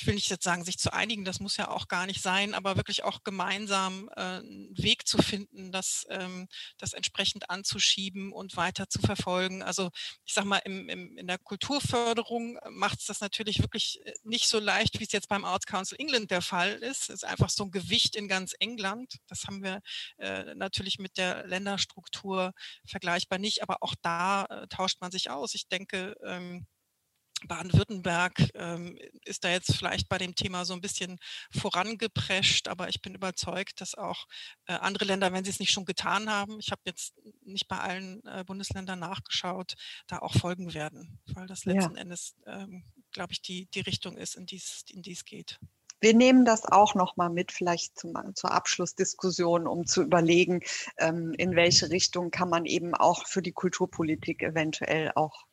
ich 0.00 0.06
will 0.06 0.14
nicht 0.14 0.30
jetzt 0.30 0.44
sagen, 0.44 0.64
sich 0.64 0.78
zu 0.78 0.94
einigen, 0.94 1.26
das 1.26 1.40
muss 1.40 1.58
ja 1.58 1.68
auch 1.68 1.86
gar 1.86 2.06
nicht 2.06 2.22
sein, 2.22 2.54
aber 2.54 2.76
wirklich 2.76 3.04
auch 3.04 3.22
gemeinsam 3.22 4.08
äh, 4.16 4.20
einen 4.20 4.70
Weg 4.78 5.06
zu 5.06 5.18
finden, 5.18 5.72
das, 5.72 6.06
ähm, 6.08 6.48
das 6.78 6.94
entsprechend 6.94 7.50
anzuschieben 7.50 8.32
und 8.32 8.56
weiter 8.56 8.88
zu 8.88 8.98
verfolgen. 9.00 9.62
Also 9.62 9.90
ich 10.24 10.32
sage 10.32 10.48
mal, 10.48 10.62
im, 10.64 10.88
im, 10.88 11.18
in 11.18 11.26
der 11.26 11.36
Kulturförderung 11.36 12.58
macht 12.70 13.00
es 13.00 13.06
das 13.06 13.20
natürlich 13.20 13.60
wirklich 13.60 14.00
äh, 14.06 14.14
nicht 14.22 14.48
so 14.48 14.58
leicht, 14.58 15.00
wie 15.00 15.04
es 15.04 15.12
jetzt 15.12 15.28
beim 15.28 15.44
Arts 15.44 15.66
Council 15.66 16.00
England 16.00 16.30
der 16.30 16.40
Fall 16.40 16.76
ist. 16.76 17.10
Es 17.10 17.16
ist 17.16 17.24
einfach 17.24 17.50
so 17.50 17.64
ein 17.64 17.70
Gewicht 17.70 18.16
in 18.16 18.26
ganz 18.26 18.54
England. 18.58 19.16
Das 19.26 19.44
haben 19.44 19.62
wir 19.62 19.80
äh, 20.16 20.54
natürlich 20.54 20.98
mit 20.98 21.18
der 21.18 21.46
Länderstruktur 21.46 22.54
vergleichbar 22.86 23.38
nicht, 23.38 23.62
aber 23.62 23.76
auch 23.82 23.94
da 24.00 24.46
äh, 24.46 24.66
tauscht 24.68 25.02
man 25.02 25.10
sich 25.10 25.28
aus. 25.28 25.54
Ich 25.54 25.68
denke, 25.68 26.16
ähm, 26.24 26.66
Baden-Württemberg 27.46 28.50
ähm, 28.54 28.98
ist 29.24 29.44
da 29.44 29.50
jetzt 29.50 29.74
vielleicht 29.74 30.08
bei 30.08 30.18
dem 30.18 30.34
Thema 30.34 30.64
so 30.64 30.74
ein 30.74 30.80
bisschen 30.80 31.18
vorangeprescht, 31.50 32.68
aber 32.68 32.88
ich 32.88 33.02
bin 33.02 33.14
überzeugt, 33.14 33.80
dass 33.80 33.94
auch 33.94 34.26
äh, 34.66 34.74
andere 34.74 35.04
Länder, 35.04 35.32
wenn 35.32 35.44
sie 35.44 35.50
es 35.50 35.60
nicht 35.60 35.72
schon 35.72 35.84
getan 35.84 36.30
haben, 36.30 36.58
ich 36.60 36.70
habe 36.70 36.82
jetzt 36.84 37.14
nicht 37.42 37.68
bei 37.68 37.78
allen 37.78 38.24
äh, 38.26 38.44
Bundesländern 38.46 38.98
nachgeschaut, 38.98 39.74
da 40.06 40.18
auch 40.18 40.34
folgen 40.34 40.74
werden, 40.74 41.20
weil 41.34 41.46
das 41.46 41.64
letzten 41.64 41.96
ja. 41.96 42.02
Endes, 42.02 42.34
ähm, 42.46 42.84
glaube 43.12 43.32
ich, 43.32 43.42
die, 43.42 43.66
die 43.66 43.80
Richtung 43.80 44.16
ist, 44.16 44.36
in 44.36 44.46
die 44.46 44.56
es 45.12 45.24
geht. 45.24 45.58
Wir 46.00 46.14
nehmen 46.14 46.46
das 46.46 46.64
auch 46.64 46.94
nochmal 46.94 47.28
mit, 47.28 47.52
vielleicht 47.52 47.98
zum, 47.98 48.14
zur 48.34 48.52
Abschlussdiskussion, 48.52 49.66
um 49.66 49.86
zu 49.86 50.02
überlegen, 50.02 50.60
ähm, 50.96 51.34
in 51.36 51.54
welche 51.56 51.90
Richtung 51.90 52.30
kann 52.30 52.48
man 52.48 52.64
eben 52.64 52.94
auch 52.94 53.26
für 53.26 53.42
die 53.42 53.52
Kulturpolitik 53.52 54.42
eventuell 54.42 55.12
auch 55.14 55.44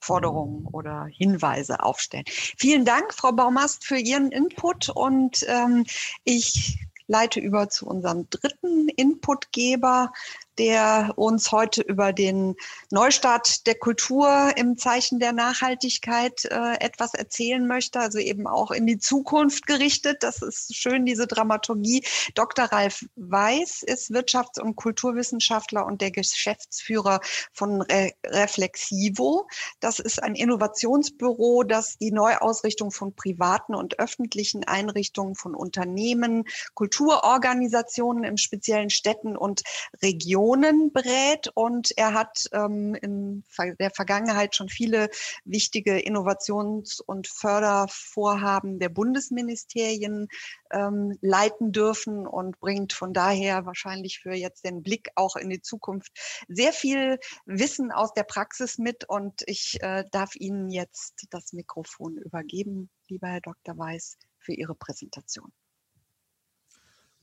Forderungen 0.00 0.66
oder 0.66 1.06
Hinweise 1.06 1.82
aufstellen. 1.82 2.24
Vielen 2.26 2.84
Dank, 2.84 3.12
Frau 3.14 3.32
Baumast, 3.32 3.84
für 3.84 3.98
Ihren 3.98 4.30
Input 4.30 4.88
und 4.88 5.44
ähm, 5.48 5.84
ich 6.24 6.78
leite 7.08 7.40
über 7.40 7.68
zu 7.68 7.86
unserem 7.86 8.28
dritten 8.30 8.88
Inputgeber, 8.90 10.12
der 10.58 11.12
uns 11.16 11.52
heute 11.52 11.82
über 11.82 12.12
den 12.12 12.56
Neustart 12.90 13.66
der 13.66 13.76
Kultur 13.76 14.52
im 14.56 14.76
Zeichen 14.76 15.20
der 15.20 15.32
Nachhaltigkeit 15.32 16.44
äh, 16.46 16.74
etwas 16.80 17.14
erzählen 17.14 17.66
möchte, 17.66 18.00
also 18.00 18.18
eben 18.18 18.46
auch 18.46 18.72
in 18.72 18.86
die 18.86 18.98
Zukunft 18.98 19.66
gerichtet. 19.66 20.22
Das 20.22 20.42
ist 20.42 20.74
schön, 20.74 21.06
diese 21.06 21.26
Dramaturgie. 21.26 22.04
Dr. 22.34 22.66
Ralf 22.66 23.04
Weiß 23.16 23.82
ist 23.84 24.10
Wirtschafts- 24.10 24.60
und 24.60 24.76
Kulturwissenschaftler 24.76 25.86
und 25.86 26.00
der 26.00 26.10
Geschäftsführer 26.10 27.20
von 27.52 27.82
Re 27.82 28.12
Reflexivo. 28.26 29.46
Das 29.80 29.98
ist 30.00 30.22
ein 30.22 30.34
Innovationsbüro, 30.34 31.62
das 31.62 31.98
die 31.98 32.10
Neuausrichtung 32.10 32.90
von 32.90 33.14
privaten 33.14 33.74
und 33.74 33.98
öffentlichen 33.98 34.64
Einrichtungen 34.64 35.34
von 35.34 35.54
Unternehmen, 35.54 36.44
Kulturorganisationen 36.74 38.24
im 38.24 38.36
speziellen 38.36 38.90
Städten 38.90 39.36
und 39.36 39.62
Regionen 40.02 40.47
Regionen 40.48 40.92
berät 40.92 41.50
und 41.54 41.90
er 41.96 42.14
hat 42.14 42.44
ähm, 42.52 42.94
in 42.94 43.44
der 43.78 43.90
Vergangenheit 43.90 44.56
schon 44.56 44.70
viele 44.70 45.10
wichtige 45.44 45.98
Innovations- 45.98 47.00
und 47.00 47.28
Fördervorhaben 47.28 48.78
der 48.78 48.88
Bundesministerien 48.88 50.28
ähm, 50.70 51.18
leiten 51.20 51.72
dürfen 51.72 52.26
und 52.26 52.58
bringt 52.60 52.94
von 52.94 53.12
daher 53.12 53.66
wahrscheinlich 53.66 54.20
für 54.20 54.32
jetzt 54.32 54.64
den 54.64 54.82
Blick 54.82 55.10
auch 55.16 55.36
in 55.36 55.50
die 55.50 55.60
Zukunft 55.60 56.12
sehr 56.48 56.72
viel 56.72 57.18
Wissen 57.44 57.92
aus 57.92 58.14
der 58.14 58.24
Praxis 58.24 58.78
mit 58.78 59.06
und 59.06 59.42
ich 59.46 59.76
äh, 59.82 60.04
darf 60.12 60.34
Ihnen 60.34 60.70
jetzt 60.70 61.26
das 61.30 61.52
Mikrofon 61.52 62.16
übergeben, 62.16 62.88
lieber 63.08 63.28
Herr 63.28 63.42
Dr. 63.42 63.76
Weiß, 63.76 64.16
für 64.38 64.54
Ihre 64.54 64.74
Präsentation. 64.74 65.52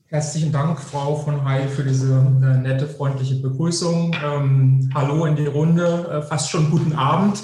Herzlichen 0.08 0.52
Dank, 0.52 0.78
Frau 0.78 1.16
von 1.16 1.44
Heil, 1.44 1.66
für 1.66 1.82
diese 1.82 2.14
äh, 2.14 2.58
nette, 2.58 2.86
freundliche 2.86 3.42
Begrüßung. 3.42 4.14
Ähm, 4.24 4.88
hallo 4.94 5.24
in 5.24 5.34
die 5.34 5.46
Runde, 5.46 6.08
äh, 6.08 6.22
fast 6.22 6.48
schon 6.48 6.70
guten 6.70 6.92
Abend. 6.92 7.42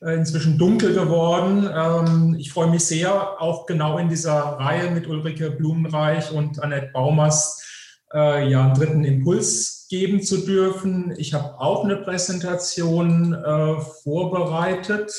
Äh, 0.00 0.14
inzwischen 0.14 0.56
dunkel 0.56 0.94
geworden. 0.94 1.68
Ähm, 1.74 2.36
ich 2.38 2.52
freue 2.52 2.70
mich 2.70 2.84
sehr, 2.84 3.40
auch 3.42 3.66
genau 3.66 3.98
in 3.98 4.08
dieser 4.08 4.34
Reihe 4.34 4.92
mit 4.92 5.08
Ulrike 5.08 5.50
Blumenreich 5.50 6.30
und 6.30 6.62
Annette 6.62 6.90
Baumast 6.92 7.64
äh, 8.12 8.48
ja 8.48 8.62
einen 8.62 8.74
dritten 8.74 9.04
Impuls 9.04 9.86
geben 9.90 10.22
zu 10.22 10.38
dürfen. 10.38 11.12
Ich 11.16 11.34
habe 11.34 11.58
auch 11.58 11.82
eine 11.82 11.96
Präsentation 11.96 13.34
äh, 13.34 13.80
vorbereitet, 14.04 15.12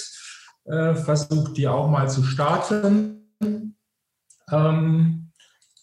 äh, 0.63 0.95
versucht 0.95 1.57
die 1.57 1.67
auch 1.67 1.89
mal 1.89 2.09
zu 2.09 2.23
starten. 2.23 3.35
Ähm, 4.49 5.24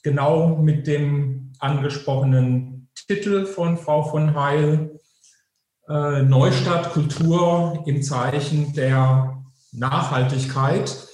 genau 0.03 0.57
mit 0.57 0.86
dem 0.86 1.53
angesprochenen 1.59 2.88
Titel 2.94 3.46
von 3.46 3.76
Frau 3.76 4.03
von 4.03 4.34
Heil, 4.34 5.00
äh, 5.88 6.22
Neustadt 6.22 6.92
Kultur 6.92 7.82
im 7.86 8.03
Zeichen 8.03 8.72
der 8.74 9.42
Nachhaltigkeit. 9.72 11.09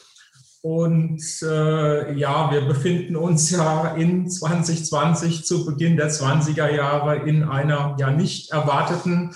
Und 0.61 1.23
äh, 1.43 2.15
ja, 2.15 2.51
wir 2.51 2.63
befinden 2.63 3.17
uns 3.17 3.51
ja 3.51 3.95
in 3.95 4.29
2020 4.29 5.45
zu 5.45 5.65
Beginn 5.65 5.97
der 5.97 6.11
20er 6.11 6.71
Jahre 6.75 7.29
in 7.29 7.45
einer 7.45 7.97
ja 7.99 8.11
nicht 8.11 8.51
erwarteten 8.51 9.35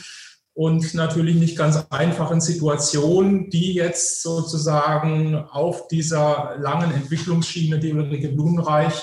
und 0.54 0.94
natürlich 0.94 1.36
nicht 1.36 1.56
ganz 1.56 1.86
einfachen 1.90 2.40
Situation, 2.40 3.48
die 3.48 3.74
jetzt 3.74 4.22
sozusagen 4.22 5.36
auf 5.36 5.88
dieser 5.88 6.56
langen 6.58 6.92
Entwicklungsschiene, 6.92 7.78
die 7.78 7.92
Ulrike 7.92 8.28
Blumenreich 8.28 9.02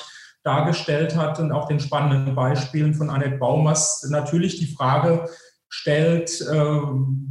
dargestellt 0.50 1.16
hat 1.16 1.40
und 1.40 1.52
auch 1.52 1.68
den 1.68 1.80
spannenden 1.80 2.34
Beispielen 2.34 2.96
von 2.96 3.10
Annette 3.10 3.38
Baumers 3.38 4.08
natürlich 4.10 4.58
die 4.58 4.74
Frage 4.74 5.30
stellt, 5.70 6.42
äh, 6.42 6.56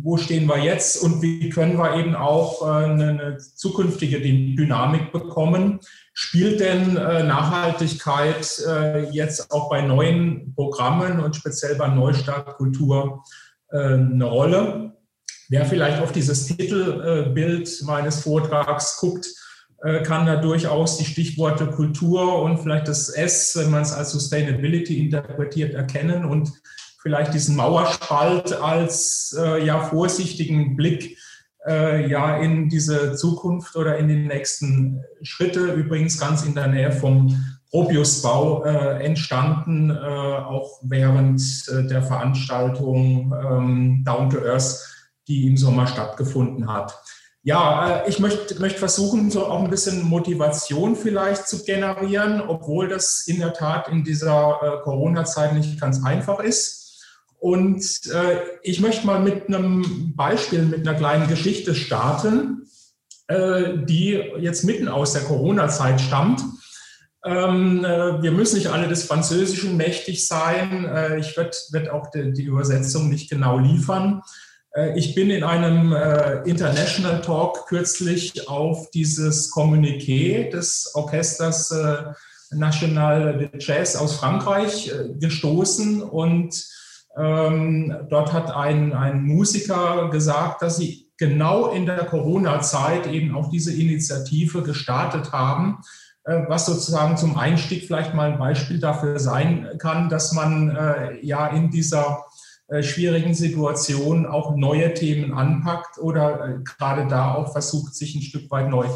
wo 0.03 0.17
stehen 0.17 0.47
wir 0.47 0.59
jetzt 0.59 1.03
und 1.03 1.21
wie 1.23 1.49
können 1.49 1.77
wir 1.77 1.97
eben 1.97 2.15
auch 2.15 2.63
äh, 2.63 2.85
eine, 2.85 3.39
zukünftige 3.39 4.21
Dynamik 4.21 5.11
bekommen. 5.11 5.81
Spielt 6.15 6.61
denn 6.61 6.97
äh, 6.97 7.25
Nachhaltigkeit 7.25 8.63
jetzt 9.11 9.51
auch 9.51 9.69
bei 9.69 9.83
neuen 9.83 10.55
Programmen 10.55 11.21
und 11.21 11.35
speziell 11.37 11.75
bei 11.75 11.89
Neustart 11.89 12.57
Kultur 12.57 13.23
eine 13.71 14.25
Rolle? 14.25 14.97
Wer 15.51 15.67
vielleicht 15.67 16.03
auf 16.03 16.11
dieses 16.11 16.47
Titelbild 16.47 17.83
meines 17.85 18.23
Vortrags 18.23 18.99
guckt, 18.99 19.29
kann 19.81 20.27
da 20.27 20.37
durchaus 20.37 20.99
die 20.99 21.05
Stichworte 21.05 21.69
Kultur 21.69 22.43
und 22.43 22.59
vielleicht 22.59 22.89
das 22.89 23.11
S, 23.11 23.57
wenn 23.57 23.71
man 23.71 23.83
es 23.83 23.93
als 23.93 24.11
Sustainability 24.11 24.99
interpretiert, 24.99 25.73
erkennen 25.73 26.25
und 26.25 26.53
vielleicht 27.01 27.33
diesen 27.33 27.57
Mauerspalt 27.57 28.53
als 28.53 29.37
äh, 29.39 29.65
ja 29.65 29.81
vorsichtigen 29.81 30.77
Blick 30.77 31.17
äh, 31.67 32.11
ja 32.11 32.39
in 32.39 32.69
diese 32.69 33.15
Zukunft 33.15 33.77
oder 33.77 33.99
in 33.99 34.09
die 34.09 34.17
nächsten 34.17 35.03
Schritte, 35.23 35.73
übrigens 35.73 36.19
ganz 36.19 36.45
in 36.45 36.55
der 36.55 36.69
Nähe 36.69 36.93
vom 36.93 37.35
Probiusbau 37.71 38.65
äh, 38.65 39.05
entstanden, 39.05 39.91
äh, 39.91 39.95
auch 39.95 40.81
während 40.83 41.41
äh, 41.69 41.87
der 41.87 42.03
Veranstaltung 42.03 43.35
ähm, 43.43 44.03
Down 44.05 44.31
to 44.31 44.39
Earth, 44.39 44.87
die 45.29 45.47
im 45.47 45.57
Sommer 45.57 45.87
stattgefunden 45.87 46.73
hat. 46.73 46.95
Ja, 47.49 48.03
äh, 48.03 48.11
ich 48.11 48.19
möchte, 48.19 48.61
möchte 48.61 48.79
versuchen, 48.79 49.31
so 49.31 49.47
auch 49.47 49.65
ein 49.65 49.71
bisschen 49.71 50.03
Motivation 50.03 50.95
vielleicht 50.95 51.49
zu 51.49 51.65
generieren, 51.65 52.43
obwohl 52.43 52.89
das 52.89 53.27
in 53.27 53.39
der 53.39 53.55
Tat 53.55 53.89
in 53.89 54.05
dieser 54.05 54.59
äh, 54.61 54.83
Corona-Zeit 54.83 55.55
nicht 55.55 55.81
ganz 55.81 56.05
einfach 56.05 56.41
ist. 56.41 57.07
Und 57.39 57.83
äh, 58.13 58.37
ich 58.63 58.81
möchte 58.81 59.07
mal 59.07 59.21
mit 59.21 59.49
einem 59.49 60.13
Beispiel, 60.15 60.61
mit 60.61 60.87
einer 60.87 60.99
kleinen 60.99 61.27
Geschichte 61.27 61.75
starten, 61.75 62.55
die 63.31 64.23
jetzt 64.39 64.65
mitten 64.65 64.89
aus 64.89 65.13
der 65.13 65.21
Corona-Zeit 65.21 66.01
stammt. 66.01 66.43
Ähm, 67.23 67.83
wir 67.83 68.33
müssen 68.33 68.57
nicht 68.57 68.69
alle 68.69 68.89
des 68.89 69.05
Französischen 69.05 69.77
mächtig 69.77 70.27
sein. 70.27 71.19
ich 71.19 71.37
werde 71.37 71.55
werd 71.73 71.91
auch 71.91 72.07
die 72.11 72.43
Übersetzung 72.43 73.11
nicht 73.11 73.29
genau 73.29 73.59
liefern. 73.59 74.23
Äh, 74.79 74.99
ich 74.99 75.15
bin 75.15 75.31
in 75.31 75.45
einem 75.45 75.93
äh, 75.93 76.43
International 76.49 77.21
Talk 77.21 77.67
kürzlich 77.67 78.49
auf 78.49 78.91
dieses 78.91 79.53
Kommuniqué 79.53 80.51
des 80.51 80.93
Orchesters 80.95 81.71
äh, 81.71 82.05
National 82.51 83.37
de 83.37 83.51
Jazz 83.59 83.95
aus 83.95 84.17
Frankreich 84.17 84.91
gestoßen 85.21 86.01
und 86.01 86.65
ähm, 87.19 87.95
dort 88.09 88.33
hat 88.33 88.51
ein, 88.51 88.95
ein 88.95 89.23
Musiker 89.23 90.09
gesagt, 90.09 90.63
dass 90.63 90.79
sie 90.79 91.11
genau 91.19 91.69
in 91.69 91.85
der 91.85 92.07
Corona-Zeit 92.07 93.07
eben 93.07 93.37
auch 93.37 93.51
diese 93.51 93.75
Initiative 93.75 94.63
gestartet 94.63 95.33
haben, 95.33 95.83
was 96.25 96.65
sozusagen 96.65 97.19
zum 97.19 97.37
Einstieg 97.37 97.87
vielleicht 97.87 98.15
mal 98.15 98.33
ein 98.33 98.39
Beispiel 98.39 98.79
dafür 98.79 99.19
sein 99.19 99.69
kann, 99.79 100.09
dass 100.09 100.33
man 100.33 101.19
ja 101.21 101.49
in 101.49 101.71
dieser 101.71 102.25
schwierigen 102.83 103.35
Situationen 103.35 104.27
auch 104.27 104.55
neue 104.57 104.93
Themen 104.95 105.33
anpackt 105.33 105.99
oder 105.99 106.49
äh, 106.49 106.59
gerade 106.65 107.09
da 107.09 107.35
auch 107.35 107.53
versucht, 107.53 107.95
sich 107.95 108.15
ein 108.15 108.23
Stück 108.23 108.51
weit 108.51 108.69
neu 108.69 108.87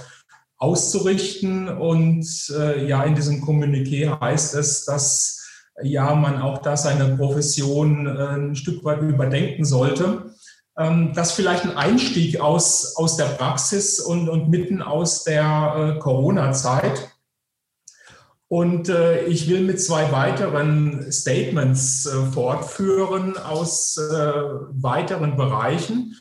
auszurichten. 0.59 1.69
Und 1.69 2.27
äh, 2.57 2.87
ja, 2.87 3.03
in 3.05 3.15
diesem 3.15 3.43
Kommuniqué 3.43 4.21
heißt 4.21 4.55
es, 4.55 4.85
dass 4.85 5.43
ja 5.83 6.15
man 6.15 6.41
auch 6.41 6.59
da 6.59 6.77
seine 6.77 7.17
Profession 7.17 8.07
äh, 8.07 8.37
ein 8.37 8.57
Stück 8.57 8.85
weit 8.85 9.01
überdenken 9.01 9.65
sollte. 9.65 10.33
Ähm, 10.79 11.13
das 11.15 11.33
vielleicht 11.33 11.65
ein 11.65 11.77
Einstieg 11.77 12.41
aus, 12.41 12.97
aus 12.97 13.17
der 13.17 13.25
Praxis 13.25 14.01
und, 14.01 14.29
und 14.29 14.49
mitten 14.49 14.83
aus 14.83 15.25
der 15.25 15.95
äh, 15.97 15.99
Corona-Zeit. 15.99 17.12
Und 18.53 18.91
äh, 18.91 19.25
ich 19.25 19.49
will 19.49 19.63
mit 19.63 19.81
zwei 19.81 20.13
weiteren 20.13 21.11
Statements 21.11 22.05
äh, 22.05 22.23
fortführen 22.33 23.39
aus 23.39 23.97
äh, 23.97 24.03
weiteren 24.73 25.39
Bereichen. 25.39 26.21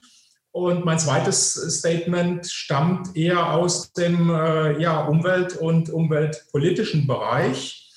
Und 0.51 0.85
mein 0.85 0.97
zweites 0.97 1.55
Statement 1.55 2.47
stammt 2.47 3.17
eher 3.17 3.51
aus 3.51 3.91
dem 3.91 4.29
äh, 4.29 4.81
ja, 4.81 5.03
Umwelt- 5.07 5.57
und 5.57 5.89
umweltpolitischen 5.89 7.05
Bereich. 7.05 7.91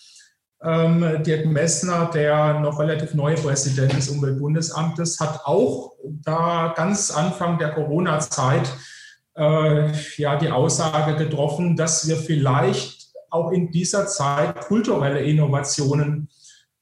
Ähm, 0.64 1.22
Dirk 1.22 1.46
Messner, 1.46 2.10
der 2.12 2.58
noch 2.58 2.80
relativ 2.80 3.14
neue 3.14 3.36
Präsident 3.36 3.92
des 3.92 4.08
Umweltbundesamtes, 4.08 5.20
hat 5.20 5.42
auch 5.44 5.92
da 6.02 6.74
ganz 6.76 7.12
Anfang 7.12 7.58
der 7.58 7.70
Corona-Zeit 7.70 8.68
äh, 9.36 9.92
ja 10.16 10.36
die 10.36 10.50
Aussage 10.50 11.16
getroffen, 11.16 11.76
dass 11.76 12.08
wir 12.08 12.16
vielleicht 12.16 12.93
auch 13.34 13.50
in 13.50 13.70
dieser 13.70 14.06
Zeit 14.06 14.60
kulturelle 14.62 15.20
Innovationen 15.20 16.28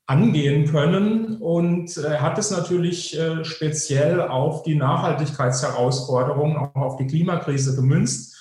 angehen 0.07 0.66
können. 0.66 1.38
Und 1.38 1.96
er 1.96 2.20
hat 2.20 2.38
es 2.38 2.50
natürlich 2.50 3.18
äh, 3.18 3.44
speziell 3.44 4.20
auf 4.20 4.62
die 4.62 4.74
Nachhaltigkeitsherausforderungen, 4.74 6.57
auch 6.57 6.74
auf 6.74 6.96
die 6.96 7.07
Klimakrise 7.07 7.74
gemünzt. 7.74 8.36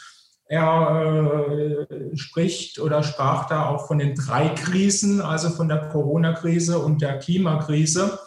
Er 0.45 1.87
äh, 1.89 2.17
spricht 2.17 2.79
oder 2.79 3.03
sprach 3.03 3.47
da 3.47 3.67
auch 3.67 3.87
von 3.87 3.99
den 3.99 4.15
drei 4.15 4.49
Krisen, 4.49 5.21
also 5.21 5.49
von 5.49 5.69
der 5.69 5.87
Corona-Krise 5.89 6.79
und 6.79 7.01
der 7.01 7.19
Klimakrise. 7.19 8.19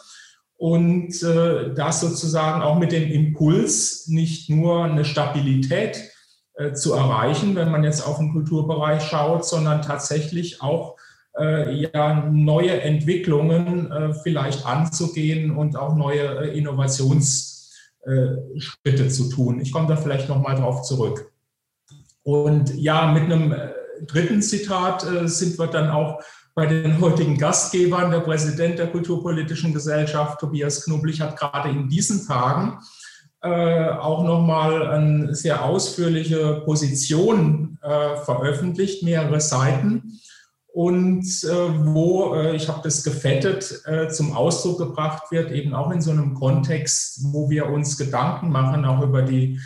Und 0.57 1.21
äh, 1.21 1.73
das 1.75 2.01
sozusagen 2.01 2.63
auch 2.63 2.79
mit 2.79 2.91
dem 2.91 3.11
Impuls, 3.11 4.07
nicht 4.07 4.49
nur 4.49 4.85
eine 4.85 5.05
Stabilität 5.05 6.14
zu 6.73 6.93
erreichen, 6.93 7.55
wenn 7.55 7.69
man 7.69 7.83
jetzt 7.83 8.07
auf 8.07 8.17
den 8.17 8.31
Kulturbereich 8.31 9.03
schaut, 9.03 9.45
sondern 9.45 9.81
tatsächlich 9.81 10.61
auch 10.61 10.95
äh, 11.37 11.73
ja, 11.73 12.29
neue 12.31 12.81
Entwicklungen 12.81 13.91
äh, 13.91 14.13
vielleicht 14.13 14.65
anzugehen 14.65 15.55
und 15.55 15.75
auch 15.75 15.95
neue 15.95 16.47
äh, 16.47 16.57
Innovationsschritte 16.57 19.09
zu 19.09 19.29
tun. 19.29 19.59
Ich 19.59 19.73
komme 19.73 19.87
da 19.87 19.97
vielleicht 19.97 20.29
nochmal 20.29 20.55
drauf 20.55 20.83
zurück. 20.83 21.31
Und 22.23 22.73
ja, 22.75 23.11
mit 23.11 23.23
einem 23.23 23.53
dritten 24.07 24.41
Zitat 24.41 25.05
sind 25.25 25.59
wir 25.59 25.67
dann 25.67 25.89
auch 25.89 26.21
bei 26.55 26.65
den 26.65 26.99
heutigen 26.99 27.37
Gastgebern. 27.37 28.09
Der 28.09 28.21
Präsident 28.21 28.79
der 28.79 28.87
Kulturpolitischen 28.87 29.73
Gesellschaft, 29.73 30.39
Tobias 30.39 30.85
Knublich, 30.85 31.21
hat 31.21 31.37
gerade 31.37 31.69
in 31.69 31.87
diesen 31.87 32.25
Tagen 32.25 32.79
äh, 33.45 33.89
auch 33.89 34.23
nochmal 34.23 34.87
eine 34.87 35.35
sehr 35.35 35.63
ausführliche 35.63 36.61
Position 36.65 37.77
äh, 37.81 38.17
veröffentlicht, 38.17 39.03
mehrere 39.03 39.39
Seiten, 39.39 40.19
und 40.75 41.25
äh, 41.45 41.85
wo, 41.85 42.35
äh, 42.35 42.53
ich 42.53 42.67
habe 42.67 42.81
das 42.83 43.01
gefettet, 43.01 43.81
äh, 43.85 44.09
zum 44.09 44.35
Ausdruck 44.35 44.79
gebracht 44.79 45.31
wird, 45.31 45.49
eben 45.51 45.73
auch 45.73 45.89
in 45.89 46.01
so 46.01 46.11
einem 46.11 46.33
Kontext, 46.33 47.21
wo 47.31 47.49
wir 47.49 47.69
uns 47.69 47.97
Gedanken 47.97 48.49
machen, 48.49 48.83
auch 48.83 49.01
über 49.01 49.21
die 49.21 49.57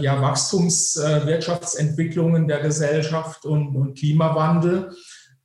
ja, 0.00 0.20
Wachstumswirtschaftsentwicklungen 0.20 2.48
der 2.48 2.58
Gesellschaft 2.58 3.44
und, 3.44 3.76
und 3.76 3.96
Klimawandel, 3.96 4.90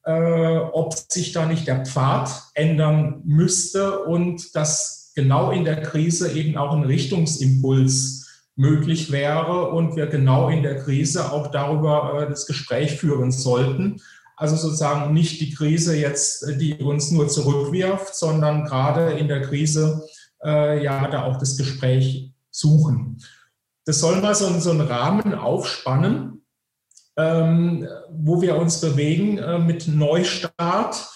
ob 0.03 0.95
sich 0.95 1.31
da 1.31 1.45
nicht 1.45 1.67
der 1.67 1.85
Pfad 1.85 2.31
ändern 2.55 3.21
müsste 3.23 3.99
und 4.05 4.55
dass 4.55 5.04
genau 5.15 5.51
in 5.51 5.65
der 5.65 5.81
Krise 5.81 6.31
eben 6.31 6.57
auch 6.57 6.73
ein 6.73 6.83
Richtungsimpuls 6.83 8.27
möglich 8.55 9.11
wäre 9.11 9.69
und 9.69 9.95
wir 9.95 10.07
genau 10.07 10.49
in 10.49 10.63
der 10.63 10.83
Krise 10.83 11.31
auch 11.31 11.51
darüber 11.51 12.21
äh, 12.21 12.29
das 12.29 12.45
Gespräch 12.45 12.93
führen 12.93 13.31
sollten 13.31 14.01
also 14.37 14.55
sozusagen 14.55 15.13
nicht 15.13 15.39
die 15.39 15.53
Krise 15.53 15.95
jetzt, 15.95 16.43
äh, 16.43 16.57
die 16.57 16.75
uns 16.75 17.11
nur 17.11 17.27
zurückwirft, 17.27 18.15
sondern 18.15 18.65
gerade 18.65 19.13
in 19.13 19.27
der 19.27 19.41
Krise 19.41 20.05
äh, 20.43 20.83
ja 20.83 21.07
da 21.07 21.23
auch 21.23 21.37
das 21.37 21.57
Gespräch 21.57 22.31
suchen. 22.51 23.21
Das 23.85 23.99
soll 23.99 24.21
mal 24.21 24.35
so, 24.35 24.59
so 24.59 24.71
einen 24.71 24.81
Rahmen 24.81 25.35
aufspannen, 25.35 26.41
ähm, 27.17 27.87
wo 28.11 28.41
wir 28.41 28.57
uns 28.57 28.81
bewegen 28.81 29.37
äh, 29.37 29.59
mit 29.59 29.87
Neustart. 29.87 31.09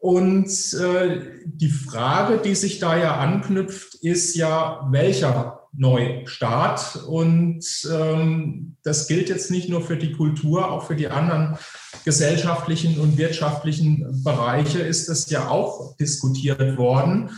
Und 0.00 0.48
äh, 0.74 1.20
die 1.44 1.70
Frage, 1.70 2.38
die 2.38 2.54
sich 2.54 2.78
da 2.78 2.96
ja 2.96 3.16
anknüpft, 3.16 3.94
ist 3.96 4.36
ja, 4.36 4.86
welcher 4.90 5.68
Neustart? 5.72 7.04
Und 7.06 7.64
ähm, 7.92 8.76
das 8.82 9.08
gilt 9.08 9.28
jetzt 9.28 9.50
nicht 9.50 9.68
nur 9.68 9.80
für 9.80 9.96
die 9.96 10.12
Kultur, 10.12 10.70
auch 10.70 10.86
für 10.86 10.96
die 10.96 11.08
anderen 11.08 11.58
gesellschaftlichen 12.04 13.00
und 13.00 13.18
wirtschaftlichen 13.18 14.22
Bereiche 14.24 14.80
ist 14.80 15.08
es 15.08 15.28
ja 15.30 15.48
auch 15.48 15.96
diskutiert 15.96 16.78
worden, 16.78 17.30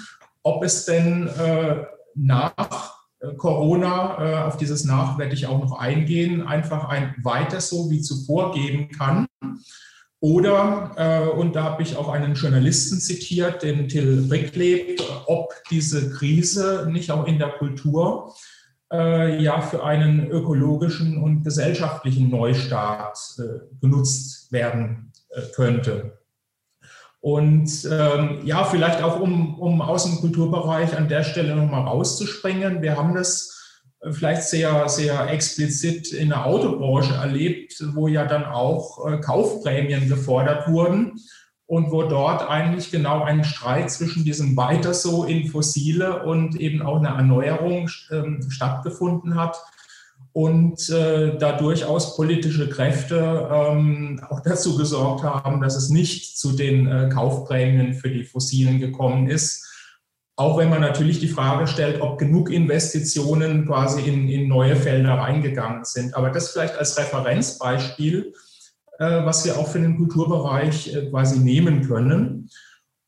ob 0.42 0.62
es 0.62 0.84
denn 0.84 1.28
äh, 1.28 1.84
nach 2.14 2.94
äh, 3.20 3.34
Corona, 3.34 4.18
äh, 4.18 4.42
auf 4.44 4.56
dieses 4.56 4.84
nach 4.84 5.18
werde 5.18 5.34
ich 5.34 5.46
auch 5.46 5.60
noch 5.60 5.78
eingehen, 5.78 6.46
einfach 6.46 6.88
ein 6.88 7.14
weiter 7.22 7.60
so 7.60 7.90
wie 7.90 8.00
zuvor 8.00 8.52
geben 8.52 8.90
kann. 8.90 9.26
Oder, 10.20 10.92
äh, 10.96 11.28
und 11.30 11.56
da 11.56 11.64
habe 11.64 11.82
ich 11.82 11.96
auch 11.96 12.08
einen 12.08 12.34
Journalisten 12.34 13.00
zitiert, 13.00 13.62
den 13.62 13.88
Till 13.88 14.28
Brickleb, 14.28 15.00
ob 15.26 15.54
diese 15.70 16.10
Krise 16.10 16.86
nicht 16.90 17.10
auch 17.10 17.26
in 17.26 17.38
der 17.38 17.52
Kultur 17.52 18.34
äh, 18.92 19.42
ja 19.42 19.62
für 19.62 19.82
einen 19.82 20.30
ökologischen 20.30 21.22
und 21.22 21.42
gesellschaftlichen 21.42 22.28
Neustart 22.28 23.18
äh, 23.38 23.60
genutzt 23.80 24.52
werden 24.52 25.12
äh, 25.30 25.40
könnte. 25.54 26.18
Und 27.20 27.86
ähm, 27.90 28.40
ja, 28.44 28.64
vielleicht 28.64 29.02
auch 29.02 29.20
um, 29.20 29.58
um 29.58 29.82
aus 29.82 30.04
dem 30.04 30.16
Kulturbereich 30.16 30.96
an 30.96 31.08
der 31.08 31.22
Stelle 31.22 31.54
nochmal 31.54 31.82
rauszuspringen. 31.82 32.80
Wir 32.80 32.96
haben 32.96 33.14
das 33.14 33.49
vielleicht 34.12 34.44
sehr, 34.44 34.88
sehr 34.88 35.28
explizit 35.30 36.12
in 36.12 36.30
der 36.30 36.46
Autobranche 36.46 37.14
erlebt, 37.14 37.82
wo 37.94 38.08
ja 38.08 38.24
dann 38.24 38.44
auch 38.44 39.06
äh, 39.06 39.18
Kaufprämien 39.18 40.08
gefordert 40.08 40.68
wurden 40.68 41.20
und 41.66 41.92
wo 41.92 42.02
dort 42.02 42.48
eigentlich 42.48 42.90
genau 42.90 43.22
ein 43.22 43.44
Streit 43.44 43.90
zwischen 43.90 44.24
diesem 44.24 44.56
Weiter 44.56 44.94
so 44.94 45.24
in 45.24 45.46
Fossile 45.46 46.24
und 46.24 46.58
eben 46.58 46.82
auch 46.82 46.96
eine 46.96 47.08
Erneuerung 47.08 47.88
ähm, 48.10 48.44
stattgefunden 48.48 49.34
hat 49.34 49.56
und 50.32 50.88
äh, 50.90 51.36
da 51.38 51.52
durchaus 51.52 52.16
politische 52.16 52.68
Kräfte 52.68 53.48
ähm, 53.52 54.20
auch 54.28 54.40
dazu 54.40 54.76
gesorgt 54.76 55.24
haben, 55.24 55.60
dass 55.60 55.76
es 55.76 55.90
nicht 55.90 56.38
zu 56.38 56.52
den 56.52 56.86
äh, 56.86 57.08
Kaufprämien 57.12 57.94
für 57.94 58.10
die 58.10 58.24
Fossilen 58.24 58.78
gekommen 58.78 59.28
ist. 59.28 59.69
Auch 60.40 60.56
wenn 60.56 60.70
man 60.70 60.80
natürlich 60.80 61.20
die 61.20 61.28
Frage 61.28 61.66
stellt, 61.66 62.00
ob 62.00 62.18
genug 62.18 62.50
Investitionen 62.50 63.66
quasi 63.66 64.00
in, 64.02 64.28
in 64.28 64.48
neue 64.48 64.74
Felder 64.74 65.14
reingegangen 65.14 65.84
sind. 65.84 66.14
Aber 66.14 66.30
das 66.30 66.50
vielleicht 66.50 66.76
als 66.78 66.96
Referenzbeispiel 66.96 68.32
äh, 69.00 69.24
was 69.24 69.46
wir 69.46 69.58
auch 69.58 69.66
für 69.66 69.80
den 69.80 69.96
Kulturbereich 69.96 70.94
äh, 70.94 71.08
quasi 71.08 71.38
nehmen 71.38 71.88
können. 71.88 72.50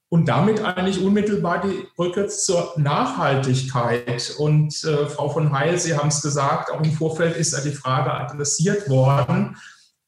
Und 0.09 0.27
damit 0.27 0.63
eigentlich 0.63 1.03
unmittelbar 1.03 1.63
die 1.63 1.87
Brücke 1.97 2.27
zur 2.29 2.73
Nachhaltigkeit. 2.77 4.35
Und 4.39 4.85
äh, 4.85 5.07
Frau 5.07 5.29
von 5.29 5.53
Heil, 5.53 5.79
Sie 5.79 5.95
haben 5.95 6.09
es 6.09 6.23
gesagt, 6.23 6.71
auch 6.71 6.83
im 6.83 6.93
Vorfeld 6.93 7.37
ist 7.37 7.53
ja 7.53 7.61
die 7.61 7.77
Frage 7.77 8.13
adressiert 8.13 8.89
worden, 8.89 9.57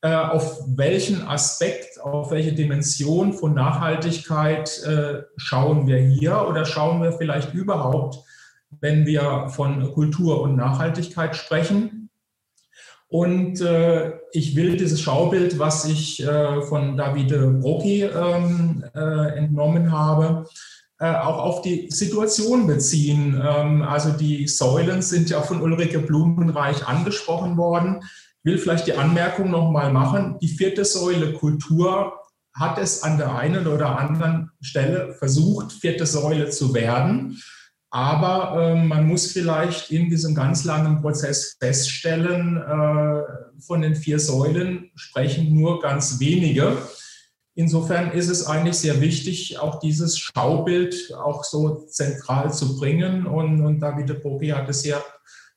äh, 0.01 0.14
auf 0.14 0.61
welchen 0.75 1.27
Aspekt, 1.27 1.93
auf 2.05 2.31
welche 2.31 2.53
Dimension 2.53 3.33
von 3.33 3.55
Nachhaltigkeit 3.55 4.83
äh, 4.85 5.23
schauen 5.37 5.87
wir 5.87 5.99
hier 5.99 6.47
oder 6.47 6.67
schauen 6.67 7.03
wir 7.03 7.13
vielleicht 7.13 7.55
überhaupt, 7.55 8.19
wenn 8.81 9.07
wir 9.07 9.49
von 9.49 9.91
Kultur 9.95 10.43
und 10.43 10.55
Nachhaltigkeit 10.55 11.35
sprechen. 11.35 12.11
Und 13.09 13.61
äh, 13.63 14.13
ich 14.33 14.55
will 14.55 14.77
dieses 14.77 15.01
Schaubild, 15.01 15.59
was 15.59 15.87
ich 15.87 16.23
äh, 16.23 16.61
von 16.63 16.97
Davide 16.97 17.47
Brocchi 17.53 18.03
ähm, 18.03 18.85
äh, 18.95 19.39
entnommen 19.39 19.91
habe, 19.91 20.47
äh, 20.99 21.15
auch 21.15 21.39
auf 21.39 21.63
die 21.63 21.89
Situation 21.91 22.67
beziehen. 22.67 23.41
Ähm, 23.43 23.83
also 23.83 24.11
die 24.11 24.47
Säulen 24.47 25.01
sind 25.01 25.31
ja 25.31 25.41
von 25.41 25.63
Ulrike 25.63 26.01
Blumenreich 26.01 26.87
angesprochen 26.87 27.57
worden. 27.57 28.03
Will 28.45 28.59
vielleicht 28.59 28.86
die 28.86 28.95
Anmerkung 28.95 29.51
nochmal 29.51 29.92
machen. 29.92 30.38
Die 30.40 30.49
vierte 30.49 30.84
Säule 30.84 31.32
Kultur 31.32 32.12
hat 32.55 32.78
es 32.78 33.03
an 33.03 33.18
der 33.18 33.34
einen 33.34 33.66
oder 33.66 33.99
anderen 33.99 34.51
Stelle 34.61 35.14
versucht, 35.14 35.72
vierte 35.72 36.07
Säule 36.07 36.51
zu 36.51 36.72
werden. 36.72 37.42
Aber 37.90 38.61
äh, 38.61 38.84
man 38.84 39.07
muss 39.07 39.30
vielleicht 39.30 39.90
in 39.90 40.11
diesem 40.11 40.34
ganz 40.34 40.64
langen 40.64 41.01
Prozess 41.01 41.57
feststellen, 41.61 42.57
äh, 42.57 43.22
von 43.61 43.82
den 43.82 43.95
vier 43.95 44.18
Säulen 44.18 44.90
sprechen 44.97 45.55
nur 45.55 45.80
ganz 45.80 46.18
wenige. 46.18 46.76
Insofern 47.55 48.11
ist 48.11 48.28
es 48.28 48.47
eigentlich 48.47 48.76
sehr 48.76 49.01
wichtig, 49.01 49.61
auch 49.61 49.78
dieses 49.78 50.18
Schaubild 50.18 51.14
auch 51.14 51.45
so 51.45 51.86
zentral 51.86 52.53
zu 52.53 52.76
bringen. 52.76 53.26
Und, 53.26 53.64
und 53.64 53.78
Davide 53.78 54.14
Bogi 54.14 54.49
hat 54.49 54.68
es 54.68 54.82
sehr 54.82 55.01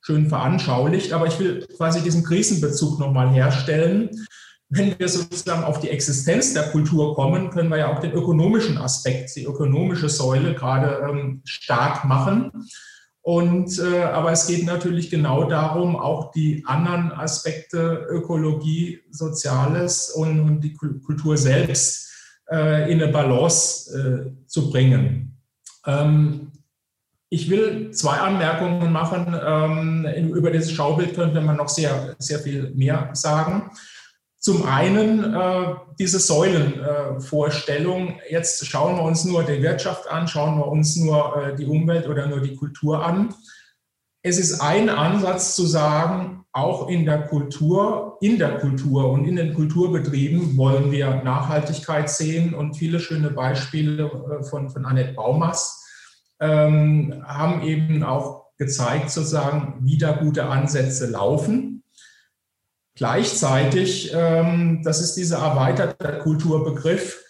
schön 0.08 0.30
veranschaulicht. 0.30 1.12
Aber 1.12 1.28
ich 1.28 1.38
will 1.38 1.68
quasi 1.76 2.02
diesen 2.02 2.24
Krisenbezug 2.24 3.00
nochmal 3.00 3.30
herstellen 3.30 4.10
wenn 4.70 5.00
wir 5.00 5.08
sozusagen 5.08 5.64
auf 5.64 5.80
die 5.80 5.90
Existenz 5.90 6.54
der 6.54 6.72
Kultur 6.72 7.16
kommen, 7.16 7.50
können 7.52 7.70
wir 7.70 7.78
ja 7.78 7.94
auch 7.94 8.00
den 8.00 8.12
ökonomischen 8.12 8.78
Aspekt, 8.78 9.36
die 9.36 9.46
ökonomische 9.46 10.10
Säule 10.10 10.56
gerade 10.56 11.08
ähm, 11.10 11.42
stark 11.46 12.04
machen. 12.04 12.52
Und, 13.22 13.80
äh, 13.80 14.04
aber 14.04 14.32
es 14.32 14.48
geht 14.48 14.66
natürlich 14.66 15.10
genau 15.10 15.50
darum, 15.50 15.96
auch 15.96 16.32
die 16.32 16.64
anderen 16.66 17.12
Aspekte 17.12 18.08
Ökologie, 18.10 19.02
Soziales 19.12 20.12
und, 20.12 20.40
und 20.40 20.62
die 20.62 20.74
Kultur 20.74 21.38
selbst 21.38 22.10
äh, 22.50 22.92
in 22.92 23.02
eine 23.02 23.12
Balance 23.12 23.98
äh, 23.98 24.48
zu 24.48 24.70
bringen. 24.70 25.38
Ähm, 25.86 26.52
ich 27.30 27.50
will 27.50 27.92
zwei 27.92 28.18
Anmerkungen 28.18 28.92
machen. 28.92 29.36
Ähm, 29.46 30.34
über 30.34 30.52
dieses 30.52 30.72
Schaubild 30.72 31.16
könnte 31.16 31.42
man 31.42 31.58
noch 31.58 31.70
sehr, 31.70 32.16
sehr 32.20 32.40
viel 32.40 32.72
mehr 32.76 33.10
sagen. 33.14 33.72
Zum 34.40 34.66
einen 34.66 35.34
äh, 35.34 35.76
diese 36.00 36.20
Säulenvorstellung. 36.20 38.10
Äh, 38.10 38.32
Jetzt 38.32 38.66
schauen 38.66 38.96
wir 38.96 39.04
uns 39.04 39.26
nur 39.26 39.44
die 39.44 39.62
Wirtschaft 39.62 40.10
an, 40.10 40.28
schauen 40.28 40.58
wir 40.58 40.68
uns 40.68 40.96
nur 40.96 41.36
äh, 41.36 41.56
die 41.56 41.66
Umwelt 41.66 42.08
oder 42.08 42.28
nur 42.28 42.40
die 42.40 42.56
Kultur 42.56 43.06
an. 43.06 43.34
Es 44.22 44.38
ist 44.38 44.62
ein 44.62 44.90
Ansatz 44.90 45.56
zu 45.56 45.66
sagen, 45.66 46.46
auch 46.54 46.88
in 46.88 47.06
der 47.06 47.28
Kultur, 47.28 48.18
in 48.22 48.40
der 48.40 48.58
Kultur 48.60 49.12
und 49.12 49.26
in 49.26 49.36
den 49.36 49.54
Kulturbetrieben 49.54 50.56
wollen 50.56 50.92
wir 50.92 51.24
Nachhaltigkeit 51.24 52.10
sehen 52.10 52.54
und 52.54 52.76
viele 52.76 53.00
schöne 53.00 53.32
Beispiele 53.32 54.06
äh, 54.06 54.44
von, 54.44 54.70
von 54.70 54.86
Annette 54.86 55.14
Baumers 55.14 55.87
ähm, 56.40 57.24
haben 57.26 57.62
eben 57.64 58.04
auch 58.04 58.48
gezeigt, 58.58 59.12
sozusagen, 59.12 59.76
wie 59.82 59.98
da 59.98 60.14
gute 60.14 60.46
Ansätze 60.46 61.08
laufen. 61.08 61.84
Gleichzeitig, 62.96 64.12
ähm, 64.14 64.82
das 64.84 65.02
ist 65.02 65.14
dieser 65.14 65.38
erweiterte 65.38 66.18
Kulturbegriff, 66.20 67.24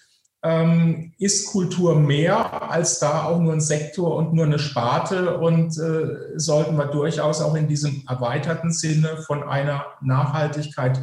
ähm, 0.43 1.13
ist 1.17 1.47
Kultur 1.47 1.99
mehr 1.99 2.71
als 2.71 2.99
da 2.99 3.23
auch 3.23 3.39
nur 3.39 3.51
ein 3.51 3.59
Sektor 3.59 4.15
und 4.15 4.33
nur 4.33 4.45
eine 4.45 4.59
Sparte 4.59 5.37
und 5.37 5.77
äh, 5.77 6.39
sollten 6.39 6.77
wir 6.77 6.85
durchaus 6.85 7.41
auch 7.41 7.55
in 7.55 7.67
diesem 7.67 8.03
erweiterten 8.07 8.71
Sinne 8.71 9.17
von 9.25 9.43
einer 9.43 9.85
Nachhaltigkeit 10.01 11.01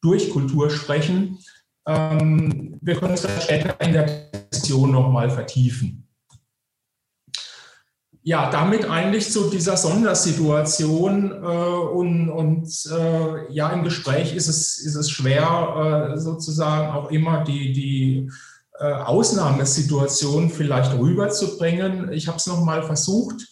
durch 0.00 0.30
Kultur 0.30 0.70
sprechen. 0.70 1.38
Ähm, 1.86 2.78
wir 2.80 2.96
können 2.96 3.14
es 3.14 3.28
später 3.44 3.80
in 3.80 3.92
der 3.92 4.06
Diskussion 4.50 4.90
nochmal 4.90 5.30
vertiefen 5.30 6.09
ja, 8.22 8.50
damit 8.50 8.84
eigentlich 8.84 9.30
zu 9.30 9.48
dieser 9.48 9.76
Sondersituation 9.76 11.32
äh, 11.32 11.34
und, 11.34 12.28
und 12.28 12.68
äh, 12.90 13.52
ja, 13.52 13.70
im 13.70 13.82
Gespräch 13.82 14.34
ist 14.34 14.48
es, 14.48 14.78
ist 14.78 14.94
es 14.94 15.10
schwer, 15.10 16.12
äh, 16.14 16.18
sozusagen 16.18 16.92
auch 16.92 17.10
immer 17.10 17.44
die, 17.44 17.72
die 17.72 18.30
äh, 18.78 18.92
Ausnahmesituation 18.92 20.50
vielleicht 20.50 20.98
rüberzubringen. 20.98 22.12
Ich 22.12 22.28
habe 22.28 22.36
es 22.36 22.46
nochmal 22.46 22.82
versucht 22.82 23.48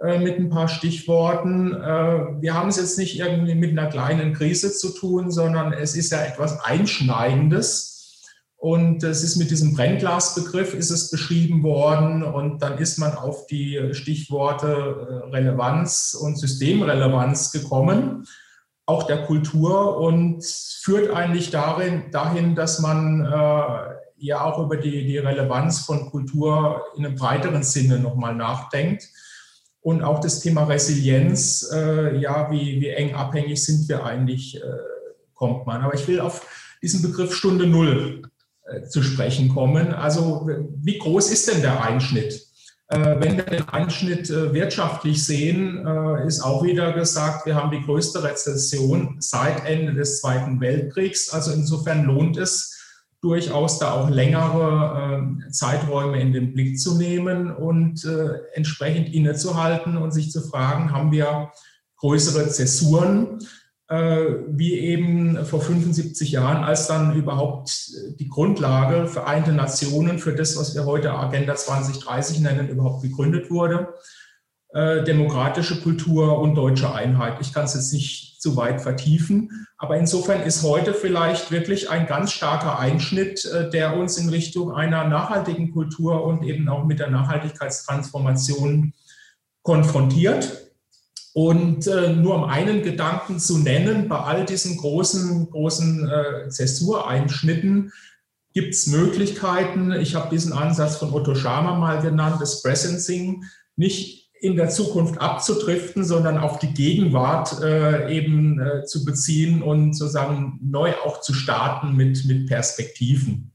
äh, 0.00 0.18
mit 0.18 0.38
ein 0.38 0.50
paar 0.50 0.68
Stichworten. 0.68 1.72
Äh, 1.72 2.40
wir 2.40 2.52
haben 2.52 2.68
es 2.68 2.76
jetzt 2.76 2.98
nicht 2.98 3.18
irgendwie 3.18 3.54
mit 3.54 3.70
einer 3.70 3.88
kleinen 3.88 4.34
Krise 4.34 4.72
zu 4.72 4.90
tun, 4.90 5.30
sondern 5.30 5.72
es 5.72 5.96
ist 5.96 6.12
ja 6.12 6.22
etwas 6.22 6.60
Einschneidendes 6.60 7.91
und 8.62 9.02
es 9.02 9.24
ist 9.24 9.34
mit 9.34 9.50
diesem 9.50 9.74
Brennglasbegriff 9.74 10.72
ist 10.72 10.90
es 10.90 11.10
beschrieben 11.10 11.64
worden 11.64 12.22
und 12.22 12.62
dann 12.62 12.78
ist 12.78 12.96
man 12.96 13.12
auf 13.16 13.48
die 13.48 13.88
Stichworte 13.90 14.68
äh, 14.68 15.30
Relevanz 15.30 16.14
und 16.14 16.38
Systemrelevanz 16.38 17.50
gekommen, 17.50 18.24
auch 18.86 19.02
der 19.02 19.24
Kultur 19.24 19.96
und 19.96 20.44
führt 20.44 21.10
eigentlich 21.10 21.50
darin, 21.50 22.12
dahin, 22.12 22.54
dass 22.54 22.78
man 22.78 23.24
äh, 23.24 23.94
ja 24.18 24.44
auch 24.44 24.64
über 24.64 24.76
die, 24.76 25.06
die 25.06 25.18
Relevanz 25.18 25.80
von 25.80 26.08
Kultur 26.08 26.84
in 26.96 27.04
einem 27.04 27.16
breiteren 27.16 27.64
Sinne 27.64 27.98
nochmal 27.98 28.36
nachdenkt. 28.36 29.08
Und 29.80 30.04
auch 30.04 30.20
das 30.20 30.38
Thema 30.38 30.62
Resilienz, 30.66 31.68
äh, 31.74 32.16
ja, 32.16 32.48
wie, 32.52 32.80
wie 32.80 32.90
eng 32.90 33.16
abhängig 33.16 33.64
sind 33.64 33.88
wir 33.88 34.04
eigentlich, 34.04 34.62
äh, 34.62 34.66
kommt 35.34 35.66
man. 35.66 35.82
Aber 35.82 35.94
ich 35.94 36.06
will 36.06 36.20
auf 36.20 36.46
diesen 36.80 37.02
Begriff 37.02 37.34
Stunde 37.34 37.66
Null 37.66 38.22
zu 38.88 39.02
sprechen 39.02 39.48
kommen. 39.48 39.92
Also 39.92 40.48
wie 40.82 40.98
groß 40.98 41.30
ist 41.30 41.52
denn 41.52 41.62
der 41.62 41.84
Einschnitt? 41.84 42.46
Äh, 42.92 43.16
wenn 43.20 43.38
wir 43.38 43.44
den 43.44 43.68
Einschnitt 43.68 44.28
äh, 44.28 44.52
wirtschaftlich 44.52 45.24
sehen, 45.24 45.86
ist 46.26 46.42
auch 46.42 46.62
wieder 46.62 46.92
gesagt, 46.92 47.46
wir 47.46 47.54
haben 47.54 47.70
die 47.70 47.82
größte 47.82 48.22
Rezession 48.22 49.16
seit 49.18 49.64
Ende 49.66 49.94
des 49.94 50.20
Zweiten 50.20 50.60
Weltkriegs. 50.60 51.30
Also 51.30 51.52
insofern 51.52 52.04
lohnt 52.04 52.36
es 52.36 52.78
durchaus 53.22 53.78
da 53.78 53.92
auch 53.92 54.10
längere 54.10 55.28
Zeiträume 55.50 56.20
in 56.20 56.32
den 56.32 56.52
Blick 56.52 56.78
zu 56.78 56.98
nehmen 56.98 57.54
und 57.54 58.04
entsprechend 58.54 59.14
innezuhalten 59.14 59.96
und 59.96 60.10
sich 60.10 60.32
zu 60.32 60.40
fragen, 60.42 60.90
haben 60.90 61.12
wir 61.12 61.52
größere 61.98 62.48
Zäsuren? 62.48 63.38
Äh, 63.92 64.46
wie 64.48 64.78
eben 64.78 65.44
vor 65.44 65.60
75 65.60 66.32
Jahren, 66.32 66.64
als 66.64 66.86
dann 66.86 67.14
überhaupt 67.14 67.90
die 68.18 68.26
Grundlage 68.26 69.06
Vereinte 69.06 69.52
Nationen 69.52 70.18
für 70.18 70.34
das, 70.34 70.56
was 70.56 70.74
wir 70.74 70.86
heute 70.86 71.12
Agenda 71.12 71.54
2030 71.54 72.40
nennen, 72.40 72.70
überhaupt 72.70 73.02
gegründet 73.02 73.50
wurde. 73.50 73.92
Äh, 74.72 75.04
demokratische 75.04 75.82
Kultur 75.82 76.38
und 76.38 76.54
deutsche 76.54 76.94
Einheit. 76.94 77.34
Ich 77.42 77.52
kann 77.52 77.66
es 77.66 77.74
jetzt 77.74 77.92
nicht 77.92 78.40
zu 78.40 78.56
weit 78.56 78.80
vertiefen, 78.80 79.66
aber 79.76 79.98
insofern 79.98 80.40
ist 80.40 80.62
heute 80.62 80.94
vielleicht 80.94 81.50
wirklich 81.50 81.90
ein 81.90 82.06
ganz 82.06 82.32
starker 82.32 82.78
Einschnitt, 82.78 83.44
äh, 83.44 83.68
der 83.68 83.98
uns 83.98 84.16
in 84.16 84.30
Richtung 84.30 84.72
einer 84.72 85.06
nachhaltigen 85.06 85.70
Kultur 85.70 86.24
und 86.24 86.44
eben 86.44 86.66
auch 86.70 86.86
mit 86.86 86.98
der 86.98 87.10
Nachhaltigkeitstransformation 87.10 88.94
konfrontiert. 89.60 90.71
Und 91.34 91.86
äh, 91.86 92.12
nur 92.12 92.34
um 92.34 92.44
einen 92.44 92.82
Gedanken 92.82 93.38
zu 93.38 93.58
nennen, 93.58 94.08
bei 94.08 94.18
all 94.18 94.44
diesen 94.44 94.76
großen, 94.76 95.50
großen 95.50 96.08
äh, 96.08 96.48
Zäsureinschnitten 96.50 97.92
gibt 98.52 98.74
es 98.74 98.86
Möglichkeiten, 98.86 99.92
ich 99.92 100.14
habe 100.14 100.28
diesen 100.30 100.52
Ansatz 100.52 100.96
von 100.96 101.12
Otto 101.12 101.34
Schama 101.34 101.78
mal 101.78 102.02
genannt, 102.02 102.36
das 102.40 102.62
Presencing, 102.62 103.44
nicht 103.76 104.30
in 104.42 104.56
der 104.56 104.68
Zukunft 104.68 105.20
abzudriften, 105.20 106.04
sondern 106.04 106.36
auf 106.36 106.58
die 106.58 106.74
Gegenwart 106.74 107.62
äh, 107.62 108.14
eben 108.14 108.60
äh, 108.60 108.84
zu 108.84 109.04
beziehen 109.04 109.62
und 109.62 109.94
sozusagen 109.94 110.58
neu 110.60 110.94
auch 111.04 111.20
zu 111.20 111.32
starten 111.32 111.96
mit, 111.96 112.24
mit 112.26 112.48
Perspektiven. 112.48 113.51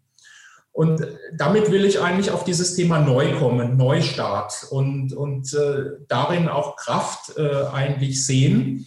Und 0.77 1.01
damit 1.35 1.71
will 1.71 1.85
ich 1.85 2.01
eigentlich 2.01 2.29
auf 2.29 2.43
dieses 2.43 2.75
Thema 2.75 2.99
neu 2.99 3.33
kommen, 3.39 3.77
Neustart 3.77 4.67
und, 4.69 5.11
und 5.11 5.51
äh, 5.55 5.85
darin 6.07 6.47
auch 6.47 6.75
Kraft 6.75 7.35
äh, 7.35 7.63
eigentlich 7.73 8.23
sehen. 8.23 8.85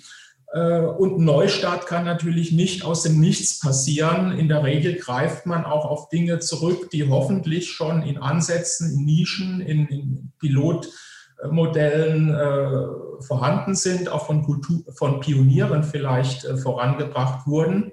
Äh, 0.52 0.82
und 0.82 1.18
Neustart 1.18 1.86
kann 1.86 2.04
natürlich 2.04 2.52
nicht 2.52 2.84
aus 2.84 3.02
dem 3.02 3.18
Nichts 3.18 3.58
passieren. 3.58 4.30
In 4.38 4.46
der 4.46 4.62
Regel 4.62 4.94
greift 4.94 5.46
man 5.46 5.64
auch 5.64 5.84
auf 5.84 6.08
Dinge 6.10 6.38
zurück, 6.38 6.90
die 6.90 7.08
hoffentlich 7.08 7.72
schon 7.72 8.02
in 8.02 8.18
Ansätzen, 8.18 8.92
in 8.96 9.04
Nischen, 9.04 9.60
in, 9.60 9.88
in 9.88 10.32
Pilotmodellen 10.38 12.32
äh, 12.32 12.86
vorhanden 13.24 13.74
sind, 13.74 14.08
auch 14.10 14.26
von, 14.26 14.44
Kultur, 14.44 14.84
von 14.94 15.18
Pionieren 15.18 15.82
vielleicht 15.82 16.44
äh, 16.44 16.56
vorangebracht 16.56 17.48
wurden. 17.48 17.90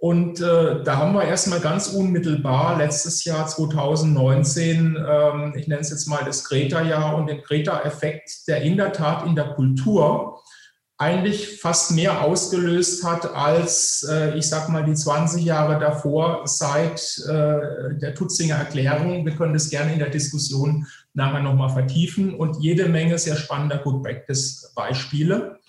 Und 0.00 0.40
äh, 0.40 0.82
da 0.82 0.96
haben 0.96 1.12
wir 1.12 1.24
erstmal 1.24 1.60
ganz 1.60 1.88
unmittelbar 1.88 2.78
letztes 2.78 3.22
Jahr 3.24 3.46
2019, 3.46 4.96
ähm, 4.96 5.52
ich 5.54 5.68
nenne 5.68 5.82
es 5.82 5.90
jetzt 5.90 6.06
mal 6.06 6.24
das 6.24 6.44
Greta-Jahr 6.44 7.16
und 7.16 7.26
den 7.26 7.42
Greta-Effekt, 7.42 8.48
der 8.48 8.62
in 8.62 8.78
der 8.78 8.94
Tat 8.94 9.26
in 9.26 9.36
der 9.36 9.52
Kultur 9.52 10.40
eigentlich 10.96 11.60
fast 11.60 11.90
mehr 11.90 12.22
ausgelöst 12.22 13.04
hat 13.04 13.34
als, 13.34 14.06
äh, 14.10 14.38
ich 14.38 14.48
sag 14.48 14.70
mal, 14.70 14.84
die 14.84 14.94
20 14.94 15.44
Jahre 15.44 15.78
davor 15.78 16.46
seit 16.46 17.18
äh, 17.28 17.94
der 17.98 18.14
Tutzinger 18.14 18.56
Erklärung. 18.56 19.26
Wir 19.26 19.34
können 19.34 19.52
das 19.52 19.68
gerne 19.68 19.92
in 19.92 19.98
der 19.98 20.08
Diskussion 20.08 20.86
nachher 21.12 21.42
nochmal 21.42 21.68
vertiefen 21.68 22.34
und 22.34 22.56
jede 22.62 22.88
Menge 22.88 23.18
sehr 23.18 23.36
spannender 23.36 23.78
Good 23.78 24.02
Practice-Beispiele 24.02 25.59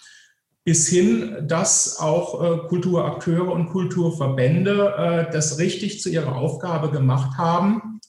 bis 0.64 0.88
hin, 0.88 1.48
dass 1.48 2.00
auch 2.00 2.44
äh, 2.44 2.58
Kulturakteure 2.68 3.52
und 3.52 3.70
Kulturverbände 3.70 4.94
äh, 4.98 5.32
das 5.32 5.58
richtig 5.58 6.02
zu 6.02 6.10
ihrer 6.10 6.36
Aufgabe 6.36 6.92
gemacht 6.92 7.38
haben, 7.38 8.00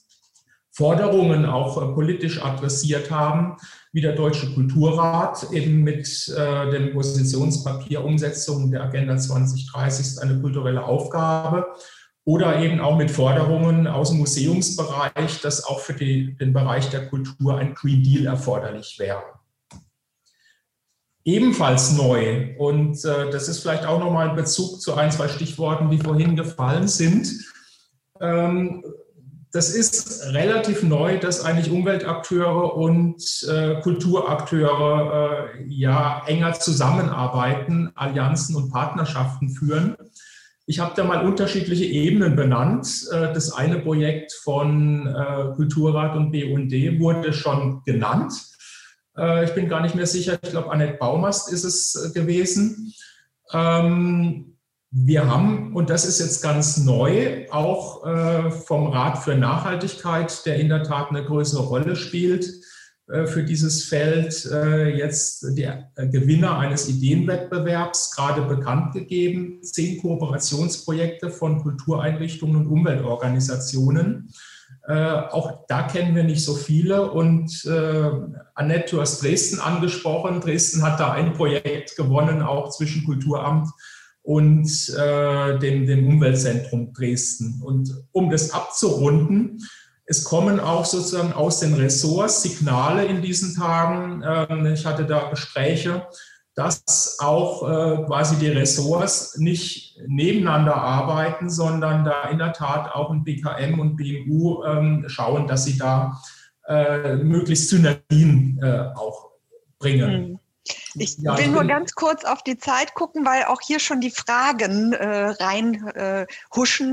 Forderungen 0.71 1.45
auch 1.45 1.81
äh, 1.81 1.93
politisch 1.93 2.43
adressiert 2.43 3.09
haben, 3.09 3.57
wie 3.91 4.01
der 4.01 4.13
Deutsche 4.13 4.53
Kulturrat 4.53 5.51
eben 5.51 5.81
mit 5.81 6.27
äh, 6.29 6.71
dem 6.71 6.93
Positionspapier 6.93 8.03
Umsetzung 8.03 8.71
der 8.71 8.83
Agenda 8.83 9.17
2030 9.17 10.05
ist 10.05 10.19
eine 10.19 10.39
kulturelle 10.39 10.83
Aufgabe 10.83 11.67
oder 12.25 12.59
eben 12.59 12.79
auch 12.79 12.97
mit 12.97 13.11
Forderungen 13.11 13.87
aus 13.87 14.09
dem 14.09 14.19
Museumsbereich, 14.19 15.41
dass 15.41 15.65
auch 15.65 15.79
für 15.79 15.93
die, 15.93 16.35
den 16.37 16.53
Bereich 16.53 16.89
der 16.89 17.07
Kultur 17.07 17.57
ein 17.57 17.73
Green 17.73 18.03
Deal 18.03 18.25
erforderlich 18.25 18.97
wäre 18.99 19.23
ebenfalls 21.25 21.93
neu. 21.93 22.55
Und 22.57 23.03
äh, 23.05 23.29
das 23.31 23.47
ist 23.47 23.59
vielleicht 23.59 23.85
auch 23.85 23.99
nochmal 23.99 24.29
ein 24.29 24.35
Bezug 24.35 24.81
zu 24.81 24.95
ein, 24.95 25.11
zwei 25.11 25.27
Stichworten, 25.27 25.89
die 25.89 25.99
vorhin 25.99 26.35
gefallen 26.35 26.87
sind. 26.87 27.31
Ähm, 28.19 28.83
das 29.53 29.69
ist 29.69 30.33
relativ 30.33 30.81
neu, 30.81 31.19
dass 31.19 31.45
eigentlich 31.45 31.71
Umweltakteure 31.71 32.75
und 32.75 33.47
äh, 33.47 33.79
Kulturakteure 33.81 35.49
äh, 35.59 35.63
ja 35.67 36.23
enger 36.25 36.53
zusammenarbeiten, 36.53 37.91
Allianzen 37.93 38.55
und 38.55 38.71
Partnerschaften 38.71 39.49
führen. 39.49 39.95
Ich 40.65 40.79
habe 40.79 40.93
da 40.95 41.03
mal 41.03 41.23
unterschiedliche 41.23 41.85
Ebenen 41.85 42.35
benannt. 42.35 43.07
Äh, 43.11 43.31
das 43.31 43.53
eine 43.53 43.77
Projekt 43.77 44.31
von 44.31 45.05
äh, 45.05 45.53
Kulturrat 45.55 46.15
und 46.15 46.31
BUND 46.31 46.99
wurde 46.99 47.31
schon 47.31 47.83
genannt. 47.85 48.33
Äh, 49.17 49.45
ich 49.45 49.51
bin 49.51 49.69
gar 49.69 49.81
nicht 49.81 49.95
mehr 49.95 50.07
sicher, 50.07 50.37
ich 50.41 50.49
glaube, 50.49 50.71
Annette 50.71 50.97
Baumast 50.97 51.51
ist 51.51 51.63
es 51.63 52.13
gewesen. 52.13 52.93
Ähm, 53.51 54.57
wir 54.95 55.27
haben, 55.27 55.75
und 55.75 55.89
das 55.89 56.05
ist 56.05 56.19
jetzt 56.19 56.43
ganz 56.43 56.77
neu, 56.77 57.47
auch 57.49 58.05
äh, 58.05 58.51
vom 58.51 58.87
Rat 58.87 59.17
für 59.17 59.35
Nachhaltigkeit, 59.35 60.45
der 60.45 60.57
in 60.57 60.69
der 60.69 60.83
Tat 60.83 61.09
eine 61.09 61.25
größere 61.25 61.63
Rolle 61.63 61.95
spielt, 61.95 62.45
äh, 63.09 63.25
für 63.25 63.43
dieses 63.43 63.85
Feld 63.85 64.45
äh, 64.51 64.95
jetzt 64.95 65.45
der 65.57 65.89
Gewinner 65.95 66.59
eines 66.59 66.87
Ideenwettbewerbs 66.87 68.15
gerade 68.15 68.43
bekannt 68.43 68.93
gegeben. 68.93 69.63
Zehn 69.63 69.99
Kooperationsprojekte 69.99 71.29
von 71.29 71.61
Kultureinrichtungen 71.61 72.57
und 72.57 72.67
Umweltorganisationen. 72.67 74.31
Äh, 74.87 74.93
auch 74.93 75.65
da 75.67 75.83
kennen 75.83 76.15
wir 76.15 76.23
nicht 76.23 76.43
so 76.43 76.55
viele. 76.55 77.11
Und 77.11 77.65
äh, 77.65 78.11
Annette, 78.55 78.95
du 78.95 79.01
hast 79.01 79.23
Dresden 79.23 79.59
angesprochen. 79.59 80.41
Dresden 80.41 80.83
hat 80.83 80.99
da 80.99 81.11
ein 81.13 81.33
Projekt 81.33 81.95
gewonnen, 81.95 82.41
auch 82.41 82.69
zwischen 82.69 83.05
Kulturamt 83.05 83.69
und 84.23 84.67
äh, 84.97 85.59
dem, 85.59 85.85
dem 85.85 86.07
Umweltzentrum 86.07 86.93
Dresden. 86.93 87.61
Und 87.63 87.93
um 88.11 88.29
das 88.29 88.51
abzurunden, 88.51 89.59
es 90.05 90.23
kommen 90.25 90.59
auch 90.59 90.85
sozusagen 90.85 91.33
aus 91.33 91.61
den 91.61 91.75
Ressorts 91.75 92.41
Signale 92.41 93.05
in 93.05 93.21
diesen 93.21 93.55
Tagen. 93.55 94.21
Ähm, 94.25 94.65
ich 94.73 94.85
hatte 94.85 95.05
da 95.05 95.29
Gespräche, 95.29 96.07
dass 96.55 97.17
auch 97.19 97.63
äh, 97.63 98.03
quasi 98.05 98.35
die 98.37 98.49
Ressorts 98.49 99.37
nicht 99.37 99.99
nebeneinander 100.07 100.75
arbeiten, 100.75 101.49
sondern 101.49 102.05
da 102.05 102.29
in 102.29 102.37
der 102.37 102.53
Tat 102.53 102.93
auch 102.93 103.09
ein 103.09 103.23
BKM 103.23 103.79
und 103.79 103.95
BMU 103.95 104.63
ähm, 104.63 105.05
schauen, 105.07 105.47
dass 105.47 105.65
sie 105.65 105.77
da 105.77 106.21
äh, 106.67 107.15
möglichst 107.15 107.69
Synergien 107.69 108.59
äh, 108.61 108.91
auch 108.95 109.31
bringen. 109.79 110.29
Mhm. 110.29 110.39
Ich 110.95 111.17
ja, 111.17 111.37
will 111.37 111.47
nur 111.47 111.65
ganz 111.65 111.93
kurz 111.93 112.23
auf 112.23 112.43
die 112.43 112.57
Zeit 112.57 112.93
gucken, 112.93 113.25
weil 113.25 113.45
auch 113.45 113.59
hier 113.61 113.79
schon 113.79 113.99
die 113.99 114.11
Fragen 114.11 114.93
äh, 114.93 115.33
rein 115.39 115.85
äh. 115.89 116.25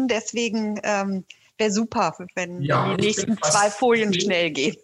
Deswegen 0.08 0.80
ähm, 0.82 1.24
wäre 1.56 1.70
super, 1.70 2.16
wenn 2.34 2.62
ja, 2.62 2.96
die 2.96 3.06
nächsten 3.06 3.38
zwei 3.42 3.70
Folien 3.70 4.12
10, 4.12 4.22
schnell 4.22 4.50
gehen. 4.50 4.76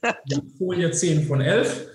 Folie 0.59 0.91
10 0.91 1.27
von 1.27 1.41
11. 1.41 1.89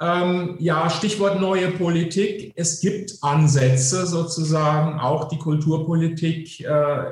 Ähm, 0.00 0.56
ja, 0.58 0.88
Stichwort 0.88 1.40
neue 1.40 1.72
Politik. 1.72 2.52
Es 2.56 2.80
gibt 2.80 3.18
Ansätze 3.20 4.06
sozusagen, 4.06 4.98
auch 4.98 5.28
die 5.28 5.38
Kulturpolitik. 5.38 6.60
Äh, 6.60 7.10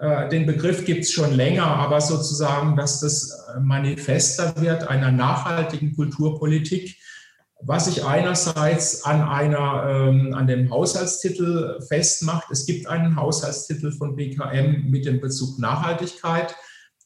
äh 0.00 0.28
den 0.28 0.46
Begriff 0.46 0.84
gibt 0.84 1.04
es 1.04 1.12
schon 1.12 1.32
länger, 1.32 1.66
aber 1.66 2.00
sozusagen, 2.00 2.76
dass 2.76 3.00
das 3.00 3.46
manifester 3.60 4.54
wird 4.60 4.88
einer 4.88 5.12
nachhaltigen 5.12 5.94
Kulturpolitik 5.94 6.96
was 7.64 7.84
sich 7.86 8.04
einerseits 8.04 9.04
an 9.04 9.22
einer, 9.22 9.84
ähm, 9.88 10.34
an 10.34 10.46
dem 10.46 10.70
Haushaltstitel 10.70 11.80
festmacht. 11.86 12.50
Es 12.50 12.66
gibt 12.66 12.88
einen 12.88 13.16
Haushaltstitel 13.16 13.92
von 13.92 14.16
BKM 14.16 14.90
mit 14.90 15.06
dem 15.06 15.20
Bezug 15.20 15.58
Nachhaltigkeit. 15.58 16.56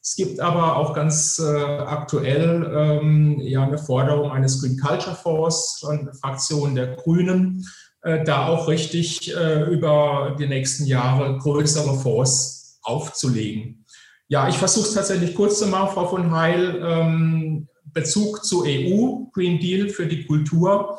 Es 0.07 0.14
gibt 0.14 0.38
aber 0.38 0.76
auch 0.76 0.94
ganz 0.94 1.40
äh, 1.40 1.50
aktuell 1.50 2.72
ähm, 2.72 3.40
ja 3.40 3.64
eine 3.64 3.76
Forderung 3.76 4.30
eines 4.30 4.62
Green 4.62 4.78
Culture 4.78 5.16
Fonds 5.16 5.78
von 5.80 6.04
der 6.04 6.14
Fraktion 6.14 6.76
der 6.76 6.94
Grünen, 6.94 7.66
äh, 8.02 8.22
da 8.22 8.46
auch 8.46 8.68
richtig 8.68 9.34
äh, 9.34 9.64
über 9.64 10.36
die 10.38 10.46
nächsten 10.46 10.86
Jahre 10.86 11.36
größere 11.38 11.98
Fonds 11.98 12.78
aufzulegen. 12.82 13.84
Ja, 14.28 14.48
ich 14.48 14.57
versuche 14.57 14.86
es 14.86 14.94
tatsächlich 14.94 15.34
kurz 15.34 15.59
zu 15.59 15.66
machen, 15.66 15.94
Frau 15.94 16.07
von 16.07 16.30
Heil. 16.30 16.80
Ähm, 16.84 17.68
Bezug 17.86 18.44
zur 18.44 18.64
EU, 18.64 19.24
Green 19.32 19.59
Deal 19.59 19.88
für 19.88 20.07
die 20.07 20.24
Kultur. 20.24 20.98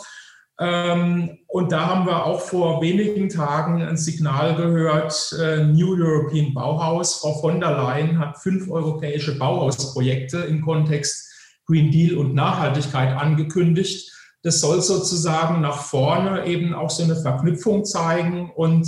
Ähm, 0.59 1.37
und 1.57 1.71
da 1.71 1.87
haben 1.87 2.05
wir 2.05 2.23
auch 2.23 2.39
vor 2.39 2.83
wenigen 2.83 3.29
Tagen 3.29 3.81
ein 3.81 3.97
Signal 3.97 4.55
gehört, 4.55 5.35
äh, 5.41 5.63
New 5.63 5.95
European 5.95 6.53
Bauhaus. 6.53 7.15
Frau 7.15 7.33
von 7.39 7.59
der 7.59 7.71
Leyen 7.71 8.19
hat 8.19 8.37
fünf 8.37 8.69
europäische 8.69 9.39
Bauhausprojekte 9.39 10.37
im 10.37 10.61
Kontext 10.61 11.27
Green 11.65 11.89
Deal 11.89 12.15
und 12.15 12.35
Nachhaltigkeit 12.35 13.17
angekündigt. 13.17 14.07
Das 14.43 14.61
soll 14.61 14.83
sozusagen 14.83 15.61
nach 15.61 15.81
vorne 15.81 16.45
eben 16.45 16.75
auch 16.75 16.91
so 16.91 17.01
eine 17.01 17.15
Verknüpfung 17.15 17.85
zeigen 17.85 18.51
und 18.55 18.87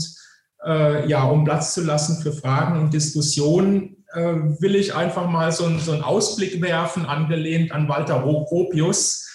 äh, 0.63 1.09
ja, 1.09 1.23
um 1.23 1.45
Platz 1.45 1.73
zu 1.73 1.81
lassen 1.81 2.21
für 2.21 2.33
Fragen 2.33 2.79
und 2.79 2.93
Diskussionen 2.93 4.05
äh, 4.13 4.35
will 4.59 4.75
ich 4.75 4.93
einfach 4.93 5.27
mal 5.27 5.51
so, 5.51 5.67
so, 5.79 5.91
einen 5.91 6.03
Ausblick 6.03 6.61
werfen, 6.61 7.07
angelehnt 7.07 7.71
an 7.71 7.89
Walter 7.89 8.21
Gropius. 8.21 9.25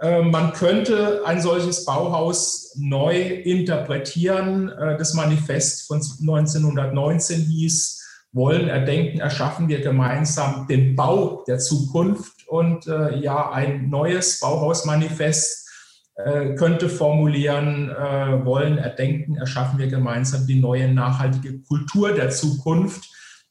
Äh, 0.00 0.22
man 0.22 0.52
könnte 0.52 1.22
ein 1.26 1.40
solches 1.40 1.84
Bauhaus 1.84 2.74
neu 2.78 3.20
interpretieren. 3.20 4.70
Äh, 4.70 4.96
das 4.96 5.14
Manifest 5.14 5.86
von 5.86 5.98
1919 5.98 7.40
hieß, 7.40 7.98
wollen, 8.32 8.68
erdenken, 8.68 9.20
erschaffen 9.20 9.68
wir 9.68 9.80
gemeinsam 9.80 10.66
den 10.68 10.94
Bau 10.94 11.44
der 11.46 11.58
Zukunft. 11.58 12.46
Und 12.46 12.86
äh, 12.86 13.18
ja, 13.18 13.50
ein 13.50 13.90
neues 13.90 14.40
Bauhausmanifest 14.40 15.68
äh, 16.14 16.54
könnte 16.54 16.88
formulieren, 16.88 17.90
äh, 17.90 18.44
wollen, 18.44 18.78
erdenken, 18.78 19.36
erschaffen 19.36 19.78
wir 19.78 19.88
gemeinsam 19.88 20.46
die 20.46 20.60
neue 20.60 20.92
nachhaltige 20.92 21.60
Kultur 21.60 22.12
der 22.12 22.30
Zukunft. 22.30 23.08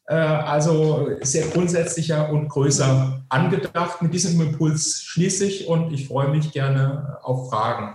Äh, 0.09 0.15
also 0.15 1.11
sehr 1.21 1.47
grundsätzlicher 1.49 2.31
und 2.31 2.49
größer 2.49 3.21
angedacht. 3.29 4.01
Mit 4.01 4.11
diesem 4.11 4.41
Impuls 4.41 5.03
schließe 5.03 5.45
ich 5.45 5.67
und 5.67 5.93
ich 5.93 6.07
freue 6.07 6.29
mich 6.29 6.51
gerne 6.51 7.19
auf 7.21 7.49
Fragen. 7.49 7.93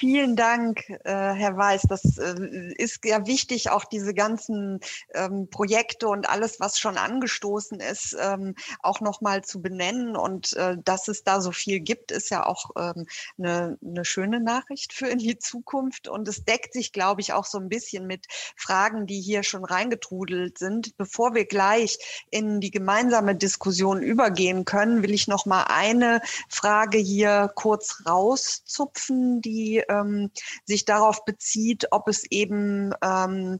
Vielen 0.00 0.34
Dank, 0.34 0.88
äh, 0.88 1.12
Herr 1.12 1.58
Weiß. 1.58 1.82
Das 1.82 2.16
äh, 2.16 2.72
ist 2.78 3.04
ja 3.04 3.26
wichtig, 3.26 3.68
auch 3.68 3.84
diese 3.84 4.14
ganzen 4.14 4.80
ähm, 5.12 5.50
Projekte 5.50 6.08
und 6.08 6.26
alles, 6.26 6.58
was 6.58 6.78
schon 6.78 6.96
angestoßen 6.96 7.80
ist, 7.80 8.16
ähm, 8.18 8.54
auch 8.82 9.02
nochmal 9.02 9.44
zu 9.44 9.60
benennen. 9.60 10.16
Und 10.16 10.54
äh, 10.54 10.78
dass 10.82 11.08
es 11.08 11.22
da 11.22 11.42
so 11.42 11.52
viel 11.52 11.80
gibt, 11.80 12.12
ist 12.12 12.30
ja 12.30 12.46
auch 12.46 12.70
ähm, 12.78 13.04
eine, 13.36 13.76
eine 13.84 14.06
schöne 14.06 14.40
Nachricht 14.40 14.94
für 14.94 15.06
in 15.06 15.18
die 15.18 15.36
Zukunft. 15.36 16.08
Und 16.08 16.26
es 16.28 16.46
deckt 16.46 16.72
sich, 16.72 16.94
glaube 16.94 17.20
ich, 17.20 17.34
auch 17.34 17.44
so 17.44 17.58
ein 17.58 17.68
bisschen 17.68 18.06
mit 18.06 18.24
Fragen, 18.56 19.06
die 19.06 19.20
hier 19.20 19.42
schon 19.42 19.66
reingetrudelt 19.66 20.56
sind. 20.56 20.96
Bevor 20.96 21.34
wir 21.34 21.44
gleich 21.44 22.24
in 22.30 22.62
die 22.62 22.70
gemeinsame 22.70 23.36
Diskussion 23.36 24.00
übergehen 24.00 24.64
können, 24.64 25.02
will 25.02 25.12
ich 25.12 25.28
noch 25.28 25.44
mal 25.44 25.64
eine 25.64 26.22
Frage 26.48 26.96
hier 26.96 27.52
kurz 27.54 28.02
rauszupfen, 28.06 29.42
die 29.42 29.84
ähm, 29.90 30.30
sich 30.64 30.84
darauf 30.84 31.24
bezieht, 31.24 31.88
ob 31.90 32.08
es 32.08 32.24
eben 32.30 32.92
ähm, 33.02 33.58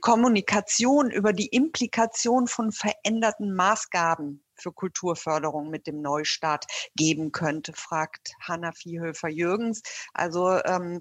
Kommunikation 0.00 1.10
über 1.10 1.32
die 1.32 1.46
Implikation 1.46 2.46
von 2.46 2.72
veränderten 2.72 3.54
Maßgaben 3.54 4.44
für 4.54 4.72
Kulturförderung 4.72 5.70
mit 5.70 5.86
dem 5.86 6.00
Neustart 6.00 6.66
geben 6.94 7.32
könnte, 7.32 7.72
fragt 7.72 8.32
Hanna 8.40 8.72
Viehhöfer-Jürgens. 8.72 9.82
Also 10.12 10.60
ähm, 10.64 11.00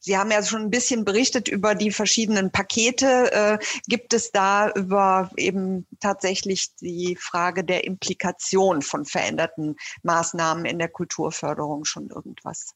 Sie 0.00 0.16
haben 0.16 0.30
ja 0.30 0.42
schon 0.42 0.62
ein 0.62 0.70
bisschen 0.70 1.04
berichtet 1.04 1.46
über 1.48 1.74
die 1.74 1.90
verschiedenen 1.90 2.50
Pakete. 2.50 3.32
Äh, 3.32 3.58
gibt 3.86 4.14
es 4.14 4.32
da 4.32 4.70
über 4.70 5.30
eben 5.36 5.86
tatsächlich 6.00 6.74
die 6.76 7.16
Frage 7.16 7.64
der 7.64 7.84
Implikation 7.84 8.80
von 8.80 9.04
veränderten 9.04 9.76
Maßnahmen 10.02 10.64
in 10.64 10.78
der 10.78 10.88
Kulturförderung 10.88 11.84
schon 11.84 12.08
irgendwas? 12.08 12.74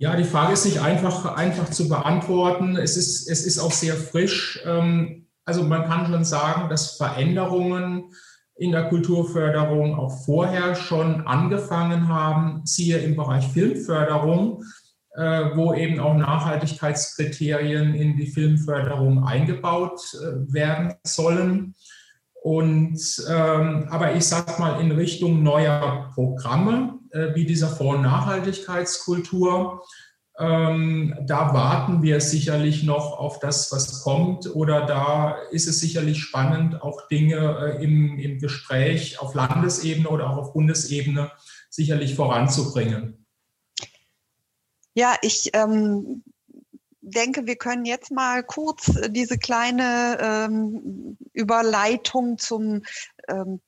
Ja, 0.00 0.16
die 0.16 0.24
Frage 0.24 0.54
ist 0.54 0.64
nicht 0.64 0.80
einfach, 0.80 1.36
einfach 1.36 1.68
zu 1.68 1.86
beantworten. 1.86 2.74
Es 2.74 2.96
ist, 2.96 3.28
es 3.28 3.44
ist 3.44 3.58
auch 3.58 3.70
sehr 3.70 3.94
frisch. 3.94 4.58
Ähm, 4.64 5.26
also 5.44 5.62
man 5.62 5.84
kann 5.84 6.06
schon 6.06 6.24
sagen, 6.24 6.70
dass 6.70 6.96
Veränderungen 6.96 8.04
in 8.56 8.72
der 8.72 8.88
Kulturförderung 8.88 9.98
auch 9.98 10.24
vorher 10.24 10.74
schon 10.74 11.26
angefangen 11.26 12.08
haben, 12.08 12.62
siehe 12.64 12.96
im 12.96 13.14
Bereich 13.14 13.46
Filmförderung, 13.48 14.64
äh, 15.16 15.50
wo 15.54 15.74
eben 15.74 16.00
auch 16.00 16.14
Nachhaltigkeitskriterien 16.14 17.94
in 17.94 18.16
die 18.16 18.28
Filmförderung 18.28 19.24
eingebaut 19.24 20.00
äh, 20.14 20.50
werden 20.50 20.94
sollen. 21.04 21.74
Und 22.42 23.22
ähm, 23.28 23.86
aber 23.90 24.14
ich 24.14 24.24
sage 24.24 24.58
mal 24.58 24.80
in 24.80 24.92
Richtung 24.92 25.42
neuer 25.42 26.10
Programme, 26.14 26.99
äh, 27.12 27.34
wie 27.34 27.44
dieser 27.44 27.68
Fonds 27.68 28.02
Nachhaltigkeitskultur, 28.02 29.82
Ähm, 30.38 31.14
da 31.26 31.52
warten 31.52 32.02
wir 32.02 32.18
sicherlich 32.22 32.82
noch 32.82 33.18
auf 33.18 33.40
das, 33.40 33.70
was 33.72 34.02
kommt. 34.02 34.54
Oder 34.54 34.86
da 34.86 35.36
ist 35.50 35.68
es 35.68 35.80
sicherlich 35.80 36.18
spannend, 36.18 36.80
auch 36.80 37.08
Dinge 37.08 37.76
äh, 37.76 37.84
im, 37.84 38.18
im 38.18 38.38
Gespräch 38.38 39.20
auf 39.20 39.34
Landesebene 39.34 40.08
oder 40.08 40.30
auch 40.30 40.38
auf 40.38 40.52
Bundesebene 40.54 41.30
sicherlich 41.68 42.14
voranzubringen. 42.14 43.26
Ja, 44.94 45.14
ich 45.20 45.50
ähm, 45.52 46.24
denke, 47.02 47.46
wir 47.46 47.56
können 47.56 47.84
jetzt 47.84 48.10
mal 48.10 48.42
kurz 48.42 48.90
diese 49.10 49.36
kleine 49.36 50.18
ähm, 50.22 51.18
Überleitung 51.34 52.38
zum 52.38 52.82
ähm, 53.28 53.60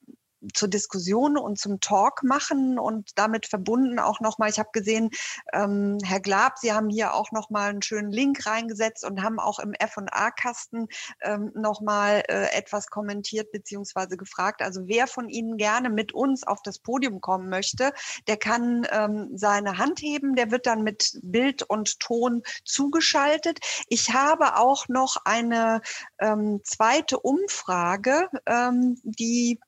zur 0.54 0.68
Diskussion 0.68 1.38
und 1.38 1.58
zum 1.58 1.80
Talk 1.80 2.22
machen 2.22 2.78
und 2.78 3.10
damit 3.16 3.46
verbunden 3.46 3.98
auch 3.98 4.20
nochmal, 4.20 4.50
ich 4.50 4.58
habe 4.58 4.70
gesehen, 4.72 5.10
ähm, 5.52 5.98
Herr 6.04 6.20
Glab, 6.20 6.58
Sie 6.58 6.72
haben 6.72 6.88
hier 6.88 7.14
auch 7.14 7.32
nochmal 7.32 7.70
einen 7.70 7.82
schönen 7.82 8.10
Link 8.10 8.46
reingesetzt 8.46 9.04
und 9.04 9.22
haben 9.22 9.38
auch 9.38 9.58
im 9.58 9.72
F&A-Kasten 9.74 10.88
ähm, 11.20 11.52
nochmal 11.54 12.22
äh, 12.28 12.52
etwas 12.56 12.88
kommentiert 12.88 13.52
beziehungsweise 13.52 14.16
gefragt. 14.16 14.62
Also 14.62 14.82
wer 14.86 15.06
von 15.06 15.28
Ihnen 15.28 15.56
gerne 15.56 15.90
mit 15.90 16.12
uns 16.12 16.46
auf 16.46 16.62
das 16.62 16.78
Podium 16.78 17.20
kommen 17.20 17.48
möchte, 17.48 17.92
der 18.26 18.36
kann 18.36 18.86
ähm, 18.90 19.30
seine 19.34 19.78
Hand 19.78 20.00
heben, 20.00 20.34
der 20.34 20.50
wird 20.50 20.66
dann 20.66 20.82
mit 20.82 21.18
Bild 21.22 21.62
und 21.62 22.00
Ton 22.00 22.42
zugeschaltet. 22.64 23.60
Ich 23.88 24.12
habe 24.12 24.56
auch 24.56 24.88
noch 24.88 25.16
eine 25.24 25.82
ähm, 26.18 26.60
zweite 26.64 27.18
Umfrage, 27.20 28.28
ähm, 28.46 29.00
die 29.04 29.60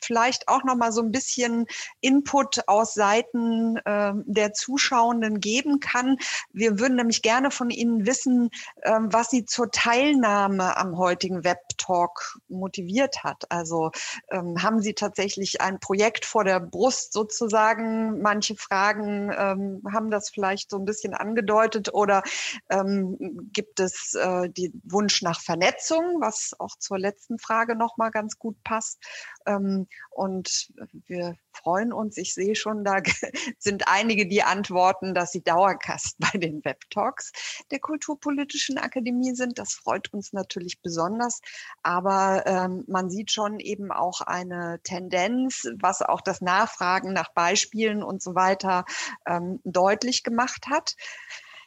vielleicht 0.00 0.11
auch 0.48 0.64
noch 0.64 0.76
mal 0.76 0.92
so 0.92 1.02
ein 1.02 1.12
bisschen 1.12 1.66
Input 2.00 2.68
aus 2.68 2.94
Seiten 2.94 3.76
äh, 3.78 4.12
der 4.26 4.52
Zuschauenden 4.52 5.40
geben 5.40 5.80
kann. 5.80 6.18
Wir 6.52 6.78
würden 6.78 6.96
nämlich 6.96 7.22
gerne 7.22 7.50
von 7.50 7.70
Ihnen 7.70 8.06
wissen, 8.06 8.50
äh, 8.82 8.98
was 9.00 9.30
Sie 9.30 9.44
zur 9.44 9.70
Teilnahme 9.70 10.76
am 10.76 10.96
heutigen 10.98 11.44
Web 11.44 11.60
Talk 11.78 12.38
motiviert 12.48 13.24
hat. 13.24 13.50
Also 13.50 13.90
ähm, 14.30 14.62
haben 14.62 14.80
Sie 14.80 14.94
tatsächlich 14.94 15.60
ein 15.60 15.80
Projekt 15.80 16.24
vor 16.24 16.44
der 16.44 16.60
Brust 16.60 17.12
sozusagen? 17.12 18.20
Manche 18.20 18.56
Fragen 18.56 19.32
ähm, 19.36 19.82
haben 19.92 20.10
das 20.10 20.30
vielleicht 20.30 20.70
so 20.70 20.78
ein 20.78 20.84
bisschen 20.84 21.14
angedeutet 21.14 21.92
oder 21.92 22.22
ähm, 22.70 23.16
gibt 23.52 23.80
es 23.80 24.14
äh, 24.14 24.48
den 24.48 24.80
Wunsch 24.84 25.22
nach 25.22 25.40
Vernetzung, 25.40 26.20
was 26.20 26.54
auch 26.58 26.76
zur 26.78 26.98
letzten 26.98 27.38
Frage 27.38 27.76
noch 27.76 27.96
mal 27.96 28.10
ganz 28.10 28.38
gut 28.38 28.62
passt? 28.62 28.98
Und 30.10 30.72
wir 31.06 31.36
freuen 31.52 31.92
uns. 31.92 32.16
Ich 32.16 32.34
sehe 32.34 32.54
schon, 32.54 32.84
da 32.84 33.02
sind 33.58 33.88
einige, 33.88 34.26
die 34.26 34.42
antworten, 34.42 35.14
dass 35.14 35.32
sie 35.32 35.42
Dauergast 35.42 36.16
bei 36.18 36.38
den 36.38 36.64
Web-Talks 36.64 37.32
der 37.70 37.80
Kulturpolitischen 37.80 38.78
Akademie 38.78 39.34
sind. 39.34 39.58
Das 39.58 39.74
freut 39.74 40.12
uns 40.12 40.32
natürlich 40.32 40.82
besonders. 40.82 41.40
Aber 41.82 42.44
ähm, 42.46 42.84
man 42.88 43.10
sieht 43.10 43.30
schon 43.32 43.58
eben 43.60 43.90
auch 43.90 44.20
eine 44.20 44.80
Tendenz, 44.82 45.66
was 45.80 46.02
auch 46.02 46.20
das 46.20 46.40
Nachfragen 46.40 47.12
nach 47.12 47.32
Beispielen 47.32 48.02
und 48.02 48.22
so 48.22 48.34
weiter 48.34 48.84
ähm, 49.26 49.60
deutlich 49.64 50.22
gemacht 50.22 50.66
hat. 50.68 50.96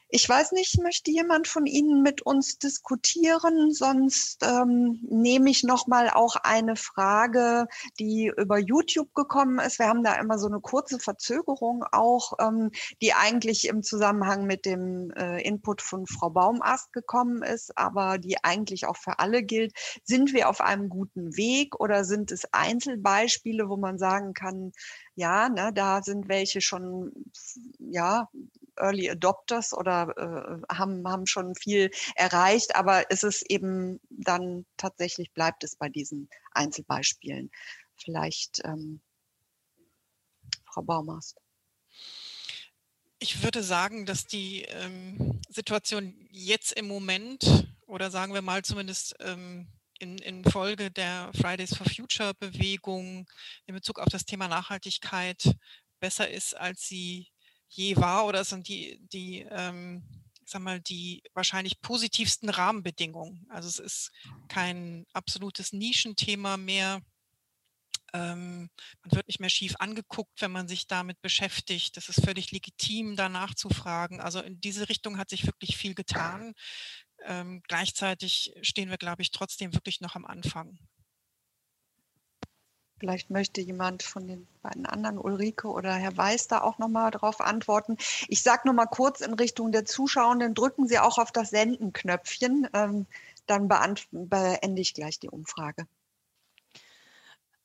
Ich 0.09 0.29
weiß 0.29 0.51
nicht, 0.51 0.79
möchte 0.81 1.09
jemand 1.09 1.47
von 1.47 1.65
Ihnen 1.65 2.03
mit 2.03 2.21
uns 2.21 2.59
diskutieren? 2.59 3.73
Sonst 3.73 4.43
ähm, 4.43 4.99
nehme 5.01 5.49
ich 5.49 5.63
noch 5.63 5.87
mal 5.87 6.11
auch 6.11 6.35
eine 6.35 6.75
Frage, 6.75 7.67
die 7.99 8.31
über 8.37 8.59
YouTube 8.59 9.13
gekommen 9.15 9.57
ist. 9.59 9.79
Wir 9.79 9.87
haben 9.87 10.03
da 10.03 10.13
immer 10.15 10.37
so 10.37 10.45
eine 10.45 10.59
kurze 10.59 10.99
Verzögerung 10.99 11.83
auch, 11.91 12.33
ähm, 12.39 12.69
die 13.01 13.13
eigentlich 13.13 13.67
im 13.67 13.81
Zusammenhang 13.81 14.45
mit 14.45 14.65
dem 14.65 15.09
äh, 15.11 15.41
Input 15.41 15.81
von 15.81 16.05
Frau 16.05 16.29
Baumast 16.29 16.93
gekommen 16.93 17.41
ist, 17.41 17.75
aber 17.75 18.19
die 18.19 18.43
eigentlich 18.43 18.85
auch 18.85 18.97
für 18.97 19.17
alle 19.17 19.41
gilt. 19.41 19.73
Sind 20.03 20.33
wir 20.33 20.49
auf 20.49 20.61
einem 20.61 20.87
guten 20.87 21.35
Weg 21.35 21.79
oder 21.79 22.05
sind 22.05 22.31
es 22.31 22.45
Einzelbeispiele, 22.53 23.69
wo 23.69 23.77
man 23.77 23.97
sagen 23.97 24.35
kann, 24.35 24.71
ja, 25.15 25.49
ne, 25.49 25.71
da 25.73 26.03
sind 26.03 26.27
welche 26.27 26.61
schon 26.61 27.11
ja 27.79 28.29
Early 28.77 29.09
Adopters 29.09 29.73
oder 29.73 30.13
äh, 30.17 30.73
haben, 30.73 31.07
haben 31.07 31.27
schon 31.27 31.55
viel 31.55 31.91
erreicht, 32.15 32.75
aber 32.75 33.09
ist 33.09 33.23
es 33.23 33.41
eben 33.43 33.99
dann 34.09 34.65
tatsächlich, 34.77 35.31
bleibt 35.33 35.63
es 35.63 35.75
bei 35.75 35.89
diesen 35.89 36.29
Einzelbeispielen. 36.51 37.51
Vielleicht 37.95 38.61
ähm, 38.63 39.01
Frau 40.65 40.81
Baumast. 40.81 41.37
Ich 43.19 43.43
würde 43.43 43.63
sagen, 43.63 44.05
dass 44.05 44.25
die 44.25 44.63
ähm, 44.63 45.39
Situation 45.49 46.27
jetzt 46.29 46.73
im 46.73 46.87
Moment 46.87 47.67
oder 47.87 48.11
sagen 48.11 48.33
wir 48.33 48.41
mal 48.41 48.63
zumindest 48.63 49.15
ähm, 49.19 49.67
in, 49.99 50.17
in 50.17 50.43
Folge 50.43 50.91
der 50.91 51.31
Fridays 51.33 51.75
for 51.75 51.85
Future 51.85 52.33
Bewegung 52.33 53.25
in 53.65 53.75
Bezug 53.75 53.99
auf 53.99 54.09
das 54.09 54.25
Thema 54.25 54.47
Nachhaltigkeit 54.47 55.55
besser 55.99 56.29
ist, 56.29 56.55
als 56.57 56.87
sie 56.87 57.31
je 57.69 57.95
war 57.97 58.25
oder 58.25 58.43
sind 58.43 58.67
die, 58.67 58.99
die 59.11 59.41
ähm, 59.49 60.03
ich 60.45 60.51
sag 60.51 60.61
mal, 60.61 60.79
die 60.79 61.23
wahrscheinlich 61.33 61.81
positivsten 61.81 62.49
Rahmenbedingungen. 62.49 63.47
Also 63.49 63.67
es 63.67 63.79
ist 63.79 64.11
kein 64.47 65.05
absolutes 65.11 65.73
Nischenthema 65.73 66.55
mehr. 66.57 67.01
Ähm, 68.13 68.69
man 69.01 69.11
wird 69.11 69.27
nicht 69.27 69.39
mehr 69.39 69.49
schief 69.49 69.75
angeguckt, 69.79 70.39
wenn 70.41 70.51
man 70.51 70.67
sich 70.67 70.85
damit 70.85 71.19
beschäftigt. 71.21 71.97
Das 71.97 72.09
ist 72.09 72.23
völlig 72.23 72.51
legitim, 72.51 73.15
danach 73.15 73.55
zu 73.55 73.69
fragen. 73.69 74.21
Also 74.21 74.39
in 74.39 74.61
diese 74.61 74.87
Richtung 74.87 75.17
hat 75.17 75.29
sich 75.31 75.47
wirklich 75.47 75.75
viel 75.77 75.95
getan. 75.95 76.53
Ähm, 77.23 77.63
gleichzeitig 77.67 78.53
stehen 78.61 78.91
wir, 78.91 78.97
glaube 78.97 79.23
ich, 79.23 79.31
trotzdem 79.31 79.73
wirklich 79.73 79.99
noch 79.99 80.15
am 80.15 80.25
Anfang. 80.25 80.77
Vielleicht 83.05 83.29
möchte 83.29 83.61
jemand 83.61 84.01
von 84.01 84.25
den 84.25 84.47
beiden 84.63 84.87
anderen, 84.87 85.19
Ulrike 85.19 85.67
oder 85.67 85.93
Herr 85.93 86.17
Weiß, 86.17 86.47
da 86.47 86.61
auch 86.61 86.79
nochmal 86.79 87.11
darauf 87.11 87.39
antworten. 87.39 87.97
Ich 88.29 88.41
sage 88.41 88.63
nur 88.65 88.73
mal 88.73 88.87
kurz 88.87 89.21
in 89.21 89.35
Richtung 89.35 89.71
der 89.71 89.85
Zuschauenden, 89.85 90.55
drücken 90.55 90.87
Sie 90.87 90.97
auch 90.97 91.19
auf 91.19 91.31
das 91.31 91.51
Senden-Knöpfchen, 91.51 92.67
ähm, 92.73 93.05
dann 93.45 93.67
beende 93.67 94.81
ich 94.81 94.95
gleich 94.95 95.19
die 95.19 95.29
Umfrage. 95.29 95.85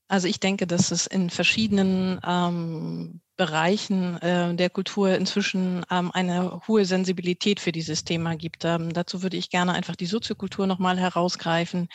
Also 0.09 0.29
ich 0.29 0.41
denke, 0.41 0.67
dass 0.67 0.91
es 0.91 1.07
in 1.07 1.31
verschiedenen 1.31 2.21
ähm, 2.23 3.23
Bereichen 3.39 4.21
äh, 4.21 4.55
der 4.55 4.69
Kultur 4.69 5.15
inzwischen 5.15 5.87
ähm, 5.91 6.11
eine 6.13 6.61
hohe 6.69 6.85
Sensibilität 6.85 7.61
für 7.61 7.73
dieses 7.73 8.05
Thema 8.05 8.37
gibt. 8.37 8.67
Ähm, 8.67 8.93
dazu 8.93 9.23
würde 9.23 9.39
ich 9.39 9.49
gerne 9.49 9.73
einfach 9.73 9.97
die 9.97 10.05
Soziokultur 10.05 10.67
nochmal 10.67 10.99
herausgreifen, 10.99 11.89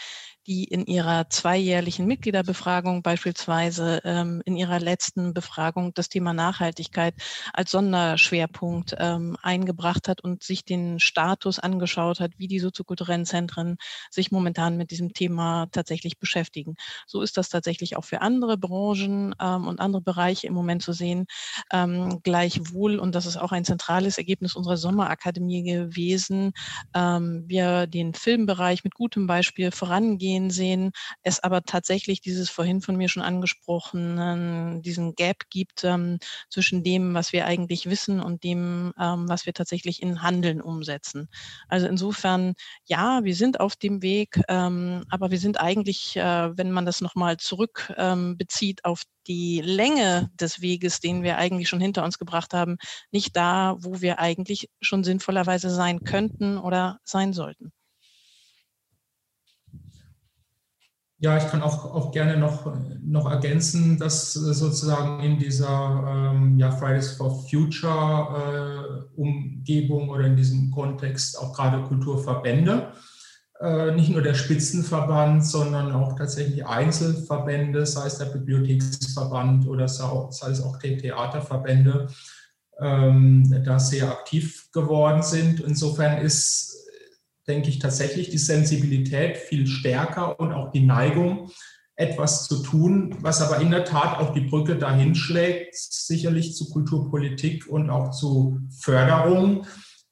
die 0.47 0.65
in 0.65 0.85
ihrer 0.85 1.29
zweijährlichen 1.29 2.05
Mitgliederbefragung 2.05 3.01
beispielsweise 3.01 4.01
ähm, 4.03 4.41
in 4.45 4.55
ihrer 4.55 4.79
letzten 4.79 5.33
Befragung 5.33 5.93
das 5.93 6.09
Thema 6.09 6.33
Nachhaltigkeit 6.33 7.15
als 7.53 7.71
Sonderschwerpunkt 7.71 8.95
ähm, 8.99 9.37
eingebracht 9.41 10.07
hat 10.07 10.21
und 10.21 10.43
sich 10.43 10.63
den 10.63 10.99
Status 10.99 11.59
angeschaut 11.59 12.19
hat, 12.19 12.33
wie 12.37 12.47
die 12.47 12.59
soziokulturellen 12.59 13.25
Zentren 13.25 13.77
sich 14.11 14.31
momentan 14.31 14.77
mit 14.77 14.91
diesem 14.91 15.13
Thema 15.13 15.67
tatsächlich 15.71 16.19
beschäftigen. 16.19 16.75
So 17.07 17.21
ist 17.21 17.37
das 17.37 17.49
tatsächlich 17.49 17.97
auch 17.97 18.05
für 18.05 18.21
andere 18.21 18.57
Branchen 18.57 19.33
ähm, 19.41 19.67
und 19.67 19.79
andere 19.79 20.01
Bereiche 20.01 20.47
im 20.47 20.53
Moment 20.53 20.83
zu 20.83 20.93
sehen. 20.93 21.25
Ähm, 21.71 22.19
gleichwohl, 22.23 22.99
und 22.99 23.15
das 23.15 23.25
ist 23.25 23.37
auch 23.37 23.51
ein 23.51 23.65
zentrales 23.65 24.17
Ergebnis 24.17 24.55
unserer 24.55 24.77
Sommerakademie 24.77 25.63
gewesen, 25.63 26.51
ähm, 26.93 27.45
wir 27.47 27.87
den 27.87 28.13
Filmbereich 28.13 28.83
mit 28.83 28.93
gutem 28.93 29.25
Beispiel 29.25 29.71
vorangehen 29.71 30.34
Spanien 30.35 30.49
sehen, 30.49 30.91
es 31.23 31.41
aber 31.41 31.63
tatsächlich 31.63 32.21
dieses 32.21 32.49
vorhin 32.49 32.81
von 32.81 32.95
mir 32.95 33.07
schon 33.09 33.23
angesprochenen, 33.23 34.81
diesen 34.81 35.15
Gap 35.15 35.49
gibt 35.49 35.83
ähm, 35.83 36.19
zwischen 36.49 36.83
dem, 36.83 37.13
was 37.13 37.31
wir 37.31 37.45
eigentlich 37.45 37.89
wissen 37.89 38.19
und 38.19 38.43
dem, 38.43 38.93
ähm, 38.99 39.29
was 39.29 39.45
wir 39.45 39.53
tatsächlich 39.53 40.01
in 40.01 40.21
Handeln 40.21 40.61
umsetzen. 40.61 41.29
Also 41.69 41.87
insofern, 41.87 42.53
ja, 42.85 43.23
wir 43.23 43.35
sind 43.35 43.59
auf 43.59 43.75
dem 43.75 44.01
Weg, 44.01 44.41
ähm, 44.49 45.03
aber 45.09 45.31
wir 45.31 45.39
sind 45.39 45.59
eigentlich, 45.59 46.17
äh, 46.17 46.57
wenn 46.57 46.71
man 46.71 46.85
das 46.85 47.01
nochmal 47.01 47.37
zurück 47.37 47.93
ähm, 47.97 48.37
bezieht 48.37 48.83
auf 48.83 49.03
die 49.27 49.61
Länge 49.61 50.29
des 50.39 50.61
Weges, 50.61 50.99
den 50.99 51.23
wir 51.23 51.37
eigentlich 51.37 51.69
schon 51.69 51.79
hinter 51.79 52.03
uns 52.03 52.19
gebracht 52.19 52.53
haben, 52.53 52.77
nicht 53.11 53.35
da, 53.35 53.75
wo 53.79 54.01
wir 54.01 54.19
eigentlich 54.19 54.69
schon 54.81 55.03
sinnvollerweise 55.03 55.69
sein 55.69 56.03
könnten 56.03 56.57
oder 56.57 56.99
sein 57.03 57.33
sollten. 57.33 57.71
Ja, 61.25 61.37
ich 61.37 61.47
kann 61.47 61.63
auch, 61.63 61.85
auch 61.85 62.11
gerne 62.11 62.37
noch, 62.37 62.71
noch 63.03 63.31
ergänzen, 63.31 63.97
dass 63.97 64.33
sozusagen 64.33 65.23
in 65.23 65.39
dieser 65.39 66.35
ähm, 66.35 66.59
ja, 66.59 66.69
Fridays 66.69 67.13
for 67.13 67.43
Future 67.49 69.07
äh, 69.17 69.19
Umgebung 69.19 70.09
oder 70.09 70.25
in 70.27 70.35
diesem 70.35 70.69
Kontext 70.69 71.39
auch 71.39 71.51
gerade 71.51 71.81
Kulturverbände, 71.81 72.91
äh, 73.59 73.95
nicht 73.95 74.11
nur 74.11 74.21
der 74.21 74.35
Spitzenverband, 74.35 75.43
sondern 75.43 75.93
auch 75.93 76.15
tatsächlich 76.15 76.63
Einzelverbände, 76.63 77.87
sei 77.87 78.05
es 78.05 78.19
der 78.19 78.25
Bibliotheksverband 78.25 79.67
oder 79.67 79.87
sei 79.87 80.51
es 80.51 80.61
auch 80.61 80.77
die 80.77 80.97
Theaterverbände, 80.97 82.05
ähm, 82.79 83.63
da 83.65 83.79
sehr 83.79 84.11
aktiv 84.11 84.69
geworden 84.71 85.23
sind. 85.23 85.59
Insofern 85.59 86.19
ist, 86.19 86.74
denke 87.47 87.69
ich, 87.69 87.79
tatsächlich 87.79 88.29
die 88.29 88.37
Sensibilität 88.37 89.37
viel 89.37 89.67
stärker 89.67 90.39
und 90.39 90.51
auch 90.51 90.71
die 90.71 90.85
Neigung, 90.85 91.49
etwas 91.97 92.47
zu 92.47 92.61
tun, 92.61 93.15
was 93.21 93.41
aber 93.41 93.61
in 93.61 93.71
der 93.71 93.85
Tat 93.85 94.19
auch 94.19 94.33
die 94.33 94.41
Brücke 94.41 94.75
dahin 94.75 95.15
schlägt, 95.15 95.75
sicherlich 95.75 96.55
zu 96.55 96.69
Kulturpolitik 96.69 97.67
und 97.67 97.89
auch 97.89 98.11
zu 98.11 98.59
Förderung. 98.79 99.65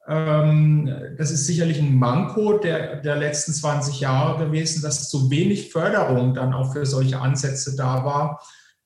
Ähm, 0.07 0.89
das 1.17 1.31
ist 1.31 1.45
sicherlich 1.45 1.79
ein 1.79 1.97
Manko 1.97 2.57
der, 2.57 2.97
der 3.01 3.17
letzten 3.17 3.53
20 3.53 3.99
Jahre 3.99 4.45
gewesen, 4.45 4.81
dass 4.81 5.09
zu 5.09 5.29
wenig 5.29 5.71
Förderung 5.71 6.34
dann 6.34 6.53
auch 6.53 6.73
für 6.73 6.86
solche 6.86 7.19
Ansätze 7.19 7.75
da 7.75 8.05
war. 8.05 8.41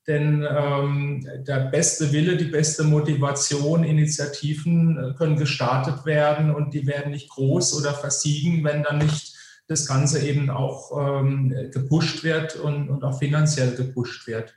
Denn 0.07 0.47
ähm, 0.49 1.27
der 1.45 1.69
beste 1.69 2.13
Wille, 2.13 2.37
die 2.37 2.45
beste 2.45 2.85
Motivation, 2.85 3.83
Initiativen 3.83 4.97
äh, 4.97 5.13
können 5.17 5.35
gestartet 5.35 6.05
werden 6.05 6.53
und 6.53 6.73
die 6.73 6.87
werden 6.87 7.11
nicht 7.11 7.29
groß 7.29 7.77
oder 7.77 7.93
versiegen, 7.93 8.63
wenn 8.63 8.83
dann 8.83 8.99
nicht 8.99 9.35
das 9.67 9.85
Ganze 9.85 10.25
eben 10.25 10.49
auch 10.49 10.91
ähm, 10.97 11.53
gepusht 11.73 12.23
wird 12.23 12.55
und, 12.55 12.89
und 12.89 13.03
auch 13.03 13.19
finanziell 13.19 13.75
gepusht 13.75 14.27
wird. 14.27 14.55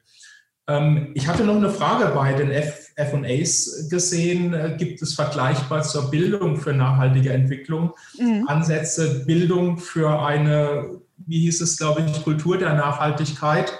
Ähm, 0.68 1.10
ich 1.14 1.26
hatte 1.26 1.44
noch 1.44 1.56
eine 1.56 1.70
Frage 1.70 2.14
bei 2.14 2.32
den 2.32 2.52
FAs 2.52 3.88
gesehen. 3.90 4.54
Äh, 4.54 4.76
gibt 4.78 5.02
es 5.02 5.14
vergleichbar 5.14 5.82
zur 5.82 6.10
Bildung 6.10 6.58
für 6.58 6.72
nachhaltige 6.72 7.32
Entwicklung 7.32 7.92
mhm. 8.18 8.44
Ansätze, 8.46 9.24
Bildung 9.24 9.78
für 9.78 10.22
eine, 10.22 11.00
wie 11.16 11.40
hieß 11.40 11.60
es, 11.60 11.76
glaube 11.76 12.02
ich, 12.02 12.22
Kultur 12.22 12.56
der 12.56 12.74
Nachhaltigkeit? 12.74 13.72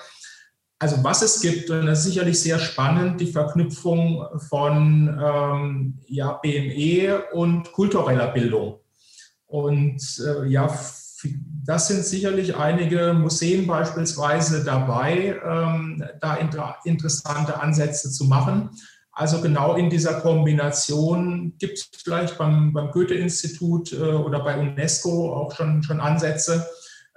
Also 0.83 1.05
was 1.05 1.21
es 1.21 1.43
gibt, 1.43 1.69
und 1.69 1.85
das 1.85 2.01
ist 2.01 2.07
sicherlich 2.07 2.41
sehr 2.41 2.59
spannend, 2.59 3.21
die 3.21 3.31
Verknüpfung 3.31 4.25
von 4.49 5.15
ähm, 5.23 5.99
ja, 6.07 6.33
BME 6.33 7.23
und 7.33 7.71
kultureller 7.73 8.29
Bildung. 8.29 8.81
Und 9.47 10.01
äh, 10.25 10.47
ja, 10.47 10.75
das 11.67 11.89
sind 11.89 12.03
sicherlich 12.07 12.57
einige 12.57 13.13
Museen 13.13 13.67
beispielsweise 13.67 14.65
dabei, 14.65 15.39
ähm, 15.45 16.03
da 16.19 16.37
inter 16.37 16.77
interessante 16.85 17.61
Ansätze 17.61 18.11
zu 18.11 18.25
machen. 18.25 18.71
Also 19.13 19.43
genau 19.43 19.75
in 19.75 19.91
dieser 19.91 20.23
Kombination 20.23 21.53
gibt 21.59 21.77
es 21.77 21.91
vielleicht 22.03 22.39
beim, 22.39 22.73
beim 22.73 22.91
Goethe-Institut 22.91 23.93
äh, 23.93 23.97
oder 23.97 24.41
bei 24.43 24.59
UNESCO 24.59 25.35
auch 25.35 25.55
schon, 25.55 25.83
schon 25.83 26.01
Ansätze. 26.01 26.67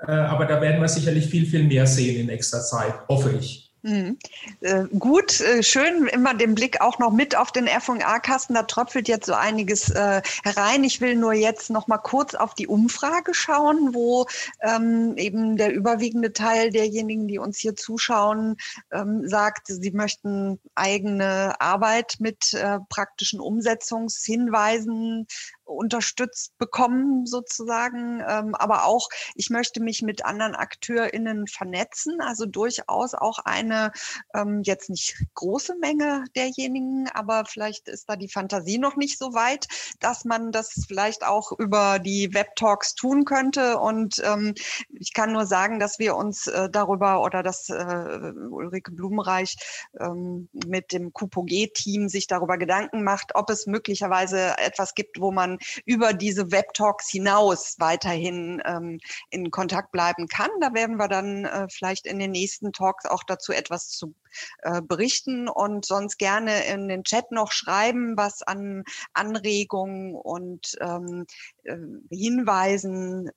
Äh, 0.08 0.12
aber 0.12 0.46
da 0.46 0.62
werden 0.62 0.82
wir 0.82 0.90
sicherlich 0.90 1.28
viel, 1.28 1.46
viel 1.46 1.64
mehr 1.64 1.88
sehen 1.88 2.22
in 2.22 2.26
nächster 2.28 2.62
Zeit, 2.62 2.94
hoffe 3.08 3.32
ich. 3.40 3.64
Mhm. 3.86 4.18
Äh, 4.62 4.86
gut, 4.98 5.42
äh, 5.42 5.62
schön, 5.62 6.08
immer 6.08 6.34
den 6.34 6.56
Blick 6.56 6.80
auch 6.80 7.00
noch 7.00 7.12
mit 7.12 7.36
auf 7.36 7.52
den 7.52 7.68
F&A-Kasten. 7.68 8.54
Da 8.54 8.64
tröpfelt 8.64 9.10
jetzt 9.10 9.26
so 9.26 9.34
einiges 9.34 9.90
äh, 9.90 10.22
herein. 10.46 10.86
Ich 10.86 11.02
will 11.02 11.16
nur 11.16 11.34
jetzt 11.34 11.70
noch 11.70 11.88
mal 11.88 11.98
kurz 11.98 12.34
auf 12.34 12.54
die 12.54 12.68
Umfrage 12.68 13.34
schauen, 13.34 13.94
wo 13.94 14.26
ähm, 14.62 15.16
eben 15.18 15.58
der 15.58 15.74
überwiegende 15.74 16.32
Teil 16.32 16.70
derjenigen, 16.70 17.28
die 17.28 17.40
uns 17.40 17.60
hier 17.60 17.76
zuschauen, 17.76 18.56
ähm, 18.94 19.28
sagt, 19.28 19.68
sie 19.68 19.92
möchten 19.92 20.62
eigene 20.76 21.60
Arbeit 21.60 22.16
mit 22.20 22.54
äh, 22.54 22.80
praktischen 22.88 23.42
Umsetzungshinweisen 23.42 25.28
unterstützt 25.66 26.58
bekommen 26.58 27.26
sozusagen. 27.26 28.22
Ähm, 28.28 28.56
aber 28.56 28.86
auch, 28.86 29.10
ich 29.36 29.50
möchte 29.50 29.82
mich 29.82 30.02
mit 30.02 30.26
anderen 30.26 30.56
AkteurInnen 30.56 31.48
vernetzen, 31.48 32.22
also 32.22 32.46
durchaus 32.46 33.14
auch 33.14 33.40
eine 33.40 33.92
ähm, 34.34 34.62
jetzt 34.64 34.90
nicht 34.90 35.16
große 35.34 35.76
Menge 35.80 36.26
derjenigen, 36.36 37.10
aber 37.14 37.46
vielleicht 37.46 37.88
ist 37.88 38.10
da 38.10 38.16
die 38.16 38.30
Fantasie 38.30 38.78
noch 38.78 38.96
nicht 38.96 39.18
so 39.18 39.34
weit, 39.34 39.68
dass 40.00 40.26
man 40.26 40.52
das 40.52 40.86
vielleicht 40.88 41.24
auch 41.24 41.52
über 41.58 42.00
die 42.00 42.34
Web-Talks 42.34 42.96
tun 42.96 43.26
könnte. 43.26 43.78
Und 43.80 44.22
ähm, 44.24 44.54
ich 44.90 45.14
kann 45.14 45.32
nur 45.32 45.46
sagen, 45.46 45.80
dass 45.80 46.00
wir 46.00 46.16
uns 46.16 46.48
äh, 46.48 46.70
darüber 46.70 47.24
oder 47.24 47.44
dass 47.44 47.70
äh, 47.70 48.34
Ulrike 48.50 48.92
Blumenreich 48.92 49.58
ähm, 50.00 50.50
mit 50.54 50.92
dem 50.92 51.14
QPOG-Team 51.14 52.10
sich 52.10 52.28
darüber 52.28 52.58
Gedanken 52.58 53.04
macht, 53.04 53.36
ob 53.36 53.50
es 53.50 53.66
möglicherweise 53.66 54.58
etwas 54.58 54.94
gibt, 54.96 55.20
wo 55.20 55.32
man 55.32 55.60
über 55.86 56.14
diese 56.14 56.52
Web-Talks 56.52 57.10
hinaus 57.10 57.76
weiterhin 57.80 58.62
ähm, 58.66 59.00
in 59.30 59.52
Kontakt 59.52 59.92
bleiben 59.92 60.28
kann. 60.28 60.50
Da 60.62 60.74
werden 60.74 60.98
wir 60.98 61.08
dann 61.08 61.46
äh, 61.46 61.68
vielleicht 61.70 62.06
in 62.06 62.20
den 62.20 62.32
nächsten 62.32 62.72
Talks 62.72 63.06
auch 63.06 63.24
dazu 63.24 63.52
etwas 63.52 63.90
zu 63.90 64.14
äh, 64.62 64.82
berichten 64.82 65.48
und 65.48 65.86
sonst 65.86 66.18
gerne 66.18 66.66
in 66.66 66.88
den 66.88 67.04
Chat 67.04 67.32
noch 67.32 67.52
schreiben, 67.52 68.18
was 68.18 68.42
an 68.42 68.84
Anregungen 69.14 70.16
und 70.16 70.76
ähm, 70.82 71.26
äh, 71.64 71.78
Hinweisen 72.10 73.30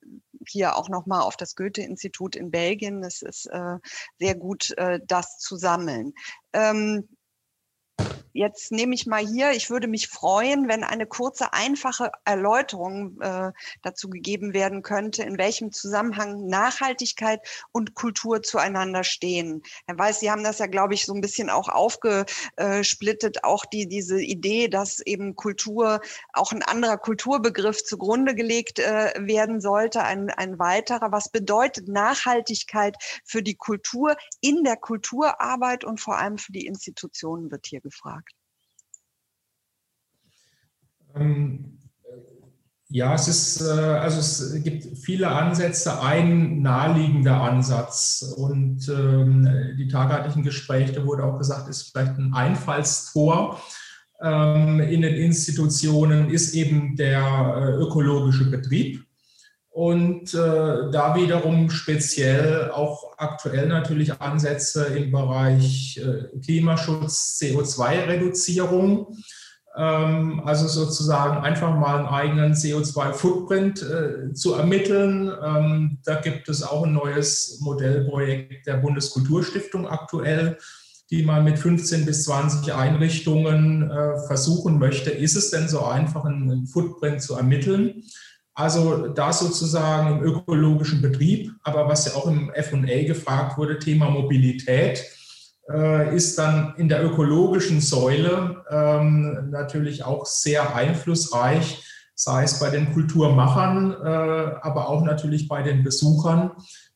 hier 0.47 0.75
auch 0.75 0.89
nochmal 0.89 1.21
auf 1.21 1.37
das 1.37 1.55
Goethe-Institut 1.55 2.35
in 2.35 2.51
Belgien. 2.51 3.03
Es 3.03 3.21
ist 3.21 3.47
äh, 3.47 3.77
sehr 4.19 4.35
gut, 4.35 4.71
äh, 4.77 4.99
das 5.05 5.37
zu 5.37 5.57
sammeln. 5.57 6.13
Ähm, 6.53 7.07
Jetzt 8.37 8.71
nehme 8.71 8.93
ich 8.93 9.07
mal 9.07 9.25
hier, 9.25 9.49
ich 9.53 9.71
würde 9.71 9.87
mich 9.87 10.09
freuen, 10.09 10.67
wenn 10.67 10.83
eine 10.83 11.07
kurze, 11.07 11.53
einfache 11.53 12.11
Erläuterung 12.23 13.19
äh, 13.19 13.51
dazu 13.81 14.11
gegeben 14.11 14.53
werden 14.53 14.83
könnte, 14.83 15.23
in 15.23 15.39
welchem 15.39 15.71
Zusammenhang 15.71 16.45
Nachhaltigkeit 16.45 17.39
und 17.71 17.95
Kultur 17.95 18.43
zueinander 18.43 19.03
stehen. 19.03 19.63
Herr 19.87 19.97
Weiß, 19.97 20.19
Sie 20.19 20.29
haben 20.29 20.43
das 20.43 20.59
ja, 20.59 20.67
glaube 20.67 20.93
ich, 20.93 21.07
so 21.07 21.15
ein 21.15 21.21
bisschen 21.21 21.49
auch 21.49 21.67
aufgesplittet, 21.67 23.43
auch 23.43 23.65
die, 23.65 23.87
diese 23.87 24.21
Idee, 24.21 24.67
dass 24.67 24.99
eben 24.99 25.35
Kultur, 25.35 25.99
auch 26.31 26.51
ein 26.51 26.61
anderer 26.61 26.99
Kulturbegriff 26.99 27.83
zugrunde 27.85 28.35
gelegt 28.35 28.77
äh, 28.77 29.13
werden 29.17 29.61
sollte, 29.61 30.03
ein, 30.03 30.29
ein 30.29 30.59
weiterer. 30.59 31.11
Was 31.11 31.29
bedeutet 31.29 31.87
Nachhaltigkeit 31.87 32.97
für 33.25 33.41
die 33.41 33.55
Kultur 33.55 34.15
in 34.41 34.63
der 34.63 34.77
Kulturarbeit 34.77 35.83
und 35.83 35.99
vor 35.99 36.19
allem 36.19 36.37
für 36.37 36.51
die 36.51 36.67
Institutionen, 36.67 37.49
wird 37.49 37.65
hier 37.65 37.81
gefragt. 37.89 38.31
Ähm, 41.15 41.77
ja, 42.89 43.13
es 43.15 43.27
ist, 43.27 43.61
äh, 43.61 43.65
also 43.65 44.19
es 44.19 44.63
gibt 44.63 44.97
viele 44.97 45.27
Ansätze. 45.27 46.01
Ein 46.01 46.61
naheliegender 46.61 47.41
Ansatz 47.41 48.33
und 48.37 48.87
ähm, 48.87 49.75
die 49.77 49.89
tageheitlichen 49.89 50.43
Gespräche, 50.43 50.93
da 50.93 51.05
wurde 51.05 51.25
auch 51.25 51.37
gesagt, 51.37 51.67
ist 51.67 51.91
vielleicht 51.91 52.17
ein 52.17 52.33
Einfallstor 52.33 53.61
ähm, 54.21 54.79
in 54.79 55.01
den 55.01 55.15
Institutionen, 55.15 56.29
ist 56.29 56.53
eben 56.53 56.95
der 56.95 57.21
äh, 57.57 57.83
ökologische 57.83 58.49
Betrieb. 58.49 59.06
Und 59.77 60.33
äh, 60.33 60.89
da 60.91 61.13
wiederum 61.15 61.69
speziell 61.69 62.71
auch 62.71 63.15
aktuell 63.19 63.67
natürlich 63.67 64.19
Ansätze 64.19 64.85
im 64.85 65.11
Bereich 65.11 66.01
äh, 66.03 66.35
Klimaschutz, 66.39 67.37
CO2-Reduzierung. 67.39 69.15
Ähm, 69.77 70.41
also 70.43 70.67
sozusagen 70.67 71.37
einfach 71.43 71.77
mal 71.77 71.99
einen 71.99 72.07
eigenen 72.07 72.53
CO2-Footprint 72.53 73.83
äh, 73.83 74.33
zu 74.33 74.55
ermitteln. 74.55 75.31
Ähm, 75.45 75.99
da 76.03 76.15
gibt 76.21 76.49
es 76.49 76.63
auch 76.63 76.83
ein 76.83 76.93
neues 76.93 77.59
Modellprojekt 77.61 78.65
der 78.65 78.77
Bundeskulturstiftung 78.77 79.87
aktuell, 79.87 80.57
die 81.11 81.21
mal 81.21 81.43
mit 81.43 81.59
15 81.59 82.03
bis 82.03 82.23
20 82.23 82.73
Einrichtungen 82.73 83.91
äh, 83.91 84.25
versuchen 84.25 84.79
möchte, 84.79 85.11
ist 85.11 85.35
es 85.35 85.51
denn 85.51 85.69
so 85.69 85.85
einfach, 85.85 86.25
einen 86.25 86.65
Footprint 86.65 87.21
zu 87.21 87.35
ermitteln? 87.35 88.03
Also 88.57 89.09
da 89.09 89.31
sozusagen 89.31 90.17
im 90.17 90.23
ökologischen 90.23 90.99
Betrieb, 90.99 91.51
aber 91.61 91.87
was 91.87 92.05
ja 92.07 92.13
auch 92.13 92.25
im 92.25 92.51
FA 92.55 93.03
gefragt 93.03 93.55
wurde, 93.55 93.77
Thema 93.77 94.09
Mobilität 94.09 95.05
äh, 95.71 96.15
ist 96.15 96.39
dann 96.39 96.73
in 96.77 96.89
der 96.89 97.05
ökologischen 97.05 97.81
Säule 97.81 98.63
ähm, 98.71 99.51
natürlich 99.51 100.03
auch 100.03 100.25
sehr 100.25 100.75
einflussreich, 100.75 101.83
sei 102.15 102.45
es 102.45 102.59
bei 102.59 102.71
den 102.71 102.91
Kulturmachern, 102.93 103.91
äh, 103.91 104.55
aber 104.61 104.89
auch 104.89 105.03
natürlich 105.03 105.47
bei 105.47 105.61
den 105.61 105.83
Besuchern. 105.83 106.49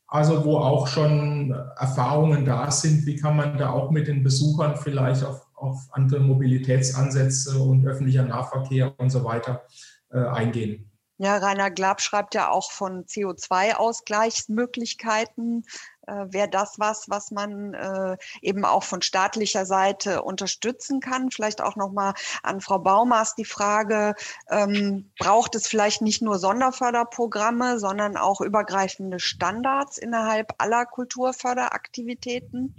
Also 0.08 0.44
wo 0.44 0.56
auch 0.56 0.88
schon 0.88 1.54
Erfahrungen 1.78 2.44
da 2.44 2.72
sind, 2.72 3.06
wie 3.06 3.14
kann 3.14 3.36
man 3.36 3.56
da 3.56 3.70
auch 3.70 3.92
mit 3.92 4.08
den 4.08 4.24
Besuchern 4.24 4.74
vielleicht 4.74 5.22
auf, 5.22 5.46
auf 5.54 5.78
andere 5.92 6.18
Mobilitätsansätze 6.18 7.56
und 7.56 7.86
öffentlicher 7.86 8.24
Nahverkehr 8.24 8.92
und 8.98 9.10
so 9.10 9.22
weiter 9.22 9.62
äh, 10.10 10.18
eingehen. 10.18 10.88
Ja, 11.22 11.36
Rainer 11.36 11.70
Glab 11.70 12.00
schreibt 12.00 12.34
ja 12.34 12.50
auch 12.50 12.72
von 12.72 13.04
CO2-Ausgleichsmöglichkeiten. 13.04 15.64
Äh, 16.08 16.32
Wäre 16.32 16.48
das 16.48 16.80
was, 16.80 17.08
was 17.08 17.30
man 17.30 17.74
äh, 17.74 18.16
eben 18.40 18.64
auch 18.64 18.82
von 18.82 19.02
staatlicher 19.02 19.64
Seite 19.64 20.22
unterstützen 20.22 20.98
kann? 20.98 21.30
Vielleicht 21.30 21.60
auch 21.60 21.76
nochmal 21.76 22.14
an 22.42 22.60
Frau 22.60 22.80
Baumaß 22.80 23.36
die 23.36 23.44
Frage, 23.44 24.16
ähm, 24.50 25.12
braucht 25.16 25.54
es 25.54 25.68
vielleicht 25.68 26.02
nicht 26.02 26.22
nur 26.22 26.40
Sonderförderprogramme, 26.40 27.78
sondern 27.78 28.16
auch 28.16 28.40
übergreifende 28.40 29.20
Standards 29.20 29.98
innerhalb 29.98 30.52
aller 30.58 30.86
Kulturförderaktivitäten? 30.86 32.74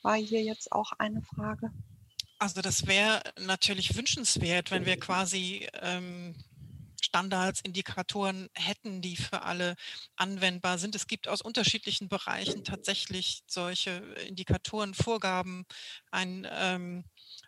War 0.00 0.14
hier 0.14 0.42
jetzt 0.42 0.72
auch 0.72 0.92
eine 0.98 1.20
Frage. 1.20 1.70
Also 2.38 2.62
das 2.62 2.86
wäre 2.86 3.20
natürlich 3.38 3.94
wünschenswert, 3.94 4.70
wenn 4.70 4.86
wir 4.86 4.98
quasi 4.98 5.68
ähm, 5.74 6.34
Standards, 7.02 7.60
Indikatoren 7.60 8.48
hätten, 8.54 9.02
die 9.02 9.16
für 9.16 9.42
alle 9.42 9.76
anwendbar 10.16 10.78
sind. 10.78 10.94
Es 10.94 11.06
gibt 11.06 11.28
aus 11.28 11.42
unterschiedlichen 11.42 12.08
Bereichen 12.08 12.64
tatsächlich 12.64 13.42
solche 13.46 13.90
Indikatoren, 14.26 14.94
Vorgaben, 14.94 15.64
ein 16.10 16.46
ähm, 16.50 17.04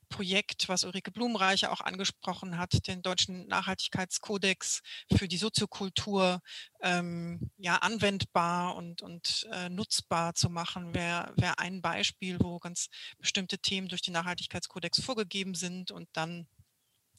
Projekt, 0.09 0.69
was 0.69 0.85
Ulrike 0.85 1.11
Blumenreicher 1.11 1.73
auch 1.73 1.81
angesprochen 1.81 2.59
hat, 2.59 2.87
den 2.87 3.03
deutschen 3.03 3.47
Nachhaltigkeitskodex 3.49 4.83
für 5.17 5.29
die 5.29 5.39
Soziokultur 5.39 6.41
ähm, 6.83 7.51
ja 7.57 7.77
anwendbar 7.77 8.77
und, 8.77 9.03
und 9.03 9.47
äh, 9.53 9.69
nutzbar 9.69 10.35
zu 10.35 10.51
machen, 10.51 10.95
wäre 10.95 11.33
wär 11.37 11.59
ein 11.59 11.83
Beispiel, 11.83 12.39
wo 12.41 12.59
ganz 12.59 12.89
bestimmte 13.19 13.59
Themen 13.59 13.89
durch 13.89 14.03
den 14.03 14.15
Nachhaltigkeitskodex 14.15 15.03
vorgegeben 15.03 15.55
sind 15.55 15.91
und 15.91 16.09
dann 16.13 16.47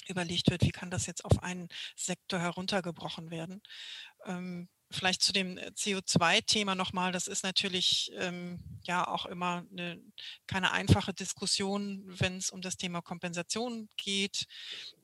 überlegt 0.10 0.50
wird, 0.50 0.62
wie 0.64 0.72
kann 0.72 0.92
das 0.92 1.06
jetzt 1.06 1.26
auf 1.26 1.44
einen 1.44 1.70
Sektor 1.96 2.40
heruntergebrochen 2.40 3.32
werden. 3.32 3.62
Ähm, 4.26 4.70
vielleicht 4.92 5.22
zu 5.22 5.34
dem 5.34 5.58
äh, 5.58 5.72
CO2-Thema 5.76 6.76
nochmal. 6.76 7.12
Das 7.12 7.28
ist 7.28 7.44
natürlich 7.44 8.12
ähm, 8.16 8.60
ja 8.84 9.08
auch 9.08 9.26
immer 9.26 9.66
eine, 9.72 10.02
keine 10.48 10.72
einfache 10.72 11.14
Diskussion, 11.14 12.04
wenn 12.06 12.38
es 12.38 12.50
um 12.50 12.62
das 12.62 12.78
Thema 12.78 13.02
Kompensation 13.02 13.90
geht. 13.98 14.46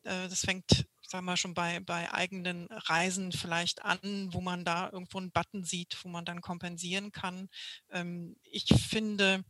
Äh, 0.04 0.28
das 0.30 0.42
fängt, 0.42 0.86
sagen 1.02 1.26
wir 1.26 1.38
schon 1.38 1.54
bei, 1.54 1.80
bei 1.80 2.12
eigenen 2.14 2.68
Reisen 2.68 3.32
vielleicht 3.32 3.84
an, 3.84 4.30
wo 4.32 4.42
man 4.42 4.66
da 4.66 4.90
irgendwo 4.92 5.18
einen 5.18 5.32
Button 5.32 5.64
sieht, 5.64 5.98
wo 6.04 6.10
man 6.10 6.26
dann 6.26 6.42
kompensieren 6.42 7.12
kann. 7.12 7.50
Ähm, 7.92 8.38
ich 8.44 8.68
finde 8.68 9.44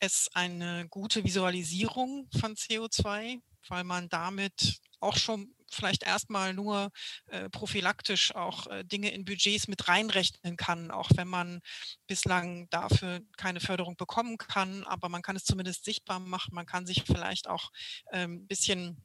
es 0.00 0.28
eine 0.34 0.86
gute 0.88 1.24
Visualisierung 1.24 2.28
von 2.38 2.54
CO2, 2.54 3.40
weil 3.68 3.84
man 3.84 4.08
damit 4.08 4.80
auch 5.00 5.16
schon 5.16 5.54
vielleicht 5.70 6.04
erstmal 6.04 6.54
nur 6.54 6.90
äh, 7.26 7.48
prophylaktisch 7.50 8.34
auch 8.34 8.66
äh, 8.68 8.84
Dinge 8.84 9.10
in 9.10 9.24
Budgets 9.24 9.68
mit 9.68 9.88
reinrechnen 9.88 10.56
kann, 10.56 10.90
auch 10.90 11.10
wenn 11.16 11.28
man 11.28 11.60
bislang 12.06 12.68
dafür 12.70 13.20
keine 13.36 13.60
Förderung 13.60 13.96
bekommen 13.96 14.38
kann. 14.38 14.84
Aber 14.84 15.08
man 15.08 15.22
kann 15.22 15.36
es 15.36 15.44
zumindest 15.44 15.84
sichtbar 15.84 16.20
machen. 16.20 16.54
Man 16.54 16.66
kann 16.66 16.86
sich 16.86 17.02
vielleicht 17.04 17.48
auch 17.48 17.70
ein 18.10 18.22
ähm, 18.22 18.46
bisschen 18.46 19.04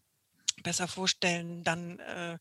besser 0.64 0.88
vorstellen, 0.88 1.64
dann 1.64 1.99
äh, 1.99 2.38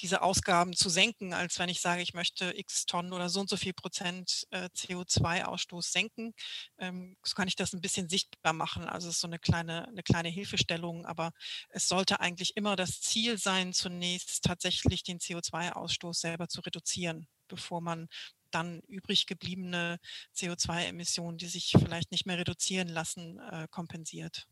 diese 0.00 0.22
Ausgaben 0.22 0.74
zu 0.74 0.88
senken, 0.88 1.34
als 1.34 1.58
wenn 1.58 1.68
ich 1.68 1.80
sage, 1.80 2.02
ich 2.02 2.14
möchte 2.14 2.56
x 2.56 2.86
Tonnen 2.86 3.12
oder 3.12 3.28
so 3.28 3.40
und 3.40 3.50
so 3.50 3.56
viel 3.56 3.72
Prozent 3.74 4.46
äh, 4.50 4.68
CO2-Ausstoß 4.74 5.90
senken. 5.92 6.34
Ähm, 6.78 7.16
so 7.24 7.34
kann 7.34 7.48
ich 7.48 7.56
das 7.56 7.72
ein 7.72 7.80
bisschen 7.80 8.08
sichtbar 8.08 8.52
machen. 8.52 8.84
Also 8.84 9.08
es 9.08 9.16
ist 9.16 9.20
so 9.20 9.26
eine 9.26 9.38
kleine, 9.38 9.88
eine 9.88 10.02
kleine 10.02 10.28
Hilfestellung, 10.28 11.06
aber 11.06 11.32
es 11.70 11.88
sollte 11.88 12.20
eigentlich 12.20 12.56
immer 12.56 12.76
das 12.76 13.00
Ziel 13.00 13.38
sein, 13.38 13.72
zunächst 13.72 14.44
tatsächlich 14.44 15.02
den 15.02 15.18
CO2-Ausstoß 15.18 16.14
selber 16.20 16.48
zu 16.48 16.60
reduzieren, 16.60 17.26
bevor 17.48 17.80
man 17.80 18.08
dann 18.50 18.80
übrig 18.88 19.26
gebliebene 19.26 19.98
CO2-Emissionen, 20.34 21.38
die 21.38 21.48
sich 21.48 21.72
vielleicht 21.78 22.10
nicht 22.12 22.26
mehr 22.26 22.38
reduzieren 22.38 22.88
lassen, 22.88 23.38
äh, 23.40 23.68
kompensiert. 23.70 24.46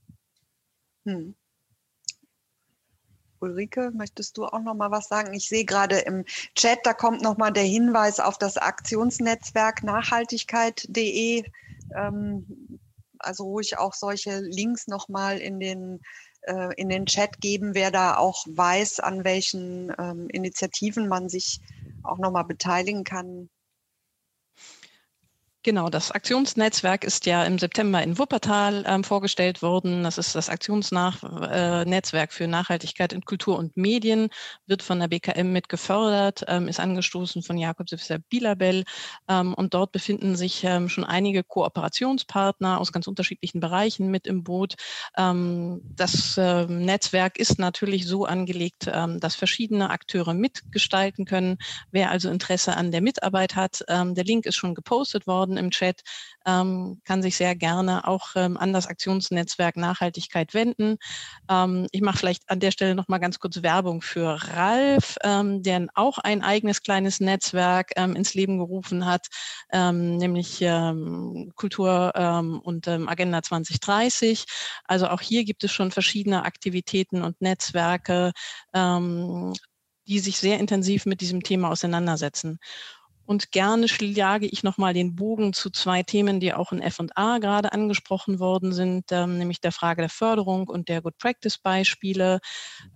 Hm. 1.06 1.32
Ulrike, 3.46 3.92
möchtest 3.94 4.36
du 4.36 4.44
auch 4.44 4.60
noch 4.60 4.74
mal 4.74 4.90
was 4.90 5.08
sagen? 5.08 5.32
Ich 5.34 5.48
sehe 5.48 5.64
gerade 5.64 5.98
im 6.00 6.24
Chat, 6.54 6.80
da 6.84 6.92
kommt 6.92 7.22
noch 7.22 7.36
mal 7.36 7.50
der 7.50 7.64
Hinweis 7.64 8.20
auf 8.20 8.38
das 8.38 8.56
Aktionsnetzwerk 8.56 9.82
nachhaltigkeit.de. 9.82 11.44
Ähm, 11.94 12.78
also 13.18 13.44
ruhig 13.44 13.78
auch 13.78 13.94
solche 13.94 14.40
Links 14.40 14.88
noch 14.88 15.08
mal 15.08 15.38
in 15.38 15.60
den 15.60 16.00
äh, 16.42 16.74
in 16.76 16.88
den 16.88 17.06
Chat 17.06 17.40
geben, 17.40 17.74
wer 17.74 17.90
da 17.90 18.16
auch 18.16 18.44
weiß, 18.48 19.00
an 19.00 19.24
welchen 19.24 19.92
ähm, 19.98 20.28
Initiativen 20.28 21.08
man 21.08 21.28
sich 21.28 21.60
auch 22.02 22.18
noch 22.18 22.30
mal 22.30 22.44
beteiligen 22.44 23.04
kann. 23.04 23.48
Genau, 25.66 25.88
das 25.88 26.12
Aktionsnetzwerk 26.12 27.02
ist 27.02 27.26
ja 27.26 27.42
im 27.42 27.58
September 27.58 28.00
in 28.00 28.20
Wuppertal 28.20 28.84
ähm, 28.86 29.02
vorgestellt 29.02 29.62
worden. 29.62 30.04
Das 30.04 30.16
ist 30.16 30.36
das 30.36 30.48
Aktionsnetzwerk 30.48 32.30
äh, 32.30 32.32
für 32.32 32.46
Nachhaltigkeit 32.46 33.12
in 33.12 33.24
Kultur 33.24 33.58
und 33.58 33.76
Medien, 33.76 34.28
wird 34.66 34.84
von 34.84 35.00
der 35.00 35.08
BKM 35.08 35.50
mit 35.52 35.68
gefördert, 35.68 36.44
ähm, 36.46 36.68
ist 36.68 36.78
angestoßen 36.78 37.42
von 37.42 37.58
Jakob 37.58 37.88
Sifser 37.88 38.20
Bilabel. 38.30 38.84
Ähm, 39.26 39.54
und 39.54 39.74
dort 39.74 39.90
befinden 39.90 40.36
sich 40.36 40.62
ähm, 40.62 40.88
schon 40.88 41.02
einige 41.02 41.42
Kooperationspartner 41.42 42.78
aus 42.78 42.92
ganz 42.92 43.08
unterschiedlichen 43.08 43.58
Bereichen 43.58 44.08
mit 44.08 44.28
im 44.28 44.44
Boot. 44.44 44.76
Ähm, 45.18 45.80
das 45.96 46.36
äh, 46.38 46.66
Netzwerk 46.66 47.40
ist 47.40 47.58
natürlich 47.58 48.06
so 48.06 48.24
angelegt, 48.24 48.88
ähm, 48.88 49.18
dass 49.18 49.34
verschiedene 49.34 49.90
Akteure 49.90 50.32
mitgestalten 50.32 51.24
können. 51.24 51.58
Wer 51.90 52.12
also 52.12 52.30
Interesse 52.30 52.76
an 52.76 52.92
der 52.92 53.00
Mitarbeit 53.00 53.56
hat, 53.56 53.82
der 53.88 54.24
Link 54.24 54.46
ist 54.46 54.56
schon 54.56 54.74
gepostet 54.74 55.26
worden 55.26 55.55
im 55.56 55.70
Chat, 55.70 56.02
ähm, 56.46 57.00
kann 57.04 57.22
sich 57.22 57.36
sehr 57.36 57.56
gerne 57.56 58.06
auch 58.06 58.30
ähm, 58.36 58.56
an 58.56 58.72
das 58.72 58.86
Aktionsnetzwerk 58.86 59.76
Nachhaltigkeit 59.76 60.54
wenden. 60.54 60.96
Ähm, 61.50 61.88
ich 61.90 62.00
mache 62.00 62.18
vielleicht 62.18 62.48
an 62.48 62.60
der 62.60 62.70
Stelle 62.70 62.94
noch 62.94 63.08
mal 63.08 63.18
ganz 63.18 63.38
kurz 63.40 63.62
Werbung 63.62 64.00
für 64.00 64.38
Ralf, 64.54 65.16
ähm, 65.24 65.62
der 65.62 65.86
auch 65.94 66.18
ein 66.18 66.42
eigenes 66.42 66.82
kleines 66.82 67.20
Netzwerk 67.20 67.90
ähm, 67.96 68.14
ins 68.16 68.34
Leben 68.34 68.58
gerufen 68.58 69.06
hat, 69.06 69.26
ähm, 69.72 70.16
nämlich 70.16 70.64
Kultur 71.54 72.12
und 72.62 72.88
Agenda 72.88 73.42
2030. 73.42 74.44
Also 74.84 75.08
auch 75.08 75.20
hier 75.20 75.44
gibt 75.44 75.64
es 75.64 75.72
schon 75.72 75.90
verschiedene 75.90 76.44
Aktivitäten 76.44 77.22
und 77.22 77.40
Netzwerke, 77.40 78.32
die 78.74 80.18
sich 80.18 80.38
sehr 80.38 80.58
intensiv 80.58 81.06
mit 81.06 81.20
diesem 81.20 81.42
Thema 81.42 81.70
auseinandersetzen. 81.70 82.58
Und 83.26 83.50
gerne 83.50 83.88
schlage 83.88 84.46
ich 84.46 84.62
nochmal 84.62 84.94
den 84.94 85.16
Bogen 85.16 85.52
zu 85.52 85.70
zwei 85.70 86.02
Themen, 86.02 86.38
die 86.40 86.54
auch 86.54 86.72
in 86.72 86.80
F&A 86.80 87.38
gerade 87.38 87.72
angesprochen 87.72 88.38
worden 88.38 88.72
sind, 88.72 89.06
ähm, 89.10 89.38
nämlich 89.38 89.60
der 89.60 89.72
Frage 89.72 90.02
der 90.02 90.08
Förderung 90.08 90.68
und 90.68 90.88
der 90.88 91.02
Good 91.02 91.18
Practice 91.18 91.58
Beispiele. 91.58 92.38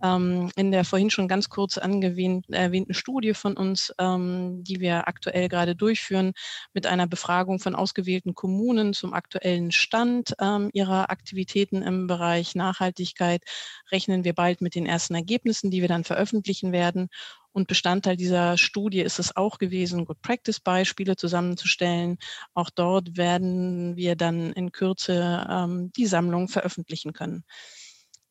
Ähm, 0.03 0.51
in 0.57 0.71
der 0.71 0.85
vorhin 0.85 1.11
schon 1.11 1.29
ganz 1.29 1.49
kurz 1.49 1.77
erwähnten 1.77 2.95
Studie 2.95 3.35
von 3.35 3.57
uns, 3.57 3.93
ähm, 3.99 4.63
die 4.63 4.81
wir 4.81 5.09
aktuell 5.09 5.49
gerade 5.49 5.75
durchführen, 5.75 6.33
mit 6.73 6.87
einer 6.87 7.07
Befragung 7.07 7.59
von 7.59 7.75
ausgewählten 7.75 8.35
Kommunen 8.35 8.93
zum 8.93 9.13
aktuellen 9.13 9.73
Stand 9.73 10.35
ähm, 10.41 10.71
ihrer 10.73 11.11
Aktivitäten 11.11 11.83
im 11.83 12.07
Bereich 12.07 12.55
Nachhaltigkeit, 12.55 13.43
rechnen 13.91 14.25
wir 14.25 14.35
bald 14.35 14.61
mit 14.61 14.75
den 14.75 14.87
ersten 14.87 15.15
Ergebnissen, 15.15 15.71
die 15.71 15.81
wir 15.81 15.89
dann 15.89 16.05
veröffentlichen 16.05 16.73
werden. 16.73 17.09
Und 17.53 17.67
Bestandteil 17.69 18.17
dieser 18.17 18.57
Studie 18.57 19.01
ist 19.01 19.19
es 19.19 19.37
auch 19.37 19.59
gewesen, 19.59 20.05
Good 20.05 20.23
Practice 20.23 20.61
Beispiele 20.61 21.17
zusammenzustellen. 21.17 22.19
Auch 22.55 22.71
dort 22.71 23.17
werden 23.17 23.97
wir 23.97 24.17
dann 24.17 24.53
in 24.53 24.73
Kürze 24.73 25.47
ähm, 25.51 25.91
die 25.97 26.07
Sammlung 26.07 26.49
veröffentlichen 26.49 27.13
können. 27.13 27.45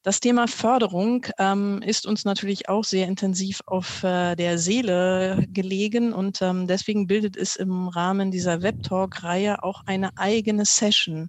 Das 0.02 0.22
Thema 0.22 0.48
Förderung 0.48 1.26
ähm, 1.38 1.82
ist 1.86 2.08
uns 2.08 2.24
natürlich 2.24 2.70
auch 2.70 2.86
sehr 2.86 3.06
intensiv 3.08 3.60
auf 3.66 4.02
äh, 4.04 4.38
der 4.38 4.58
Seele 4.58 5.46
gelegen 5.50 6.14
und 6.14 6.41
ähm, 6.41 6.68
deswegen 6.68 7.06
bildet 7.06 7.36
es 7.36 7.58
im 7.58 7.90
Rahmen 7.90 8.32
dieser 8.32 8.62
Webtalk-Reihe 8.62 9.62
auch 9.62 9.82
eine 9.86 10.12
eigene 10.16 10.64
Session 10.64 11.28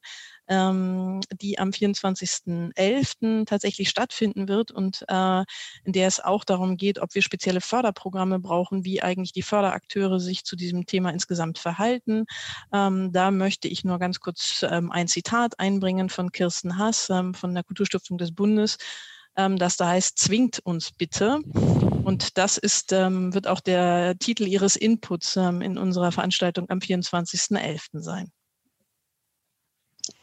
ähm, 0.51 1.21
die 1.33 1.59
am 1.59 1.71
24.11. 1.71 3.47
tatsächlich 3.47 3.89
stattfinden 3.89 4.49
wird 4.49 4.73
und 4.73 5.05
äh, 5.09 5.45
in 5.85 5.93
der 5.93 6.09
es 6.09 6.21
auch 6.21 6.45
darum 6.45 6.77
geht, 6.77 6.99
ob 6.99 7.15
wir 7.15 7.23
spezielle 7.23 7.61
Förderprogramme 7.61 8.41
brauchen, 8.41 8.85
wie 8.85 9.01
eigentlich 9.01 9.33
die 9.33 9.43
Förderakteure 9.43 10.21
sich 10.21 10.45
zu 10.45 10.57
diesem 10.57 10.85
Thema 10.87 11.11
insgesamt 11.11 11.59
verhalten. 11.59 12.25
Ähm, 12.73 13.13
da 13.13 13.31
möchte 13.31 13.69
ich 13.69 13.85
nur 13.85 13.99
ganz 13.99 14.19
kurz 14.21 14.67
ähm, 14.69 14.91
ein 14.91 15.09
Zitat 15.09 15.59
einbringen 15.61 16.11
von 16.11 16.33
Kirsten 16.33 16.77
Haas 16.77 17.09
ähm, 17.11 17.33
von 17.33 17.55
der 17.55 17.65
Kulturstiftung 17.65 18.19
des 18.19 18.35
Bundes 18.35 18.77
ähm, 19.37 19.59
das 19.59 19.77
da 19.77 19.89
heißt, 19.89 20.19
zwingt 20.19 20.59
uns 20.59 20.91
bitte. 20.91 21.39
Und 22.05 22.37
das 22.37 22.59
ist, 22.59 22.93
ähm, 22.93 23.33
wird 23.33 23.47
auch 23.47 23.61
der 23.61 24.19
Titel 24.19 24.47
Ihres 24.49 24.75
Inputs 24.75 25.37
ähm, 25.37 25.63
in 25.63 25.79
unserer 25.79 26.11
Veranstaltung 26.11 26.69
am 26.69 26.81
24.11. 26.81 28.01
sein. 28.01 28.33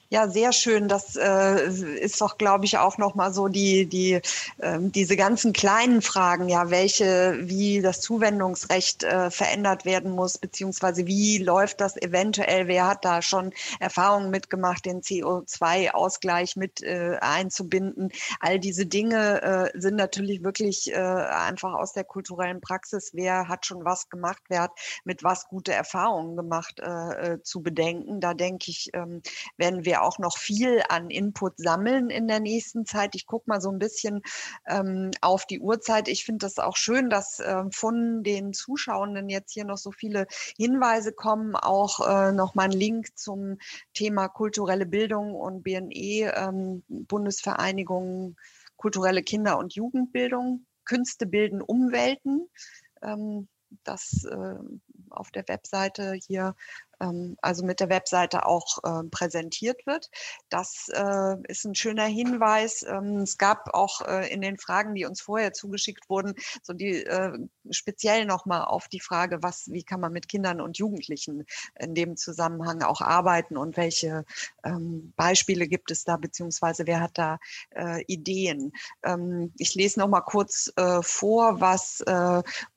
Ja, 0.10 0.30
sehr 0.30 0.54
schön. 0.54 0.88
Das 0.88 1.18
äh, 1.18 1.68
ist 2.00 2.22
doch, 2.22 2.38
glaube 2.38 2.64
ich, 2.64 2.78
auch 2.78 2.98
nochmal 2.98 3.34
so 3.34 3.50
die, 3.50 3.88
die, 3.88 4.22
äh, 4.60 4.80
diese 4.80 5.18
ganzen 5.18 5.52
kleinen 5.52 6.02
Fragen, 6.02 6.48
ja, 6.48 6.70
welche, 6.70 7.38
wie 7.42 7.82
das 7.82 8.00
Zuwendungsrecht 8.00 9.04
äh, 9.04 9.30
verändert 9.30 9.84
werden 9.84 10.12
muss, 10.12 10.38
beziehungsweise 10.38 11.08
wie 11.08 11.40
läuft 11.40 11.82
das 11.82 11.98
eventuell, 11.98 12.70
wer 12.70 12.88
hat 12.88 13.04
da 13.04 13.22
schon 13.22 13.52
Erfahrungen 13.82 14.30
mitgemacht, 14.30 14.86
den 14.86 15.02
CO2-Ausgleich 15.02 16.56
mit 16.56 16.82
äh, 16.84 17.18
einzubinden. 17.20 18.14
All 18.40 18.60
diese 18.60 18.86
Dinge 18.86 19.42
äh, 19.74 19.78
sind 19.78 19.98
natürlich 19.98 20.42
wirklich 20.42 20.90
äh, 20.90 20.96
einfach 20.96 21.74
aus 21.74 21.92
der 21.92 22.06
kulturellen 22.06 22.62
Praxis, 22.62 23.12
wer 23.14 23.50
hat 23.50 23.66
schon 23.66 23.84
was 23.84 24.08
gemacht, 24.08 24.42
wer 24.48 24.62
hat 24.62 24.72
mit 25.04 25.26
was 25.26 25.50
gute 25.50 25.74
Erfahrungen 25.74 26.38
gemacht, 26.38 26.80
äh, 26.80 27.34
äh 27.34 27.44
zu 27.44 27.62
bedenken. 27.62 28.22
Da 28.22 28.34
denke 28.34 28.72
ich, 28.72 28.90
ähm, 28.94 29.22
werden 29.58 29.84
wir 29.84 29.97
wir 29.98 30.04
auch 30.04 30.20
noch 30.20 30.38
viel 30.38 30.82
an 30.90 31.10
Input 31.10 31.58
sammeln 31.58 32.10
in 32.10 32.28
der 32.28 32.40
nächsten 32.40 32.86
Zeit. 32.86 33.16
Ich 33.16 33.26
gucke 33.26 33.50
mal 33.50 33.62
so 33.62 33.70
ein 33.70 33.80
bisschen 33.80 34.22
ähm, 34.68 35.12
auf 35.22 35.46
die 35.46 35.60
Uhrzeit. 35.60 36.08
Ich 36.08 36.24
finde 36.24 36.46
das 36.46 36.60
auch 36.60 36.78
schön, 36.78 37.10
dass 37.10 37.40
äh, 37.40 37.64
von 37.72 38.24
den 38.24 38.54
Zuschauenden 38.54 39.30
jetzt 39.30 39.54
hier 39.54 39.66
noch 39.66 39.78
so 39.78 39.92
viele 39.92 40.28
Hinweise 40.58 41.12
kommen. 41.14 41.56
Auch 41.56 42.08
äh, 42.08 42.32
noch 42.32 42.56
mal 42.56 42.66
ein 42.66 42.72
Link 42.72 43.18
zum 43.18 43.58
Thema 43.94 44.28
kulturelle 44.28 44.86
Bildung 44.86 45.34
und 45.34 45.64
BNE, 45.64 46.34
ähm, 46.36 46.84
Bundesvereinigung 46.88 48.36
kulturelle 48.76 49.24
Kinder- 49.24 49.58
und 49.58 49.74
Jugendbildung. 49.74 50.66
Künste 50.86 51.26
bilden 51.26 51.62
Umwelten. 51.62 52.48
Ähm, 53.02 53.48
das 53.84 54.24
äh, 54.26 54.56
auf 55.10 55.32
der 55.32 55.48
Webseite 55.48 56.14
hier 56.14 56.56
also 57.00 57.64
mit 57.64 57.80
der 57.80 57.90
Webseite 57.90 58.46
auch 58.46 58.80
äh, 58.84 59.04
präsentiert 59.10 59.86
wird. 59.86 60.10
Das 60.50 60.88
äh, 60.94 61.36
ist 61.48 61.66
ein 61.66 61.76
schöner 61.76 62.06
Hinweis. 62.06 62.84
Ähm, 62.84 63.18
es 63.18 63.38
gab 63.38 63.74
auch 63.74 64.02
äh, 64.02 64.32
in 64.34 64.42
den 64.42 64.58
Fragen, 64.58 64.96
die 64.96 65.06
uns 65.06 65.22
vorher 65.22 65.54
zugeschickt 65.54 66.10
wurden, 66.10 66.34
so 66.64 66.74
die 66.74 67.08
speziell 67.70 68.26
nochmal 68.26 68.64
auf 68.66 68.88
die 68.88 69.00
Frage, 69.00 69.44
was, 69.44 69.68
wie 69.72 69.84
kann 69.84 70.00
man 70.00 70.14
mit 70.14 70.28
Kindern 70.28 70.62
und 70.62 70.78
Jugendlichen 70.78 71.46
in 71.80 71.96
dem 71.96 72.18
Zusammenhang 72.18 72.82
auch 72.82 73.02
arbeiten 73.02 73.58
und 73.58 73.78
welche 73.78 74.26
ähm, 74.64 75.14
Beispiele 75.16 75.68
gibt 75.68 75.92
es 75.92 76.04
da, 76.04 76.18
beziehungsweise 76.18 76.88
wer 76.88 77.02
hat 77.02 77.18
da 77.18 77.40
Ideen. 78.08 78.72
ich 79.58 79.76
lese 79.76 80.00
nochmal 80.00 80.24
kurz 80.24 80.72
vor, 81.02 81.62
was 81.62 82.04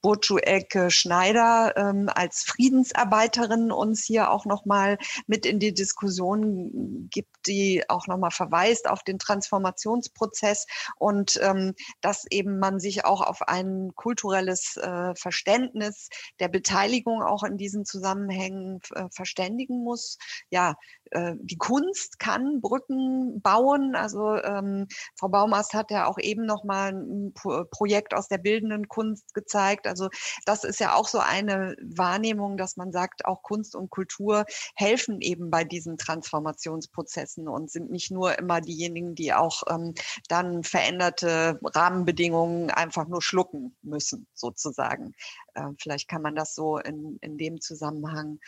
Burcu 0.03 0.39
Ecke 0.39 0.91
Schneider 0.91 1.75
als 2.15 2.43
Friedensarbeiterin 2.43 3.73
uns 3.73 4.10
hier 4.11 4.33
auch 4.33 4.45
nochmal 4.45 4.99
mit 5.29 5.47
in 5.47 5.61
die 5.61 5.73
Diskussion 5.73 7.09
gibt, 7.11 7.47
die 7.47 7.85
auch 7.89 8.09
nochmal 8.09 8.33
verweist 8.33 8.91
auf 8.91 9.05
den 9.05 9.21
Transformationsprozess 9.21 10.67
und 10.97 11.39
ähm, 11.43 11.75
dass 12.01 12.25
eben 12.29 12.59
man 12.59 12.81
sich 12.81 13.05
auch 13.05 13.21
auf 13.21 13.43
ein 13.43 13.93
kulturelles 13.95 14.77
äh, 14.79 15.15
Verständnis 15.15 16.09
der 16.41 16.49
Beteiligung 16.49 17.23
auch 17.23 17.45
in 17.45 17.57
diesen 17.57 17.85
Zusammenhängen 17.85 18.81
äh, 18.97 19.05
verständigen 19.13 19.85
muss. 19.85 20.19
Ja, 20.51 20.75
äh, 21.11 21.35
die 21.41 21.57
Kunst 21.57 22.19
kann 22.19 22.61
Brücken 22.61 23.41
bauen. 23.43 23.95
Also 23.95 24.37
ähm, 24.37 24.87
Frau 25.19 25.29
Baumast 25.29 25.75
hat 25.75 25.91
ja 25.91 26.07
auch 26.07 26.19
eben 26.19 26.47
noch 26.47 26.65
mal 26.65 26.93
ein 26.93 27.35
Projekt 27.35 28.15
aus 28.15 28.29
der 28.29 28.39
bildenden 28.39 28.89
Kunst 28.89 29.35
gezeigt. 29.35 29.87
Also 29.87 30.09
das 30.47 30.65
ist 30.65 30.81
ja 30.81 30.95
auch 30.95 31.09
so 31.09 31.19
eine 31.19 31.77
Wahrnehmung, 31.83 32.57
dass 32.57 32.77
man 32.77 32.93
sagt, 32.93 33.25
auch 33.25 33.43
Kunst 33.43 33.75
und 33.75 33.91
Kultur 33.91 34.45
helfen 34.75 35.21
eben 35.21 35.51
bei 35.51 35.65
diesen 35.65 35.99
Transformationsprozessen 35.99 37.49
und 37.49 37.71
sind 37.71 37.91
nicht 37.91 38.11
nur 38.11 38.39
immer 38.39 38.61
diejenigen, 38.61 39.15
die 39.15 39.33
auch 39.33 39.63
ähm, 39.69 39.95
dann 40.29 40.63
veränderte 40.63 41.59
Rahmenbedingungen 41.63 42.71
einfach 42.71 43.07
nur 43.09 43.23
schlucken 43.23 43.77
müssen, 43.83 44.27
sozusagen. 44.35 45.13
Äh, 45.55 45.69
vielleicht 45.81 46.09
kann 46.09 46.23
man 46.23 46.35
das 46.35 46.55
so 46.55 46.79
in, 46.79 47.19
in 47.21 47.37
dem 47.37 47.61
Zusammenhang 47.61 48.39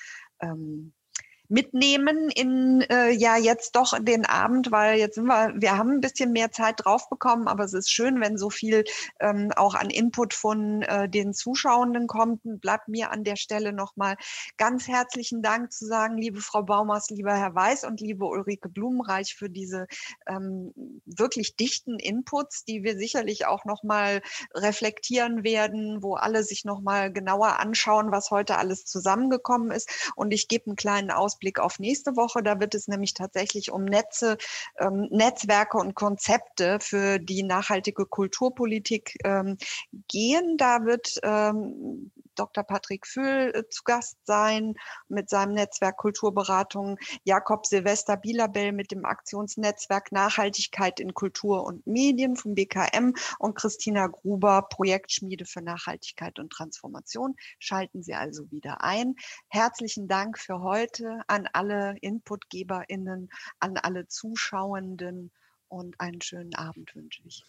ähm, 0.41 0.93
mitnehmen 1.53 2.31
in 2.31 2.81
äh, 2.89 3.11
ja 3.11 3.37
jetzt 3.37 3.77
doch 3.77 3.93
den 4.01 4.25
Abend, 4.25 4.73
weil 4.73 4.99
jetzt 4.99 5.17
sind 5.17 5.27
wir, 5.27 5.53
wir 5.55 5.77
haben 5.77 5.91
ein 5.91 6.01
bisschen 6.01 6.33
mehr 6.33 6.51
Zeit 6.51 6.77
drauf 6.79 7.11
bekommen, 7.11 7.47
aber 7.47 7.65
es 7.65 7.75
ist 7.75 7.91
schön, 7.91 8.23
wenn 8.23 8.39
so 8.39 8.49
viel 8.49 8.85
ähm, 9.21 9.53
auch 9.55 9.75
an 9.75 9.91
Input 9.91 10.33
von 10.33 10.81
äh, 10.81 11.11
den 11.11 11.35
Zuschauenden 11.35 12.07
kommt. 12.07 12.41
Bleibt 12.43 12.89
mir 12.89 13.11
an 13.11 13.23
der 13.23 13.37
Stelle 13.37 13.75
nochmal 13.75 14.17
ganz 14.57 14.89
herzlichen 14.89 15.43
Dank 15.43 15.73
zu 15.73 15.85
sagen, 15.85 16.17
liebe 16.17 16.41
Frau 16.41 16.63
Baumers, 16.63 17.11
lieber 17.11 17.35
Herr 17.35 17.55
Weiß 17.55 17.85
und 17.85 18.01
liebe 18.01 18.25
Ulrike 18.25 18.71
Blumenreich 18.71 19.35
für 19.35 19.51
diese 19.51 19.87
ähm, 20.27 20.73
wirklich 21.05 21.57
dichten 21.57 21.99
Inputs, 21.99 22.65
die 22.65 22.83
wir 22.83 22.97
sicherlich 22.97 23.45
auch 23.45 23.67
nochmal 23.67 24.23
reflektieren 24.55 25.45
werden, 25.45 26.03
wo 26.03 26.15
alle 26.15 26.45
sich 26.45 26.65
nochmal 26.65 27.13
genauer 27.13 27.61
anschauen, 27.61 28.11
was 28.11 28.31
heute 28.31 28.57
alles 28.57 28.87
zusammengekommen 28.87 29.71
ist. 29.71 30.13
Und 30.17 30.33
ich 30.33 30.49
gebe 30.49 30.69
einen 30.69 30.77
kleinen 30.77 31.11
Ausblick 31.11 31.42
Ausblick 31.43 31.59
auf 31.59 31.79
nächste 31.79 32.17
Woche. 32.17 32.43
Da 32.43 32.61
wird 32.61 32.75
es 32.75 32.89
nämlich 32.89 33.15
tatsächlich 33.15 33.73
um 33.73 33.85
Netze, 33.85 34.39
ähm, 34.79 35.09
Netzwerke 35.11 35.77
und 35.77 35.95
Konzepte 35.95 36.79
für 36.81 37.19
die 37.19 37.43
nachhaltige 37.43 38.07
Kulturpolitik 38.07 39.17
ähm, 39.25 39.57
gehen. 40.09 40.57
Da 40.57 40.85
wird 40.85 41.19
ähm, 41.23 42.13
Dr. 42.35 42.65
Patrick 42.65 43.07
Füll 43.07 43.53
äh, 43.55 43.69
zu 43.69 43.83
Gast 43.85 44.19
sein 44.25 44.75
mit 45.09 45.29
seinem 45.29 45.55
Netzwerk 45.55 45.97
Kulturberatung, 45.97 46.99
Jakob 47.25 47.67
Silvester 47.67 48.17
Bielabell 48.17 48.73
mit 48.73 48.91
dem 48.91 49.05
Aktionsnetzwerk 49.05 50.13
Nachhaltigkeit 50.13 51.01
in 51.01 51.15
Kultur 51.15 51.65
und 51.65 51.87
Medien 51.87 52.37
vom 52.37 52.55
BKM 52.55 53.15
und 53.39 53.55
Christina 53.55 54.07
Gruber, 54.07 54.63
Projektschmiede 54.71 55.45
für 55.45 55.63
Nachhaltigkeit 55.63 56.39
und 56.39 56.51
Transformation. 56.51 57.35
Schalten 57.59 58.03
Sie 58.03 58.15
also 58.15 58.51
wieder 58.51 58.83
ein. 58.83 59.15
Herzlichen 59.49 60.09
Dank 60.09 60.39
für 60.39 60.61
heute 60.61 61.21
an 61.27 61.49
alle 61.53 61.97
InputgeberInnen, 62.01 63.31
an 63.61 63.77
alle 63.77 64.09
Zuschauenden 64.09 65.31
und 65.69 66.01
einen 66.01 66.21
schönen 66.21 66.55
Abend 66.55 66.95
wünsche 66.95 67.23
ich. 67.25 67.45